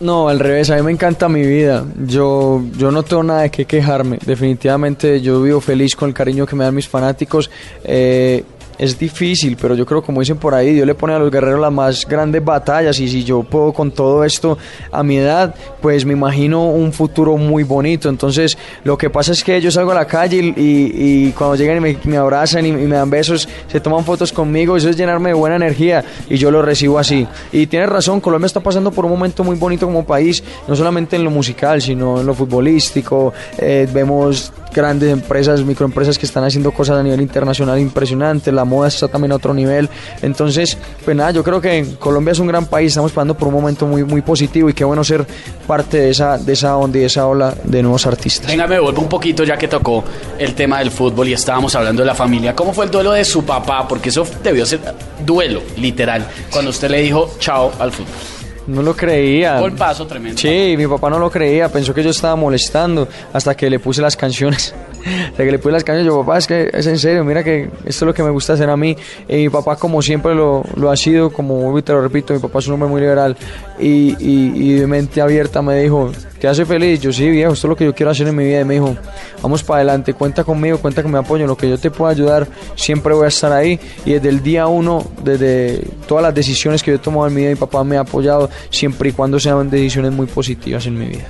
No, 0.00 0.28
al 0.28 0.38
revés, 0.38 0.68
a 0.68 0.76
mí 0.76 0.82
me 0.82 0.92
encanta 0.92 1.26
mi 1.30 1.40
vida. 1.40 1.86
Yo, 2.04 2.62
yo 2.76 2.90
no 2.90 3.02
tengo 3.02 3.22
nada 3.22 3.40
de 3.40 3.50
qué 3.50 3.64
quejarme. 3.64 4.18
Definitivamente 4.26 5.22
yo 5.22 5.40
vivo 5.40 5.62
feliz 5.62 5.96
con 5.96 6.10
el 6.10 6.14
cariño 6.14 6.44
que 6.44 6.54
me 6.54 6.64
dan 6.64 6.74
mis 6.74 6.86
fanáticos. 6.86 7.50
Eh, 7.82 8.44
es 8.78 8.98
difícil, 8.98 9.56
pero 9.60 9.74
yo 9.74 9.84
creo, 9.84 10.02
como 10.02 10.20
dicen 10.20 10.36
por 10.36 10.54
ahí, 10.54 10.72
Dios 10.72 10.86
le 10.86 10.94
pone 10.94 11.12
a 11.12 11.18
los 11.18 11.30
guerreros 11.30 11.60
las 11.60 11.72
más 11.72 12.06
grandes 12.06 12.44
batallas 12.44 12.98
y 13.00 13.08
si 13.08 13.24
yo 13.24 13.42
puedo 13.42 13.72
con 13.72 13.90
todo 13.90 14.24
esto 14.24 14.56
a 14.92 15.02
mi 15.02 15.18
edad, 15.18 15.54
pues 15.82 16.04
me 16.04 16.12
imagino 16.12 16.66
un 16.66 16.92
futuro 16.92 17.36
muy 17.36 17.64
bonito. 17.64 18.08
Entonces, 18.08 18.56
lo 18.84 18.96
que 18.96 19.10
pasa 19.10 19.32
es 19.32 19.42
que 19.42 19.60
yo 19.60 19.70
salgo 19.70 19.90
a 19.90 19.96
la 19.96 20.06
calle 20.06 20.54
y, 20.56 21.32
cuando 21.32 21.56
llegan 21.56 21.84
y 21.84 21.98
me, 22.08 22.16
abrazan 22.16 22.64
y, 22.66 22.72
me 22.72 22.96
dan 22.96 23.10
besos, 23.10 23.48
se 23.66 23.80
toman 23.80 24.04
fotos 24.04 24.32
conmigo, 24.32 24.76
eso 24.76 24.88
es 24.88 24.96
llenarme 24.96 25.30
de 25.30 25.34
buena 25.34 25.56
energía 25.56 26.04
y 26.28 26.36
yo 26.36 26.50
lo 26.50 26.62
recibo 26.62 26.98
así. 26.98 27.26
Y 27.52 27.66
tienes 27.66 27.88
razón, 27.88 28.20
Colombia 28.20 28.46
está 28.46 28.60
pasando 28.60 28.92
por 28.92 29.04
un 29.04 29.10
momento 29.10 29.42
muy 29.42 29.56
bonito 29.56 29.86
como 29.86 30.04
país, 30.04 30.42
no 30.68 30.76
solamente 30.76 31.16
en 31.16 31.24
lo 31.24 31.30
musical, 31.30 31.82
sino 31.82 32.20
en 32.20 32.26
lo 32.26 32.34
futbolístico. 32.34 33.32
Eh, 33.58 33.88
vemos 33.92 34.52
grandes 34.72 35.10
empresas, 35.10 35.64
microempresas 35.64 36.18
que 36.18 36.26
están 36.26 36.44
haciendo 36.44 36.70
cosas 36.70 36.98
a 36.98 37.02
nivel 37.02 37.20
internacional 37.20 37.78
impresionantes, 37.78 38.52
moda 38.68 38.88
está 38.88 39.08
también 39.08 39.32
a 39.32 39.36
otro 39.36 39.52
nivel. 39.54 39.88
Entonces, 40.22 40.76
pues 41.04 41.16
nada, 41.16 41.30
yo 41.32 41.42
creo 41.42 41.60
que 41.60 41.96
Colombia 41.98 42.32
es 42.32 42.38
un 42.38 42.46
gran 42.46 42.66
país, 42.66 42.92
estamos 42.92 43.12
pasando 43.12 43.34
por 43.34 43.48
un 43.48 43.54
momento 43.54 43.86
muy, 43.86 44.04
muy 44.04 44.22
positivo 44.22 44.68
y 44.68 44.74
qué 44.74 44.84
bueno 44.84 45.02
ser 45.02 45.26
parte 45.66 45.98
de 45.98 46.10
esa, 46.10 46.38
de 46.38 46.52
esa 46.52 46.76
onda 46.76 46.98
y 46.98 47.00
de 47.00 47.06
esa 47.06 47.26
ola 47.26 47.54
de 47.64 47.82
nuevos 47.82 48.06
artistas. 48.06 48.46
Venga, 48.46 48.66
me 48.66 48.78
vuelvo 48.78 49.00
un 49.00 49.08
poquito 49.08 49.44
ya 49.44 49.56
que 49.56 49.68
tocó 49.68 50.04
el 50.38 50.54
tema 50.54 50.78
del 50.78 50.90
fútbol 50.90 51.28
y 51.28 51.32
estábamos 51.32 51.74
hablando 51.74 52.02
de 52.02 52.06
la 52.06 52.14
familia. 52.14 52.54
¿Cómo 52.54 52.72
fue 52.72 52.84
el 52.84 52.90
duelo 52.90 53.12
de 53.12 53.24
su 53.24 53.44
papá? 53.44 53.86
Porque 53.88 54.10
eso 54.10 54.26
debió 54.42 54.64
ser 54.64 54.80
duelo, 55.24 55.62
literal, 55.76 56.26
cuando 56.50 56.70
usted 56.70 56.90
le 56.90 57.02
dijo 57.02 57.34
chao 57.38 57.72
al 57.78 57.92
fútbol. 57.92 58.37
No 58.68 58.82
lo 58.82 58.94
creía. 58.94 59.60
Paso 59.76 60.06
tremendo. 60.06 60.38
Sí, 60.38 60.74
mi 60.76 60.86
papá 60.86 61.10
no 61.10 61.18
lo 61.18 61.30
creía, 61.30 61.68
pensó 61.68 61.92
que 61.94 62.02
yo 62.02 62.10
estaba 62.10 62.36
molestando 62.36 63.08
hasta 63.32 63.56
que 63.56 63.68
le 63.68 63.78
puse 63.80 64.00
las 64.02 64.16
canciones. 64.16 64.74
hasta 65.30 65.42
que 65.44 65.50
le 65.50 65.58
puse 65.58 65.72
las 65.72 65.82
canciones, 65.84 66.06
yo, 66.12 66.20
papá, 66.20 66.38
es 66.38 66.46
que 66.46 66.70
es 66.72 66.86
en 66.86 66.98
serio, 66.98 67.24
mira 67.24 67.42
que 67.42 67.62
esto 67.64 67.86
es 67.86 68.02
lo 68.02 68.12
que 68.14 68.22
me 68.22 68.30
gusta 68.30 68.52
hacer 68.52 68.68
a 68.68 68.76
mí. 68.76 68.96
Y 69.28 69.36
mi 69.36 69.48
papá, 69.48 69.76
como 69.76 70.02
siempre 70.02 70.34
lo, 70.34 70.62
lo 70.76 70.90
ha 70.90 70.96
sido, 70.96 71.30
como 71.32 71.54
vuelvo 71.56 71.78
y 71.78 71.82
te 71.82 71.92
lo 71.92 72.02
repito, 72.02 72.34
mi 72.34 72.40
papá 72.40 72.58
es 72.58 72.68
un 72.68 72.74
hombre 72.74 72.88
muy 72.90 73.00
liberal 73.00 73.36
y, 73.78 74.14
y- 74.18 74.52
y 74.54 74.72
de 74.74 74.86
mente 74.86 75.20
abierta 75.22 75.62
me 75.62 75.80
dijo, 75.80 76.12
¿te 76.40 76.48
hace 76.48 76.64
feliz? 76.64 77.00
Yo, 77.00 77.12
sí, 77.12 77.28
viejo, 77.28 77.52
esto 77.52 77.66
es 77.66 77.68
lo 77.68 77.76
que 77.76 77.84
yo 77.84 77.94
quiero 77.94 78.10
hacer 78.10 78.28
en 78.28 78.36
mi 78.36 78.44
vida. 78.44 78.60
Y 78.60 78.64
me 78.64 78.74
dijo, 78.74 78.96
vamos 79.42 79.62
para 79.62 79.78
adelante, 79.78 80.14
cuenta 80.14 80.44
conmigo, 80.44 80.78
cuenta 80.78 81.02
con 81.02 81.12
mi 81.12 81.18
apoyo, 81.18 81.44
en 81.44 81.48
lo 81.48 81.56
que 81.56 81.68
yo 81.68 81.78
te 81.78 81.90
pueda 81.90 82.12
ayudar, 82.12 82.46
siempre 82.74 83.14
voy 83.14 83.24
a 83.26 83.28
estar 83.28 83.52
ahí. 83.52 83.78
Y 84.04 84.12
desde 84.12 84.28
el 84.28 84.42
día 84.42 84.66
uno, 84.66 85.04
desde 85.22 85.82
todas 86.06 86.22
las 86.22 86.34
decisiones 86.34 86.82
que 86.82 86.90
yo 86.92 86.96
he 86.96 87.00
tomado 87.00 87.26
en 87.28 87.34
mi 87.34 87.40
vida, 87.42 87.50
mi 87.50 87.56
papá 87.56 87.84
me 87.84 87.96
ha 87.96 88.00
apoyado, 88.00 88.50
siempre 88.70 89.10
y 89.10 89.12
cuando 89.12 89.38
sean 89.40 89.70
decisiones 89.70 90.12
muy 90.12 90.26
positivas 90.26 90.86
en 90.86 90.98
mi 90.98 91.06
vida. 91.06 91.24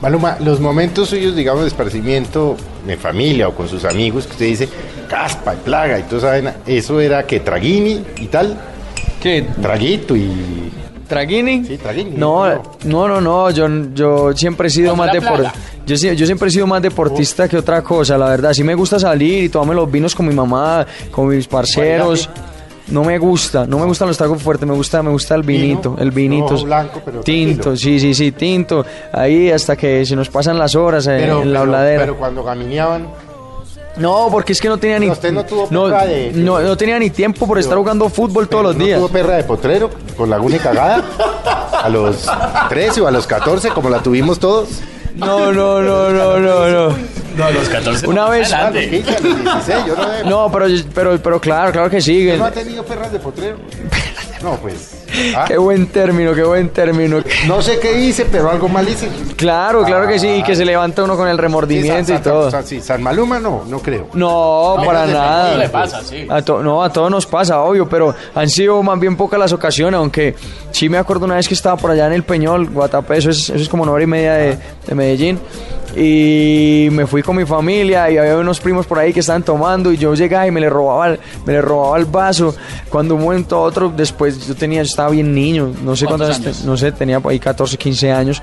Maluma, 0.00 0.36
los 0.40 0.58
momentos 0.58 1.10
suyos, 1.10 1.36
digamos, 1.36 1.62
de 1.62 1.68
esparcimiento 1.68 2.56
en 2.88 2.98
familia 2.98 3.46
o 3.46 3.54
con 3.54 3.68
sus 3.68 3.84
amigos, 3.84 4.26
que 4.26 4.32
usted 4.32 4.46
dice 4.46 4.68
caspa 5.08 5.54
y 5.54 5.58
plaga 5.58 5.98
y 5.98 6.02
toda 6.02 6.18
esa 6.18 6.26
vaina, 6.28 6.56
eso 6.66 7.00
era 7.00 7.24
que 7.24 7.38
traguini 7.38 8.02
y 8.16 8.26
tal, 8.26 8.58
¿Qué? 9.20 9.46
traguito 9.60 10.16
y. 10.16 10.72
¿Traguini? 11.08 11.64
Sí, 11.64 11.76
traguini. 11.78 12.12
No, 12.16 12.46
no, 12.84 13.08
no, 13.08 13.20
no, 13.20 13.50
yo, 13.50 13.68
yo 13.94 14.32
siempre 14.34 14.68
he 14.68 14.70
sido 14.70 14.96
más 14.96 15.12
deportista. 15.12 15.52
Yo, 15.86 15.94
yo 15.96 16.26
siempre 16.26 16.48
he 16.48 16.50
sido 16.50 16.66
más 16.66 16.80
deportista 16.80 17.48
que 17.48 17.56
otra 17.58 17.82
cosa, 17.82 18.16
la 18.16 18.26
verdad. 18.30 18.52
Sí 18.52 18.62
me 18.64 18.74
gusta 18.74 18.98
salir 18.98 19.44
y 19.44 19.48
tomarme 19.48 19.74
los 19.74 19.90
vinos 19.90 20.14
con 20.14 20.26
mi 20.26 20.34
mamá, 20.34 20.86
con 21.10 21.28
mis 21.28 21.46
parceros. 21.46 22.30
No 22.88 23.04
me 23.04 23.16
gusta, 23.16 23.64
no 23.64 23.78
me 23.78 23.86
gustan 23.86 24.08
los 24.08 24.18
tragos 24.18 24.42
fuertes, 24.42 24.66
me 24.68 24.74
gusta, 24.74 25.02
me 25.02 25.10
gusta 25.10 25.34
el 25.36 25.42
vinito, 25.44 25.96
el 26.00 26.10
vinito. 26.10 26.62
blanco, 26.64 27.00
pero 27.04 27.20
tinto, 27.20 27.62
tranquilo. 27.70 27.76
sí, 27.76 28.00
sí, 28.00 28.12
sí, 28.12 28.32
tinto. 28.32 28.84
Ahí 29.12 29.50
hasta 29.50 29.76
que 29.76 30.04
se 30.04 30.16
nos 30.16 30.28
pasan 30.28 30.58
las 30.58 30.74
horas 30.74 31.06
eh, 31.06 31.16
Pero, 31.20 31.42
en 31.42 31.52
la 31.52 31.60
pero- 31.60 31.72
habladera. 31.76 32.00
pero 32.00 32.16
cuando 32.16 32.42
gamineaban, 32.42 33.06
no, 33.96 34.28
porque 34.30 34.52
es 34.52 34.60
que 34.60 34.68
no 34.68 34.78
tenía 34.78 34.98
ni 34.98 35.10
usted 35.10 35.32
no 35.32 35.44
tuvo 35.44 35.68
no, 35.70 35.84
perra 35.84 36.06
de- 36.06 36.32
no, 36.34 36.60
no 36.60 36.76
tenía 36.76 36.98
ni 36.98 37.10
tiempo 37.10 37.46
por 37.46 37.58
estar 37.58 37.76
jugando 37.76 38.08
fútbol 38.08 38.48
todos 38.48 38.64
los 38.64 38.76
¿no 38.76 38.84
días. 38.84 38.98
tuvo 38.98 39.08
perra 39.08 39.36
de 39.36 39.44
potrero 39.44 39.90
con 40.16 40.30
laguna 40.30 40.56
y 40.56 40.58
cagada? 40.58 41.04
A 41.82 41.88
los 41.88 42.26
13 42.68 43.00
o 43.02 43.06
a 43.06 43.10
los 43.10 43.26
14, 43.26 43.70
como 43.70 43.90
la 43.90 44.02
tuvimos 44.02 44.38
todos. 44.38 44.68
No, 45.14 45.52
no, 45.52 45.82
no, 45.82 46.10
no, 46.10 46.38
no, 46.38 46.68
no. 46.68 46.96
No, 47.36 47.44
a 47.44 47.50
los 47.50 47.68
14. 47.68 48.06
Una 48.06 48.28
vez- 48.28 48.52
A 48.52 48.70
los 48.70 48.76
Adelante. 48.76 48.90
15, 49.02 49.10
a 49.10 49.20
los 49.20 49.42
16, 49.64 49.86
yo 49.86 49.96
no 50.24 50.30
No, 50.46 50.52
pero, 50.52 50.66
pero, 50.94 51.18
pero 51.22 51.40
claro, 51.40 51.72
claro 51.72 51.90
que 51.90 52.00
sí. 52.00 52.30
¿No 52.38 52.44
ha 52.46 52.50
tenido 52.50 52.84
perras 52.84 53.12
de 53.12 53.18
potrero? 53.18 53.56
No, 54.42 54.56
pues. 54.56 54.91
Ah, 55.36 55.44
Qué 55.46 55.56
buen 55.58 55.86
término, 55.88 56.34
qué 56.34 56.42
buen 56.44 56.68
término. 56.70 57.18
No 57.46 57.62
sé 57.62 57.78
qué 57.80 58.00
hice, 58.00 58.24
pero 58.26 58.50
algo 58.50 58.68
mal 58.68 58.88
hice. 58.88 59.08
Claro, 59.36 59.84
claro 59.84 60.06
que 60.08 60.18
sí, 60.18 60.28
y 60.28 60.42
que 60.42 60.54
se 60.56 60.64
levanta 60.64 61.02
uno 61.04 61.16
con 61.16 61.28
el 61.28 61.36
Sí, 61.36 61.40
remordimiento 61.40 62.12
San, 62.12 62.16
y 62.16 62.22
todo. 62.22 62.50
San- 62.50 62.66
sí, 62.66 62.80
San 62.80 63.02
Maluma 63.02 63.38
no, 63.38 63.64
no 63.66 63.78
creo. 63.80 64.08
No, 64.14 64.76
No, 64.76 64.84
para 64.84 65.06
nada. 65.06 65.52
no 65.52 65.58
le 65.58 65.68
pasa, 65.68 66.02
sí. 66.02 66.26
A 66.28 66.42
to- 66.42 66.62
no, 66.62 66.82
a 66.82 66.92
todos 66.92 67.10
nos 67.10 67.26
pasa, 67.26 67.60
obvio, 67.60 67.88
pero 67.88 68.14
han 68.34 68.48
sido 68.48 68.82
más 68.82 68.98
bien 69.00 69.16
pocas 69.16 69.38
las 69.38 69.52
ocasiones, 69.52 69.98
aunque 69.98 70.34
sí 70.70 70.88
me 70.88 70.98
acuerdo 70.98 71.24
una 71.26 71.36
vez 71.36 71.48
que 71.48 71.54
estaba 71.54 71.76
por 71.76 71.90
allá 71.90 72.06
en 72.06 72.12
el 72.14 72.22
Peñol, 72.22 72.68
Guatapé, 72.70 73.18
eso 73.18 73.30
es, 73.30 73.48
eso 73.50 73.56
es 73.62 73.68
como 73.68 73.82
una 73.82 73.92
hora 73.92 74.04
y 74.04 74.06
media 74.06 74.34
de, 74.34 74.58
de 74.86 74.94
Medellín, 74.94 75.38
y 75.96 76.88
me 76.90 77.06
fui 77.06 77.22
con 77.22 77.36
mi 77.36 77.44
familia 77.44 78.10
y 78.10 78.16
había 78.16 78.36
unos 78.38 78.60
primos 78.60 78.86
por 78.86 78.98
ahí 78.98 79.12
que 79.12 79.20
estaban 79.20 79.42
tomando 79.42 79.92
y 79.92 79.98
yo 79.98 80.14
llegaba 80.14 80.46
y 80.46 80.50
me 80.50 80.60
le 80.60 80.70
robaba 80.70 81.08
el, 81.08 81.20
me 81.44 81.52
le 81.52 81.62
robaba 81.62 81.98
el 81.98 82.06
vaso. 82.06 82.54
Cuando 82.88 83.14
un 83.14 83.22
momento 83.22 83.56
a 83.56 83.60
otro, 83.60 83.92
después 83.94 84.46
yo 84.46 84.54
tenía, 84.54 84.82
yo 84.82 84.88
estaba 84.88 85.10
bien 85.10 85.34
niño, 85.34 85.72
no 85.84 85.94
sé 85.96 86.06
¿Cuántos 86.06 86.28
cuántos, 86.30 86.46
años? 86.46 86.64
no 86.64 86.76
sé, 86.76 86.92
tenía 86.92 87.20
ahí 87.24 87.38
14, 87.38 87.76
15 87.76 88.12
años, 88.12 88.42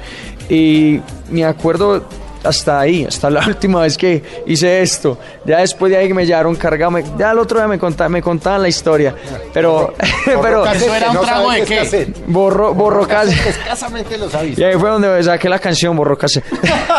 y 0.49 0.99
me 1.31 1.45
acuerdo 1.45 2.03
hasta 2.43 2.79
ahí, 2.79 3.05
hasta 3.05 3.29
la 3.29 3.41
última 3.47 3.81
vez 3.81 3.97
que 3.97 4.23
hice 4.45 4.81
esto. 4.81 5.17
Ya 5.45 5.59
después 5.59 5.91
de 5.91 5.97
ahí 5.97 6.07
que 6.07 6.13
me 6.13 6.25
llevaron 6.25 6.55
cargado, 6.55 6.91
me- 6.91 7.03
ya 7.17 7.31
el 7.31 7.39
otro 7.39 7.59
día 7.59 7.67
me 7.67 7.77
contaban, 7.79 8.11
me 8.11 8.21
contaban 8.21 8.61
la 8.61 8.67
historia. 8.69 9.13
Pero, 9.53 9.93
pero 10.41 10.65
¿Eso 10.65 10.93
era 10.95 11.11
un 11.11 11.19
trago 11.21 11.51
de 11.51 11.63
qué 11.63 11.77
cassette. 11.77 12.17
borro, 12.27 12.73
borro 12.73 13.07
casi. 13.07 13.33
Escasamente 13.47 14.17
lo 14.17 14.29
sabéis. 14.29 14.57
Y 14.57 14.63
ahí 14.63 14.75
fue 14.77 14.89
donde 14.89 15.21
saqué 15.23 15.49
la 15.49 15.59
canción, 15.59 15.95
borro 15.97 16.17
casi. 16.17 16.39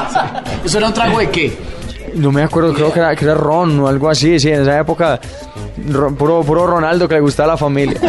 ¿Eso 0.64 0.78
era 0.78 0.86
un 0.88 0.94
trago 0.94 1.18
de 1.18 1.30
qué? 1.30 1.56
No 2.14 2.32
me 2.32 2.42
acuerdo, 2.42 2.74
creo 2.74 2.92
que 2.92 2.98
era, 2.98 3.14
que 3.14 3.24
era 3.24 3.34
Ron 3.34 3.78
o 3.80 3.86
algo 3.88 4.08
así, 4.10 4.40
sí, 4.40 4.48
en 4.48 4.62
esa 4.62 4.80
época, 4.80 5.20
Ron- 5.88 6.16
puro, 6.16 6.42
puro 6.42 6.66
Ronaldo 6.66 7.06
que 7.08 7.14
le 7.14 7.20
gustaba 7.20 7.50
a 7.50 7.54
la 7.54 7.56
familia. 7.56 8.00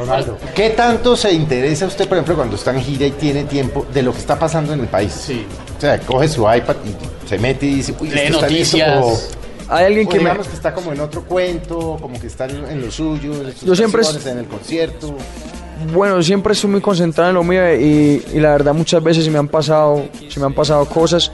Ronaldo. 0.00 0.38
¿Qué 0.54 0.70
tanto 0.70 1.16
se 1.16 1.32
interesa 1.32 1.86
usted, 1.86 2.06
por 2.08 2.16
ejemplo, 2.18 2.36
cuando 2.36 2.56
está 2.56 2.72
en 2.74 2.82
gira 2.82 3.06
y 3.06 3.10
tiene 3.12 3.44
tiempo 3.44 3.86
de 3.92 4.02
lo 4.02 4.12
que 4.12 4.18
está 4.18 4.38
pasando 4.38 4.72
en 4.72 4.80
el 4.80 4.86
país? 4.88 5.12
Sí. 5.12 5.46
O 5.76 5.80
sea, 5.80 5.98
coge 6.00 6.28
su 6.28 6.42
iPad 6.42 6.76
y 6.84 7.28
se 7.28 7.38
mete 7.38 7.66
y 7.66 7.74
dice, 7.76 7.94
uy, 8.00 8.10
Lee 8.10 8.20
esto 8.20 8.34
está 8.36 8.48
listo", 8.48 8.76
noticias. 8.78 9.04
o- 9.04 9.72
Hay 9.74 9.84
alguien 9.86 10.06
o 10.06 10.10
que 10.10 10.16
me... 10.18 10.24
digamos 10.24 10.48
que 10.48 10.54
está 10.56 10.74
como 10.74 10.92
en 10.92 11.00
otro 11.00 11.22
cuento, 11.24 11.96
como 12.00 12.20
que 12.20 12.26
está 12.26 12.46
en, 12.46 12.82
lo 12.82 12.90
suyo, 12.90 13.32
en 13.34 13.52
sus 13.52 13.62
Yo 13.62 13.76
siempre 13.76 14.02
en 14.26 14.38
el 14.38 14.46
concierto. 14.46 15.14
Bueno, 15.94 16.22
siempre 16.22 16.52
estoy 16.52 16.68
muy 16.70 16.80
concentrado 16.82 17.30
en 17.30 17.36
lo 17.36 17.42
mío 17.44 17.62
y, 17.74 18.22
y 18.34 18.38
la 18.40 18.50
verdad 18.50 18.74
muchas 18.74 19.02
veces 19.02 19.24
se 19.24 19.30
me 19.30 19.38
han 19.38 19.48
pasado, 19.48 20.04
se 20.28 20.38
me 20.38 20.46
han 20.46 20.52
pasado 20.52 20.84
cosas. 20.84 21.32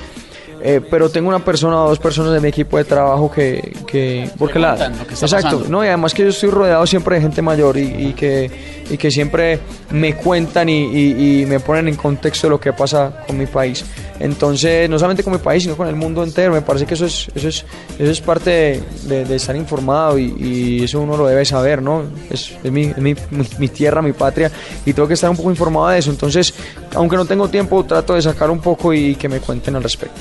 Eh, 0.68 0.80
pero 0.90 1.08
tengo 1.08 1.28
una 1.28 1.44
persona 1.44 1.80
o 1.84 1.88
dos 1.90 1.98
personas 2.00 2.32
de 2.32 2.40
mi 2.40 2.48
equipo 2.48 2.76
de 2.76 2.84
trabajo 2.84 3.30
que, 3.30 3.72
que 3.86 4.28
porque 4.36 4.58
la 4.58 4.72
lo 4.88 5.06
que 5.06 5.14
está 5.14 5.26
exacto. 5.26 5.48
pasando. 5.58 5.68
no 5.68 5.84
y 5.84 5.86
además 5.86 6.12
que 6.12 6.22
yo 6.24 6.30
estoy 6.30 6.50
rodeado 6.50 6.84
siempre 6.86 7.14
de 7.16 7.22
gente 7.22 7.40
mayor 7.40 7.76
y, 7.76 8.08
y 8.08 8.12
que 8.14 8.50
y 8.90 8.96
que 8.96 9.10
siempre 9.10 9.60
me 9.90 10.14
cuentan 10.16 10.68
y, 10.68 10.84
y- 10.86 11.42
y 11.42 11.46
me 11.46 11.60
ponen 11.60 11.88
en 11.88 11.94
contexto 11.96 12.48
lo 12.48 12.58
que 12.60 12.72
pasa 12.72 13.22
con 13.26 13.36
mi 13.38 13.46
país. 13.46 13.84
Entonces 14.20 14.88
no 14.90 14.98
solamente 14.98 15.22
con 15.22 15.32
mi 15.32 15.38
país 15.38 15.62
sino 15.62 15.76
con 15.76 15.86
el 15.88 15.94
mundo 15.96 16.22
entero. 16.24 16.52
Me 16.52 16.62
parece 16.62 16.86
que 16.86 16.94
eso 16.94 17.06
es 17.06 17.28
eso 17.34 17.48
es 17.48 17.64
eso 17.98 18.10
es 18.10 18.20
parte 18.20 18.50
de, 18.50 18.82
de- 19.04 19.24
de 19.24 19.36
estar 19.36 19.54
informado 19.56 20.18
y, 20.18 20.34
y 20.38 20.84
eso 20.84 21.00
uno 21.00 21.16
lo 21.16 21.26
debe 21.26 21.44
saber 21.44 21.80
no 21.82 22.02
es, 22.30 22.52
es 22.64 22.72
mi, 22.72 22.86
es 22.86 22.98
mi, 22.98 23.14
mi- 23.30 23.46
mi 23.58 23.68
tierra 23.68 24.02
mi 24.02 24.12
patria 24.12 24.50
y 24.84 24.92
tengo 24.92 25.06
que 25.06 25.14
estar 25.14 25.30
un 25.30 25.36
poco 25.36 25.50
informado 25.50 25.88
de 25.88 25.98
eso. 25.98 26.10
Entonces 26.10 26.54
aunque 26.94 27.16
no 27.16 27.24
tengo 27.24 27.48
tiempo 27.48 27.84
trato 27.84 28.14
de 28.14 28.22
sacar 28.22 28.50
un 28.50 28.60
poco 28.60 28.92
y 28.94 29.14
que 29.16 29.28
me 29.28 29.38
cuenten 29.40 29.76
al 29.76 29.82
respecto 29.82 30.20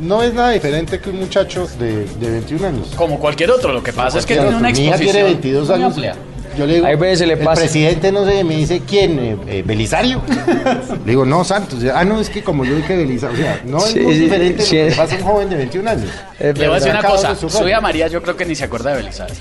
No 0.00 0.22
es 0.22 0.34
nada 0.34 0.50
diferente 0.50 0.98
que 1.00 1.10
un 1.10 1.20
muchacho 1.20 1.66
de, 1.78 2.04
de 2.06 2.30
21 2.30 2.66
años. 2.66 2.92
Como 2.96 3.18
cualquier 3.18 3.50
otro, 3.50 3.72
lo 3.72 3.82
que 3.82 3.92
pasa 3.92 4.18
es 4.18 4.26
que 4.26 4.34
tiene 4.34 4.48
una 4.48 4.58
otro. 4.58 4.70
Mi 4.70 4.84
hija 4.86 4.96
exposición 4.96 5.12
tiene 5.12 5.28
22 5.28 5.66
muy 5.68 5.74
años. 5.76 5.86
amplia. 5.92 6.14
Yo 6.56 6.66
le 6.66 6.74
digo, 6.74 6.86
Hay 6.86 6.94
veces 6.94 7.26
le 7.26 7.34
el 7.34 7.40
pasa. 7.40 7.62
presidente, 7.62 8.12
no 8.12 8.24
sé, 8.24 8.44
me 8.44 8.56
dice, 8.56 8.80
¿quién? 8.86 9.18
Eh, 9.18 9.36
eh, 9.48 9.62
¿Belisario? 9.66 10.22
le 11.04 11.10
digo, 11.10 11.24
no, 11.24 11.42
Santos. 11.42 11.80
Ah, 11.92 12.04
no, 12.04 12.20
es 12.20 12.30
que 12.30 12.44
como 12.44 12.64
yo 12.64 12.76
dije 12.76 12.96
Belisario. 12.96 13.34
O 13.36 13.42
sea, 13.42 13.60
no 13.64 13.78
es 13.78 13.84
Sí, 13.86 14.00
muy 14.00 14.14
sí, 14.14 14.20
diferente 14.20 14.62
sí. 14.62 14.78
lo 14.78 14.88
que 14.88 14.94
pasa 14.94 15.14
a 15.14 15.18
un 15.18 15.24
joven 15.24 15.50
de 15.50 15.56
21 15.56 15.90
años. 15.90 16.10
Es 16.38 16.56
Le 16.58 16.66
voy 16.68 16.76
a 16.76 16.78
decir 16.78 16.92
una 16.92 17.02
cosa, 17.02 17.34
su 17.34 17.48
Soy 17.50 17.62
rollo. 17.62 17.76
a 17.78 17.80
María, 17.80 18.06
yo 18.08 18.22
creo 18.22 18.36
que 18.36 18.44
ni 18.44 18.54
se 18.54 18.64
acuerda 18.64 18.90
de 18.90 18.96
Belisario. 18.98 19.34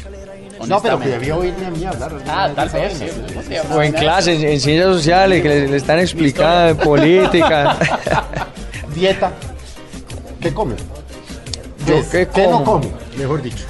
No, 0.67 0.81
pero 0.81 0.97
que 0.99 1.09
debió 1.09 1.37
oírme 1.37 1.65
a 1.65 1.69
mí 1.71 1.83
hablar. 1.85 2.13
Ah, 2.27 2.49
tal 2.55 2.69
vez, 2.69 2.93
sí. 2.97 3.55
o 3.71 3.81
en 3.81 3.91
clases, 3.91 4.41
en 4.41 4.59
ciencias 4.61 4.87
sociales, 4.95 5.41
que 5.43 5.49
le, 5.49 5.67
le 5.67 5.77
están 5.77 5.99
explicando 5.99 6.69
en 6.69 6.77
política. 6.77 7.77
Dieta. 8.95 9.31
¿Qué 10.43 10.53
come? 10.53 10.75
Yo, 11.87 11.95
¿Qué, 12.11 12.27
¿qué 12.27 12.47
no 12.47 12.63
come? 12.63 12.87
Mejor 13.17 13.41
dicho. 13.41 13.65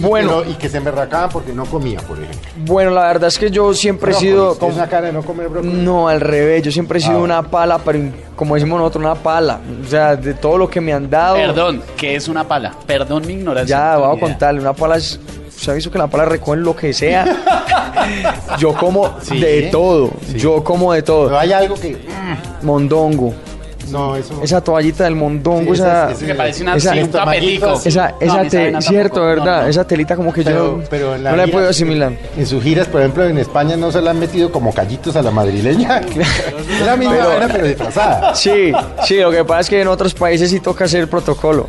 Bueno. 0.00 0.42
y 0.44 0.54
que 0.54 0.68
se 0.68 0.76
emberracaban 0.76 1.28
porque 1.30 1.52
no 1.52 1.64
comía, 1.64 1.98
por 2.00 2.18
ejemplo. 2.18 2.40
Bueno, 2.58 2.90
la 2.92 3.02
verdad 3.06 3.28
es 3.28 3.38
que 3.38 3.50
yo 3.50 3.74
siempre 3.74 4.12
he 4.12 4.14
sido... 4.14 4.50
¿tienes 4.54 4.58
como- 4.58 4.74
una 4.74 4.88
cara 4.88 5.06
de 5.08 5.12
no 5.12 5.22
comer 5.22 5.48
brócoli? 5.48 5.72
No, 5.72 6.06
al 6.08 6.20
revés, 6.20 6.62
yo 6.62 6.70
siempre 6.70 6.98
he 7.00 7.02
sido 7.02 7.18
Ah, 7.18 7.22
una 7.22 7.42
pala, 7.42 7.78
pero 7.78 7.98
como 8.36 8.54
decimos 8.54 8.78
nosotros, 8.78 9.02
una 9.04 9.14
pala. 9.16 9.58
O 9.84 9.88
sea, 9.88 10.14
de 10.14 10.34
todo 10.34 10.56
lo 10.58 10.68
que 10.70 10.80
me 10.80 10.92
han 10.92 11.10
dado... 11.10 11.34
Perdón, 11.36 11.82
¿qué 11.96 12.14
es 12.14 12.28
una 12.28 12.46
pala? 12.46 12.74
Perdón 12.86 13.26
mi 13.26 13.32
ignorancia. 13.34 13.76
Ya, 13.76 13.96
vamos 13.96 14.18
a 14.18 14.20
contarle, 14.20 14.60
una 14.60 14.72
pala 14.74 14.96
es... 14.98 15.18
Se 15.50 15.72
ha 15.72 15.74
visto 15.74 15.90
que 15.90 15.98
la 15.98 16.06
pala 16.06 16.26
recoge 16.26 16.58
lo 16.58 16.76
que 16.76 16.92
sea. 16.92 17.24
Yo 18.58 18.74
como 18.74 19.16
Sí, 19.20 19.40
de 19.40 19.62
todo. 19.72 20.10
sí. 20.30 20.38
Yo 20.38 20.62
como 20.62 20.92
de 20.92 21.02
Pero 21.02 21.14
todo. 21.26 21.38
hay 21.38 21.52
algo 21.52 21.74
que... 21.74 21.96
Mondongo. 22.62 23.34
No, 23.90 24.16
eso... 24.16 24.40
Esa 24.42 24.60
toallita 24.62 25.04
del 25.04 25.14
mondongo, 25.16 25.74
Sí, 25.74 25.80
esa... 25.80 26.10
esa- 26.10 26.12
esa- 26.12 26.26
Que 26.26 26.34
parece 26.34 26.62
una, 26.62 26.76
Esa- 26.76 26.92
un. 26.92 26.98
Esa, 26.98 28.42
No, 28.42 28.48
te- 28.48 28.80
cierto, 28.82 29.14
tampoco, 29.20 29.26
¿verdad? 29.26 29.56
no, 29.58 29.62
no. 29.62 29.68
Esa 29.68 29.86
telita 29.86 30.16
como 30.16 30.32
que 30.32 30.42
Pero, 30.42 30.78
yo 30.80 30.88
pero 30.90 31.14
en 31.14 31.24
la 31.24 31.30
no 31.30 31.36
la 31.36 31.44
gira- 31.44 31.52
puedo 31.52 31.68
asimilar. 31.68 32.12
En 32.36 32.46
sus 32.46 32.62
giras, 32.62 32.86
por 32.88 33.00
ejemplo, 33.00 33.24
en 33.26 33.38
España 33.38 33.76
no 33.76 33.90
se 33.92 34.00
la 34.00 34.10
han 34.10 34.18
metido 34.18 34.50
como 34.52 34.72
callitos 34.72 35.16
a 35.16 35.22
la 35.22 35.30
madrileña. 35.30 36.00
es 36.00 36.86
la 36.86 36.96
misma 36.96 37.16
Pero- 37.16 37.48
pero 37.52 37.66
disfrazada. 37.66 38.34
Sí, 38.34 38.72
sí, 39.04 39.16
lo 39.20 39.30
que 39.30 39.44
pasa 39.44 39.60
es 39.60 39.70
que 39.70 39.80
en 39.80 39.88
otros 39.88 40.14
países 40.14 40.50
sí 40.50 40.60
toca 40.60 40.84
hacer 40.84 41.08
protocolo. 41.08 41.66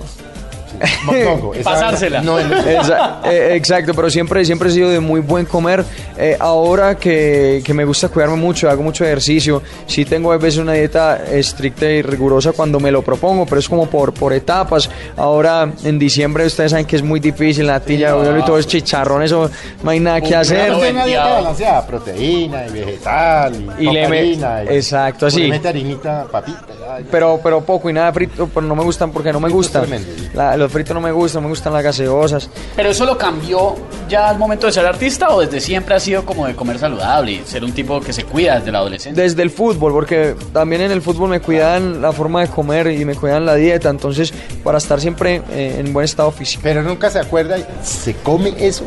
Esa 1.55 1.63
Pasársela. 1.71 2.21
No, 2.21 2.39
es- 2.39 2.45
Exa- 2.47 3.19
eh, 3.25 3.55
exacto, 3.55 3.93
pero 3.93 4.09
siempre, 4.09 4.43
siempre 4.45 4.69
he 4.69 4.71
sido 4.71 4.89
de 4.89 4.99
muy 4.99 5.19
buen 5.21 5.45
comer. 5.45 5.83
Eh, 6.17 6.35
ahora 6.39 6.95
que, 6.95 7.61
que 7.63 7.73
me 7.73 7.85
gusta 7.85 8.09
cuidarme 8.09 8.35
mucho, 8.37 8.69
hago 8.69 8.83
mucho 8.83 9.03
ejercicio, 9.05 9.61
sí 9.87 10.05
tengo 10.05 10.31
a 10.31 10.37
veces 10.37 10.59
una 10.59 10.73
dieta 10.73 11.23
estricta 11.31 11.85
y 11.85 12.01
rigurosa 12.01 12.51
cuando 12.51 12.79
me 12.79 12.91
lo 12.91 13.01
propongo, 13.01 13.45
pero 13.45 13.59
es 13.59 13.67
como 13.69 13.87
por, 13.87 14.13
por 14.13 14.33
etapas. 14.33 14.89
Ahora 15.17 15.71
en 15.83 15.99
diciembre 15.99 16.45
ustedes 16.45 16.71
saben 16.71 16.85
que 16.85 16.95
es 16.95 17.03
muy 17.03 17.19
difícil, 17.19 17.67
la 17.67 17.79
tilla, 17.79 18.15
y 18.37 18.43
todo 18.43 18.57
es 18.57 18.67
chicharrón, 18.67 19.23
eso 19.23 19.49
no 19.83 19.89
hay 19.91 19.99
nada 19.99 20.21
que 20.21 20.35
hacer. 20.35 20.71
Una 20.73 21.05
dieta 21.05 21.33
balanceada, 21.33 21.85
proteína 21.87 22.67
y 22.67 22.71
vegetal 22.71 23.53
y, 23.79 23.83
Y 23.83 23.91
le 23.91 24.01
me- 24.01 24.07
proteína, 24.07 24.63
y- 24.63 24.75
exacto, 24.75 25.25
así. 25.27 25.49
Harinita, 25.69 26.25
papita. 26.31 26.65
ya, 26.79 26.99
ya. 26.99 27.05
Pero, 27.11 27.39
pero 27.43 27.61
poco 27.61 27.89
y 27.89 27.93
nada 27.93 28.11
frito, 28.11 28.49
pero 28.53 28.65
no 28.65 28.75
me 28.75 28.83
gustan 28.83 29.11
porque 29.11 29.31
no 29.31 29.39
me 29.39 29.49
gustan. 29.49 29.85
La- 30.33 30.57
los 30.57 30.68
fritos 30.69 30.93
no 30.93 31.01
me 31.01 31.11
gustan, 31.11 31.43
me 31.43 31.49
gustan 31.49 31.73
las 31.73 31.83
gaseosas. 31.83 32.49
Pero 32.75 32.89
eso 32.89 33.05
lo 33.05 33.17
cambió 33.17 33.75
ya 34.07 34.29
al 34.29 34.37
momento 34.37 34.67
de 34.67 34.73
ser 34.73 34.85
artista 34.85 35.29
o 35.29 35.41
desde 35.41 35.59
siempre 35.59 35.95
ha 35.95 35.99
sido 35.99 36.25
como 36.25 36.47
de 36.47 36.55
comer 36.55 36.79
saludable 36.79 37.31
y 37.33 37.43
ser 37.45 37.63
un 37.63 37.71
tipo 37.71 37.99
que 38.01 38.13
se 38.13 38.23
cuida 38.23 38.59
desde 38.59 38.71
la 38.71 38.79
adolescencia. 38.79 39.21
Desde 39.21 39.41
el 39.41 39.51
fútbol, 39.51 39.91
porque 39.91 40.35
también 40.53 40.81
en 40.81 40.91
el 40.91 41.01
fútbol 41.01 41.29
me 41.29 41.41
cuidan 41.41 42.01
la 42.01 42.11
forma 42.11 42.41
de 42.41 42.47
comer 42.47 42.87
y 42.87 43.05
me 43.05 43.15
cuidan 43.15 43.45
la 43.45 43.55
dieta, 43.55 43.89
entonces 43.89 44.33
para 44.63 44.77
estar 44.77 44.99
siempre 45.01 45.41
eh, 45.51 45.77
en 45.79 45.93
buen 45.93 46.05
estado 46.05 46.31
físico. 46.31 46.61
Pero 46.63 46.81
nunca 46.81 47.09
se 47.09 47.19
acuerda, 47.19 47.57
¿se 47.83 48.15
come 48.15 48.53
eso 48.57 48.83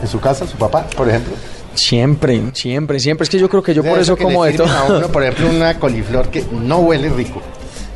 en 0.00 0.08
su 0.08 0.20
casa, 0.20 0.46
su 0.46 0.56
papá, 0.56 0.86
por 0.96 1.08
ejemplo? 1.08 1.34
Siempre, 1.74 2.40
siempre, 2.52 3.00
siempre. 3.00 3.24
Es 3.24 3.30
que 3.30 3.38
yo 3.38 3.48
creo 3.48 3.62
que 3.62 3.74
yo 3.74 3.82
por 3.82 3.98
eso 3.98 4.14
que 4.14 4.22
le 4.22 4.28
como 4.28 4.44
de 4.44 4.54
a 4.54 4.56
todo, 4.56 4.96
uno, 4.96 5.08
por 5.08 5.24
ejemplo, 5.24 5.50
una 5.50 5.78
coliflor 5.80 6.28
que 6.28 6.44
no 6.52 6.78
huele 6.78 7.08
rico 7.08 7.42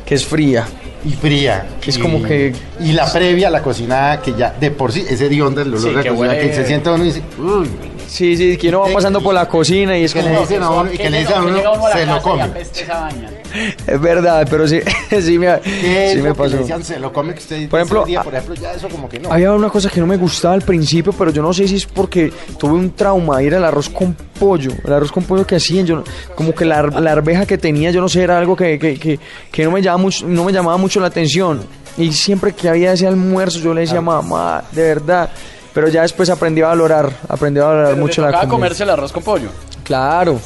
que 0.09 0.15
es 0.15 0.25
fría. 0.25 0.65
Y 1.05 1.11
fría. 1.13 1.67
Es 1.85 1.97
y- 1.97 1.99
como 2.01 2.21
que- 2.23 2.53
Y 2.81 2.91
la 2.93 3.11
previa, 3.11 3.49
la 3.49 3.61
cocinada, 3.61 4.21
que 4.21 4.33
ya 4.33 4.51
de 4.59 4.71
por 4.71 4.91
sí, 4.91 5.05
ese 5.09 5.27
hediondo, 5.27 5.61
el 5.61 5.69
olor 5.69 5.79
Sí, 5.81 5.87
de 5.89 6.25
la 6.27 6.37
que 6.39 6.53
se 6.53 6.65
sienta 6.65 6.91
uno 6.93 7.03
y 7.03 7.07
dice, 7.07 7.21
uy, 7.37 7.67
Sí, 8.09 8.35
sí, 8.35 8.57
que 8.57 8.69
uno 8.69 8.79
va 8.81 8.87
pasando 8.91 9.21
por 9.21 9.33
la 9.35 9.47
cocina 9.47 9.95
y 9.97 10.03
es 10.05 10.13
que 10.13 10.21
como... 10.21 10.33
le 10.33 10.39
dicen 10.41 10.63
a 10.63 10.69
uno, 10.71 10.91
y 10.91 10.97
que 10.97 11.09
le 11.11 11.19
dicen 11.19 11.35
a 11.37 11.41
llega 11.45 11.71
uno, 11.71 11.85
a 11.85 11.89
la 11.89 11.95
se 11.95 12.05
lo 12.07 12.21
come. 12.21 12.43
Es 13.87 13.99
verdad, 14.01 14.47
pero 14.49 14.67
sí, 14.67 14.79
sí 15.21 15.39
me, 15.39 15.59
¿Qué 15.61 16.07
es 16.07 16.13
sí 16.13 16.21
me 16.21 16.33
pasó. 16.35 16.57
decían, 16.57 16.83
se 16.83 16.99
lo 16.99 17.11
come 17.11 17.33
que 17.33 17.39
usted 17.39 17.67
Por 17.69 17.79
ejemplo, 17.79 18.01
ese 18.01 18.07
día, 18.09 18.19
a- 18.21 18.23
por 18.23 18.33
ejemplo, 18.35 18.55
ya 18.55 18.73
eso 18.73 18.87
como 18.89 19.09
que 19.09 19.19
no. 19.19 19.31
Había 19.31 19.51
una 19.53 19.69
cosa 19.69 19.89
que 19.89 19.99
no 19.99 20.05
me 20.07 20.17
gustaba 20.17 20.53
al 20.53 20.61
principio, 20.61 21.13
pero 21.13 21.31
yo 21.31 21.41
no 21.41 21.51
sé 21.53 21.67
si 21.67 21.75
es 21.77 21.85
porque 21.85 22.31
tuve 22.59 22.73
un 22.73 22.91
trauma, 22.91 23.41
era 23.41 23.57
el 23.57 23.63
arroz 23.63 23.89
con 23.89 24.13
pollo, 24.39 24.71
el 24.85 24.93
arroz 24.93 25.11
con 25.11 25.23
pollo 25.23 25.45
que 25.47 25.55
hacían, 25.55 25.85
yo 25.85 25.95
no- 25.97 26.03
como 26.35 26.53
que 26.53 26.65
la, 26.65 26.81
la 26.83 27.11
arveja 27.11 27.45
que 27.45 27.57
tenía, 27.57 27.89
yo 27.91 28.01
no 28.01 28.09
sé, 28.09 28.21
era 28.23 28.37
algo 28.37 28.55
que, 28.55 28.77
que, 28.77 28.99
que, 28.99 29.19
que 29.51 29.63
no, 29.65 29.71
me 29.71 29.81
llamaba 29.81 30.01
mucho, 30.03 30.27
no 30.27 30.43
me 30.45 30.51
llamaba 30.51 30.77
mucho 30.77 30.99
la 30.99 31.07
atención. 31.07 31.61
Y 31.97 32.11
siempre 32.13 32.53
que 32.53 32.69
había 32.69 32.93
ese 32.93 33.07
almuerzo, 33.07 33.59
yo 33.59 33.73
le 33.73 33.81
decía, 33.81 33.99
mamá, 34.01 34.63
de 34.71 34.81
verdad. 34.83 35.29
Pero 35.73 35.87
ya 35.87 36.01
después 36.01 36.29
aprendí 36.29 36.61
a 36.61 36.67
valorar, 36.67 37.09
aprendí 37.27 37.59
a 37.59 37.65
valorar 37.65 37.89
Pero 37.93 38.01
mucho 38.01 38.21
le 38.21 38.27
la 38.31 38.39
comida. 38.39 38.49
comerse 38.49 38.83
el 38.83 38.89
arroz 38.89 39.11
con 39.11 39.23
pollo. 39.23 39.49
Claro. 39.83 40.39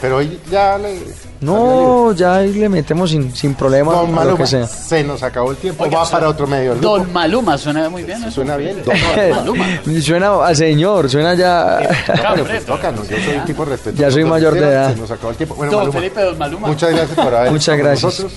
Pero 0.00 0.16
hoy 0.16 0.40
ya 0.50 0.78
le... 0.78 0.98
No, 1.42 2.12
ya 2.12 2.36
ahí 2.36 2.52
le 2.54 2.68
metemos 2.70 3.10
sin, 3.10 3.34
sin 3.34 3.54
problema 3.54 3.92
Don 3.92 4.06
a 4.06 4.08
lo 4.08 4.12
Maluma, 4.14 4.36
que 4.38 4.46
sea. 4.46 4.66
se 4.66 5.02
nos 5.04 5.22
acabó 5.22 5.50
el 5.50 5.56
tiempo, 5.58 5.84
Oiga, 5.84 5.98
va 5.98 6.04
suena- 6.04 6.18
para 6.20 6.30
otro 6.30 6.46
medio. 6.46 6.70
del 6.70 6.80
grupo. 6.80 6.98
Don 6.98 7.12
Maluma, 7.12 7.58
suena 7.58 7.88
muy 7.90 8.02
bien 8.04 8.18
eso. 8.22 8.30
Suena 8.30 8.56
bien. 8.56 8.82
Don 8.84 8.94
Maluma. 9.36 9.66
suena 10.02 10.44
a 10.46 10.54
señor, 10.54 11.08
suena 11.10 11.34
ya... 11.34 11.80
Claro, 12.06 12.44
Pues 12.44 12.64
tócanos, 12.64 13.08
yo 13.08 13.16
soy 13.22 13.36
un 13.36 13.44
tipo 13.44 13.64
respetuoso. 13.66 14.02
Ya 14.02 14.10
soy 14.10 14.24
mayor 14.24 14.54
de 14.54 14.60
edad. 14.60 14.94
Se 14.94 15.00
nos 15.00 15.10
acabó 15.10 15.30
el 15.30 15.36
tiempo. 15.36 15.54
Bueno, 15.54 15.72
Don 15.72 15.80
Maluma, 15.80 15.98
Felipe, 16.00 16.20
don 16.22 16.38
Maluma. 16.38 16.68
Muchas 16.68 16.90
gracias 16.90 17.14
por 17.24 17.34
haber 17.34 17.50
Muchas 17.52 17.62
estado 17.62 17.78
con 17.78 17.86
gracias. 17.86 18.04
nosotros. 18.04 18.32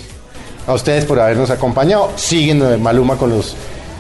A 0.68 0.74
ustedes 0.74 1.06
por 1.06 1.20
habernos 1.20 1.50
acompañado. 1.50 2.12
Siguen 2.16 2.62
eh, 2.62 2.78
Maluma 2.78 3.16
con 3.18 3.30
los 3.30 3.56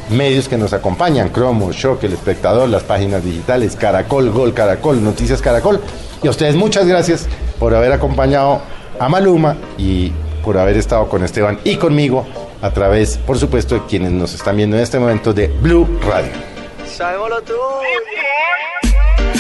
medios 0.09 0.47
que 0.47 0.57
nos 0.57 0.73
acompañan. 0.73 1.29
Cromo, 1.29 1.71
Shock, 1.71 2.03
El 2.03 2.13
Espectador, 2.13 2.69
las 2.69 2.83
páginas 2.83 3.23
digitales, 3.23 3.75
Caracol, 3.75 4.31
Gol, 4.31 4.53
Caracol, 4.53 5.03
Noticias 5.03 5.41
Caracol. 5.41 5.79
Y 6.21 6.27
a 6.27 6.31
ustedes 6.31 6.55
muchas 6.55 6.85
gracias 6.87 7.27
por 7.59 7.75
haber 7.75 7.91
acompañado 7.91 8.61
a 8.99 9.09
Maluma 9.09 9.57
y 9.77 10.11
por 10.43 10.57
haber 10.57 10.77
estado 10.77 11.07
con 11.07 11.23
Esteban 11.23 11.59
y 11.63 11.77
conmigo 11.77 12.25
a 12.61 12.71
través, 12.71 13.17
por 13.17 13.37
supuesto, 13.37 13.75
de 13.75 13.81
quienes 13.87 14.11
nos 14.11 14.33
están 14.33 14.57
viendo 14.57 14.77
en 14.77 14.83
este 14.83 14.99
momento 14.99 15.33
de 15.33 15.47
Blue 15.47 15.87
Radio. 16.05 16.31
Sabémoslo 16.85 17.41
tú. 17.41 17.53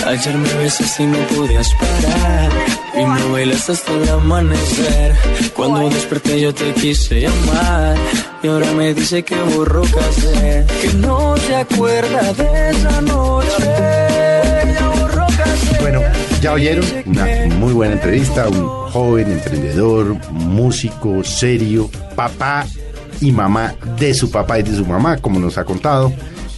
Ayer 0.05 0.37
me 0.37 0.53
besaste 0.55 1.03
y 1.03 1.05
no 1.07 1.17
podías 1.27 1.69
parar. 1.75 2.51
Y 2.95 3.05
me 3.05 3.31
bailaste 3.31 3.71
hasta 3.71 3.91
el 3.91 4.09
amanecer. 4.09 5.13
Cuando 5.55 5.89
desperté 5.89 6.41
yo 6.41 6.53
te 6.53 6.73
quise 6.73 7.21
llamar. 7.21 7.97
Y 8.41 8.47
ahora 8.47 8.71
me 8.73 8.93
dice 8.93 9.23
que 9.23 9.35
borró 9.35 9.81
casé. 9.83 10.65
Que 10.81 10.93
no 10.95 11.37
se 11.37 11.55
acuerda 11.55 12.33
de 12.33 12.69
esa 12.69 13.01
noche. 13.01 14.77
Borró. 14.99 15.27
Bueno, 15.79 16.01
ya 16.41 16.53
oyeron 16.53 16.85
una 17.05 17.25
muy 17.55 17.73
buena 17.73 17.93
entrevista, 17.93 18.47
un 18.49 18.67
joven 18.91 19.31
emprendedor, 19.31 20.17
músico, 20.31 21.23
serio, 21.23 21.89
papá 22.15 22.65
y 23.21 23.31
mamá 23.31 23.75
de 23.97 24.13
su 24.13 24.29
papá 24.29 24.59
y 24.59 24.63
de 24.63 24.75
su 24.75 24.85
mamá, 24.85 25.17
como 25.17 25.39
nos 25.39 25.57
ha 25.57 25.63
contado. 25.63 26.11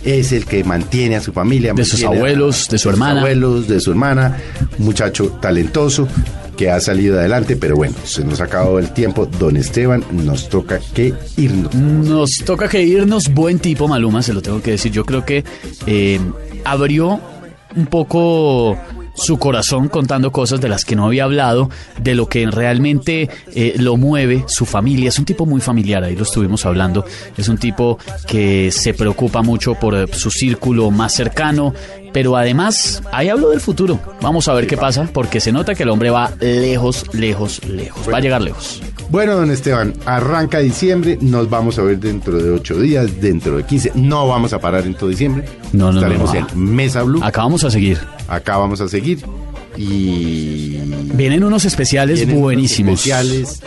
Es 0.06 0.32
el 0.32 0.46
que 0.46 0.64
mantiene 0.64 1.16
a 1.16 1.22
su 1.22 1.34
familia. 1.34 1.74
De 1.74 1.84
sus 1.84 2.04
a- 2.04 2.08
abuelos, 2.08 2.68
de 2.70 2.78
su 2.78 2.90
hermana. 2.90 3.20
abuelos, 3.22 3.68
de 3.68 3.80
su 3.82 3.90
hermana. 3.92 4.38
Un 4.78 4.86
muchacho 4.86 5.30
talentoso 5.42 6.08
que 6.56 6.70
ha 6.70 6.80
salido 6.80 7.20
adelante, 7.20 7.56
pero 7.58 7.76
bueno, 7.76 7.96
se 8.06 8.24
nos 8.24 8.40
ha 8.40 8.46
acabado 8.46 8.80
el 8.80 8.92
tiempo. 8.94 9.26
Don 9.26 9.58
Esteban, 9.58 10.06
nos 10.12 10.48
toca 10.48 10.80
que 10.94 11.14
irnos. 11.38 11.74
Nos 11.76 12.32
toca 12.46 12.70
que 12.70 12.82
irnos. 12.84 13.34
Buen 13.34 13.60
tipo, 13.60 13.88
Maluma, 13.88 14.22
se 14.22 14.32
lo 14.34 14.42
tengo 14.42 14.62
que 14.62 14.72
decir. 14.72 14.92
Yo 14.92 15.04
creo 15.06 15.26
que 15.26 15.44
eh, 15.88 16.20
abrió 16.64 17.20
un 17.76 17.88
poco 17.88 18.78
su 19.16 19.38
corazón 19.38 19.88
contando 19.88 20.32
cosas 20.32 20.62
de 20.62 20.70
las 20.70 20.86
que 20.86 20.96
no 20.96 21.06
había 21.06 21.24
hablado, 21.24 21.70
de 22.00 22.16
lo 22.16 22.28
que 22.28 22.46
realmente 22.48 23.30
eh, 23.54 23.76
lo 23.78 23.98
mueve, 23.98 24.44
su 24.48 24.66
familia. 24.66 25.10
Es 25.10 25.20
un 25.20 25.26
tipo 25.26 25.46
muy 25.46 25.62
familiar, 25.62 26.04
ahí 26.04 26.16
lo 26.16 26.24
estuvimos 26.24 26.66
hablando. 26.66 27.06
Es 27.38 27.48
un 27.48 27.58
tipo 27.58 27.98
que 28.28 28.72
se 28.72 28.94
preocupa 28.94 29.42
mucho 29.42 29.76
por 29.76 30.10
su 30.14 30.30
círculo 30.30 30.92
más 30.92 31.14
cercano, 31.14 31.74
pero 32.16 32.38
además, 32.38 33.04
ahí 33.12 33.28
hablo 33.28 33.50
del 33.50 33.60
futuro. 33.60 34.00
Vamos 34.22 34.48
a 34.48 34.54
ver 34.54 34.68
qué 34.68 34.78
pasa, 34.78 35.10
porque 35.12 35.42
se 35.42 35.52
nota 35.52 35.76
que 35.76 35.84
el 35.84 35.90
hombre 35.90 36.12
va 36.12 36.32
lejos, 36.40 37.04
lejos, 37.14 37.62
lejos. 37.68 38.08
Va 38.10 38.20
a 38.20 38.22
llegar 38.22 38.42
lejos. 38.42 38.82
Bueno, 39.10 39.36
don 39.36 39.52
Esteban, 39.52 39.94
arranca 40.06 40.60
diciembre, 40.60 41.18
nos 41.20 41.50
vamos 41.50 41.78
a 41.78 41.82
ver 41.82 42.00
dentro 42.00 42.42
de 42.42 42.52
ocho 42.52 42.80
días, 42.80 43.20
dentro 43.20 43.58
de 43.58 43.66
15. 43.66 43.92
No 43.96 44.30
vamos 44.30 44.54
a 44.54 44.60
parar 44.60 44.86
en 44.86 44.94
todo 44.94 45.10
diciembre. 45.10 45.44
No, 45.74 45.88
no, 45.88 45.92
no, 45.92 45.98
Estaremos 45.98 46.34
no. 46.34 46.48
en 46.54 46.74
Mesa 46.74 47.04
Blue. 47.04 47.22
Acá 47.22 47.42
vamos 47.42 47.66
a 47.66 47.70
seguir. 47.70 48.00
Acá 48.30 48.56
vamos 48.56 48.80
a 48.80 48.88
seguir. 48.88 49.20
Y. 49.76 50.78
Vienen 51.16 51.44
unos 51.44 51.66
especiales 51.66 52.20
vienen 52.20 52.38
unos 52.38 52.44
buenísimos. 52.44 52.94
Especiales. 52.94 53.62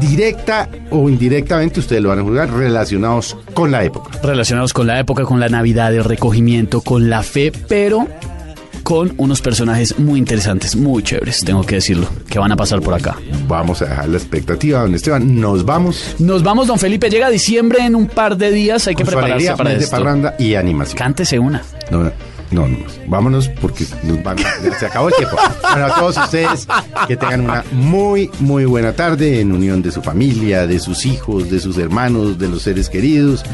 Directa 0.00 0.68
o 0.90 1.08
indirectamente, 1.08 1.80
ustedes 1.80 2.02
lo 2.02 2.08
van 2.08 2.20
a 2.20 2.22
jugar 2.22 2.50
relacionados 2.52 3.36
con 3.54 3.70
la 3.70 3.84
época. 3.84 4.10
Relacionados 4.22 4.72
con 4.72 4.86
la 4.86 4.98
época, 4.98 5.24
con 5.24 5.40
la 5.40 5.48
Navidad, 5.48 5.94
el 5.94 6.04
recogimiento, 6.04 6.80
con 6.80 7.10
la 7.10 7.22
fe, 7.22 7.52
pero 7.68 8.08
con 8.82 9.14
unos 9.16 9.40
personajes 9.40 9.98
muy 9.98 10.18
interesantes, 10.18 10.74
muy 10.76 11.02
chéveres, 11.02 11.44
tengo 11.44 11.64
que 11.64 11.76
decirlo, 11.76 12.08
que 12.28 12.38
van 12.38 12.52
a 12.52 12.56
pasar 12.56 12.80
por 12.80 12.94
acá. 12.94 13.16
Vamos 13.46 13.80
a 13.82 13.86
dejar 13.86 14.08
la 14.08 14.16
expectativa, 14.16 14.80
don 14.80 14.94
Esteban. 14.94 15.40
Nos 15.40 15.64
vamos. 15.64 16.16
Nos 16.18 16.42
vamos, 16.42 16.66
don 16.66 16.78
Felipe, 16.78 17.08
llega 17.08 17.30
diciembre 17.30 17.84
en 17.84 17.94
un 17.94 18.08
par 18.08 18.36
de 18.36 18.50
días, 18.50 18.86
hay 18.88 18.94
que 18.94 19.04
con 19.04 19.12
prepararse 19.12 19.34
alegría, 19.34 19.56
para 19.56 19.70
de 19.70 19.76
esto. 19.76 19.96
parranda 19.96 20.34
y 20.38 20.54
animación. 20.54 20.96
Cántese 20.98 21.38
una. 21.38 21.62
No, 21.90 22.02
no, 22.02 22.12
no, 22.52 22.68
vámonos 23.06 23.48
porque 23.48 23.84
nos 24.02 24.22
van, 24.22 24.36
se 24.78 24.86
acabó 24.86 25.08
el 25.08 25.14
tiempo. 25.14 25.36
Bueno, 25.62 25.86
a 25.86 25.94
todos 25.94 26.16
ustedes 26.18 26.66
que 27.08 27.16
tengan 27.16 27.42
una 27.42 27.64
muy, 27.72 28.30
muy 28.40 28.64
buena 28.64 28.92
tarde 28.92 29.40
en 29.40 29.52
unión 29.52 29.82
de 29.82 29.90
su 29.90 30.02
familia, 30.02 30.66
de 30.66 30.78
sus 30.78 31.06
hijos, 31.06 31.50
de 31.50 31.60
sus 31.60 31.78
hermanos, 31.78 32.38
de 32.38 32.48
los 32.48 32.62
seres 32.62 32.88
queridos. 32.88 33.44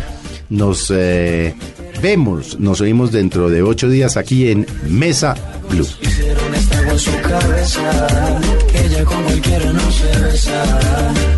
Nos 0.50 0.90
eh, 0.94 1.54
vemos, 2.02 2.58
nos 2.58 2.80
oímos 2.80 3.12
dentro 3.12 3.50
de 3.50 3.62
ocho 3.62 3.88
días 3.88 4.16
aquí 4.16 4.50
en 4.50 4.66
Mesa 4.88 5.34
Blue. 5.70 5.86
Su 6.98 7.12
cabeza. 7.20 8.08
Ella 8.74 9.04
con 9.04 9.22
cualquiera 9.22 9.72
no 9.72 9.92
se 9.92 10.18
besa. 10.18 10.80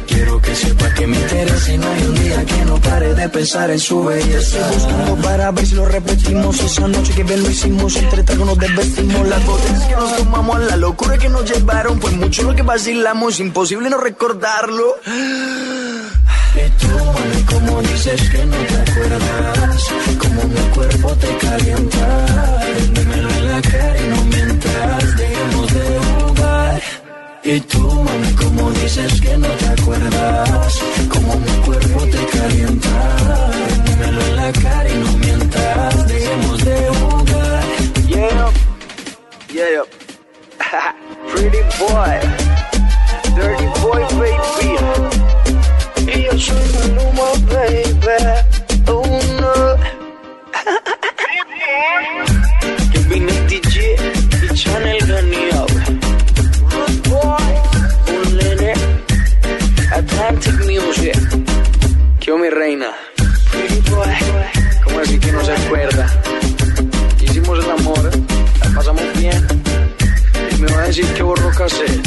Quiero 0.06 0.40
que 0.40 0.54
sepa 0.54 0.94
que 0.94 1.06
me 1.06 1.18
interesa 1.18 1.72
y 1.74 1.78
no 1.78 1.86
hay 1.86 2.02
un 2.02 2.14
día 2.14 2.44
que 2.46 2.64
no 2.64 2.80
pare 2.80 3.14
de 3.14 3.28
pensar 3.28 3.70
en 3.70 3.78
su 3.78 4.02
belleza. 4.02 4.58
Estoy 4.58 4.74
buscando 4.74 5.16
para 5.16 5.50
ver 5.50 5.66
si 5.66 5.74
lo 5.74 5.84
repetimos 5.84 6.60
esa 6.60 6.88
noche 6.88 7.12
que 7.12 7.24
bien 7.24 7.42
lo 7.42 7.50
hicimos. 7.50 7.94
Entre 7.96 8.22
tragos 8.22 8.46
nos 8.46 8.58
desvestimos 8.58 9.28
las 9.28 9.44
botellas 9.44 9.84
que 9.84 9.96
nos 9.96 10.16
tomamos, 10.16 10.60
la 10.60 10.76
locura 10.76 11.18
que 11.18 11.28
nos 11.28 11.44
llevaron. 11.44 11.98
Pues 12.00 12.16
mucho 12.16 12.42
lo 12.42 12.54
que 12.54 12.62
vacilamos, 12.62 13.38
imposible 13.38 13.90
no 13.90 13.98
recordarlo. 13.98 14.96
Y 16.54 16.70
tú, 16.80 16.88
mami, 16.88 17.42
como 17.44 17.82
dices 17.82 18.30
que 18.30 18.44
no 18.46 18.56
te 18.56 18.90
acuerdas, 18.90 19.88
como 20.18 20.42
mi 20.44 20.60
cuerpo 20.74 21.12
te 21.16 21.36
calienta, 21.36 22.26
dímelo 22.94 23.28
en 23.28 23.48
la 23.52 23.62
cara 23.62 24.00
y 24.00 24.08
no 24.08 24.19
Y 27.52 27.60
tú, 27.62 27.80
mami, 27.80 28.32
como 28.34 28.70
dices 28.70 29.20
que 29.20 29.36
no 29.36 29.48
te 29.48 29.66
acuerdas, 29.66 30.78
como 31.08 31.34
mi 31.34 31.50
cuerpo 31.66 32.06
te 32.06 32.24
calienta, 32.38 33.50
dímelo 33.86 34.20
en 34.22 34.36
la 34.36 34.52
cara 34.52 34.88
y 34.88 34.94
no 34.94 35.12
mientas, 35.18 36.06
dejemos 36.06 36.64
de 36.64 36.88
jugar. 36.90 37.64
Yeah, 38.06 38.52
yeah, 39.52 39.82
pretty 41.32 41.58
boy, 41.80 42.20
dirty 43.34 43.66
boy, 43.82 44.02
baby. 44.20 44.70
Y 46.06 46.22
yo 46.26 46.38
soy 46.38 46.66
Maluma, 46.74 47.32
baby. 47.50 48.16
Oh 48.86 49.02
no. 49.40 49.54
reina. 62.50 62.88
¿Cómo 64.84 65.00
así 65.00 65.18
que 65.18 65.32
no 65.32 65.44
se 65.44 65.52
acuerda? 65.52 66.06
Hicimos 67.20 67.64
el 67.64 67.70
amor. 67.70 68.10
La 68.60 68.74
pasamos 68.74 69.02
bien. 69.18 69.46
Y 70.50 70.60
me 70.60 70.72
va 70.72 70.82
a 70.82 70.86
decir 70.86 71.06
que 71.14 71.22
borró 71.22 71.50
cassette. 71.50 72.00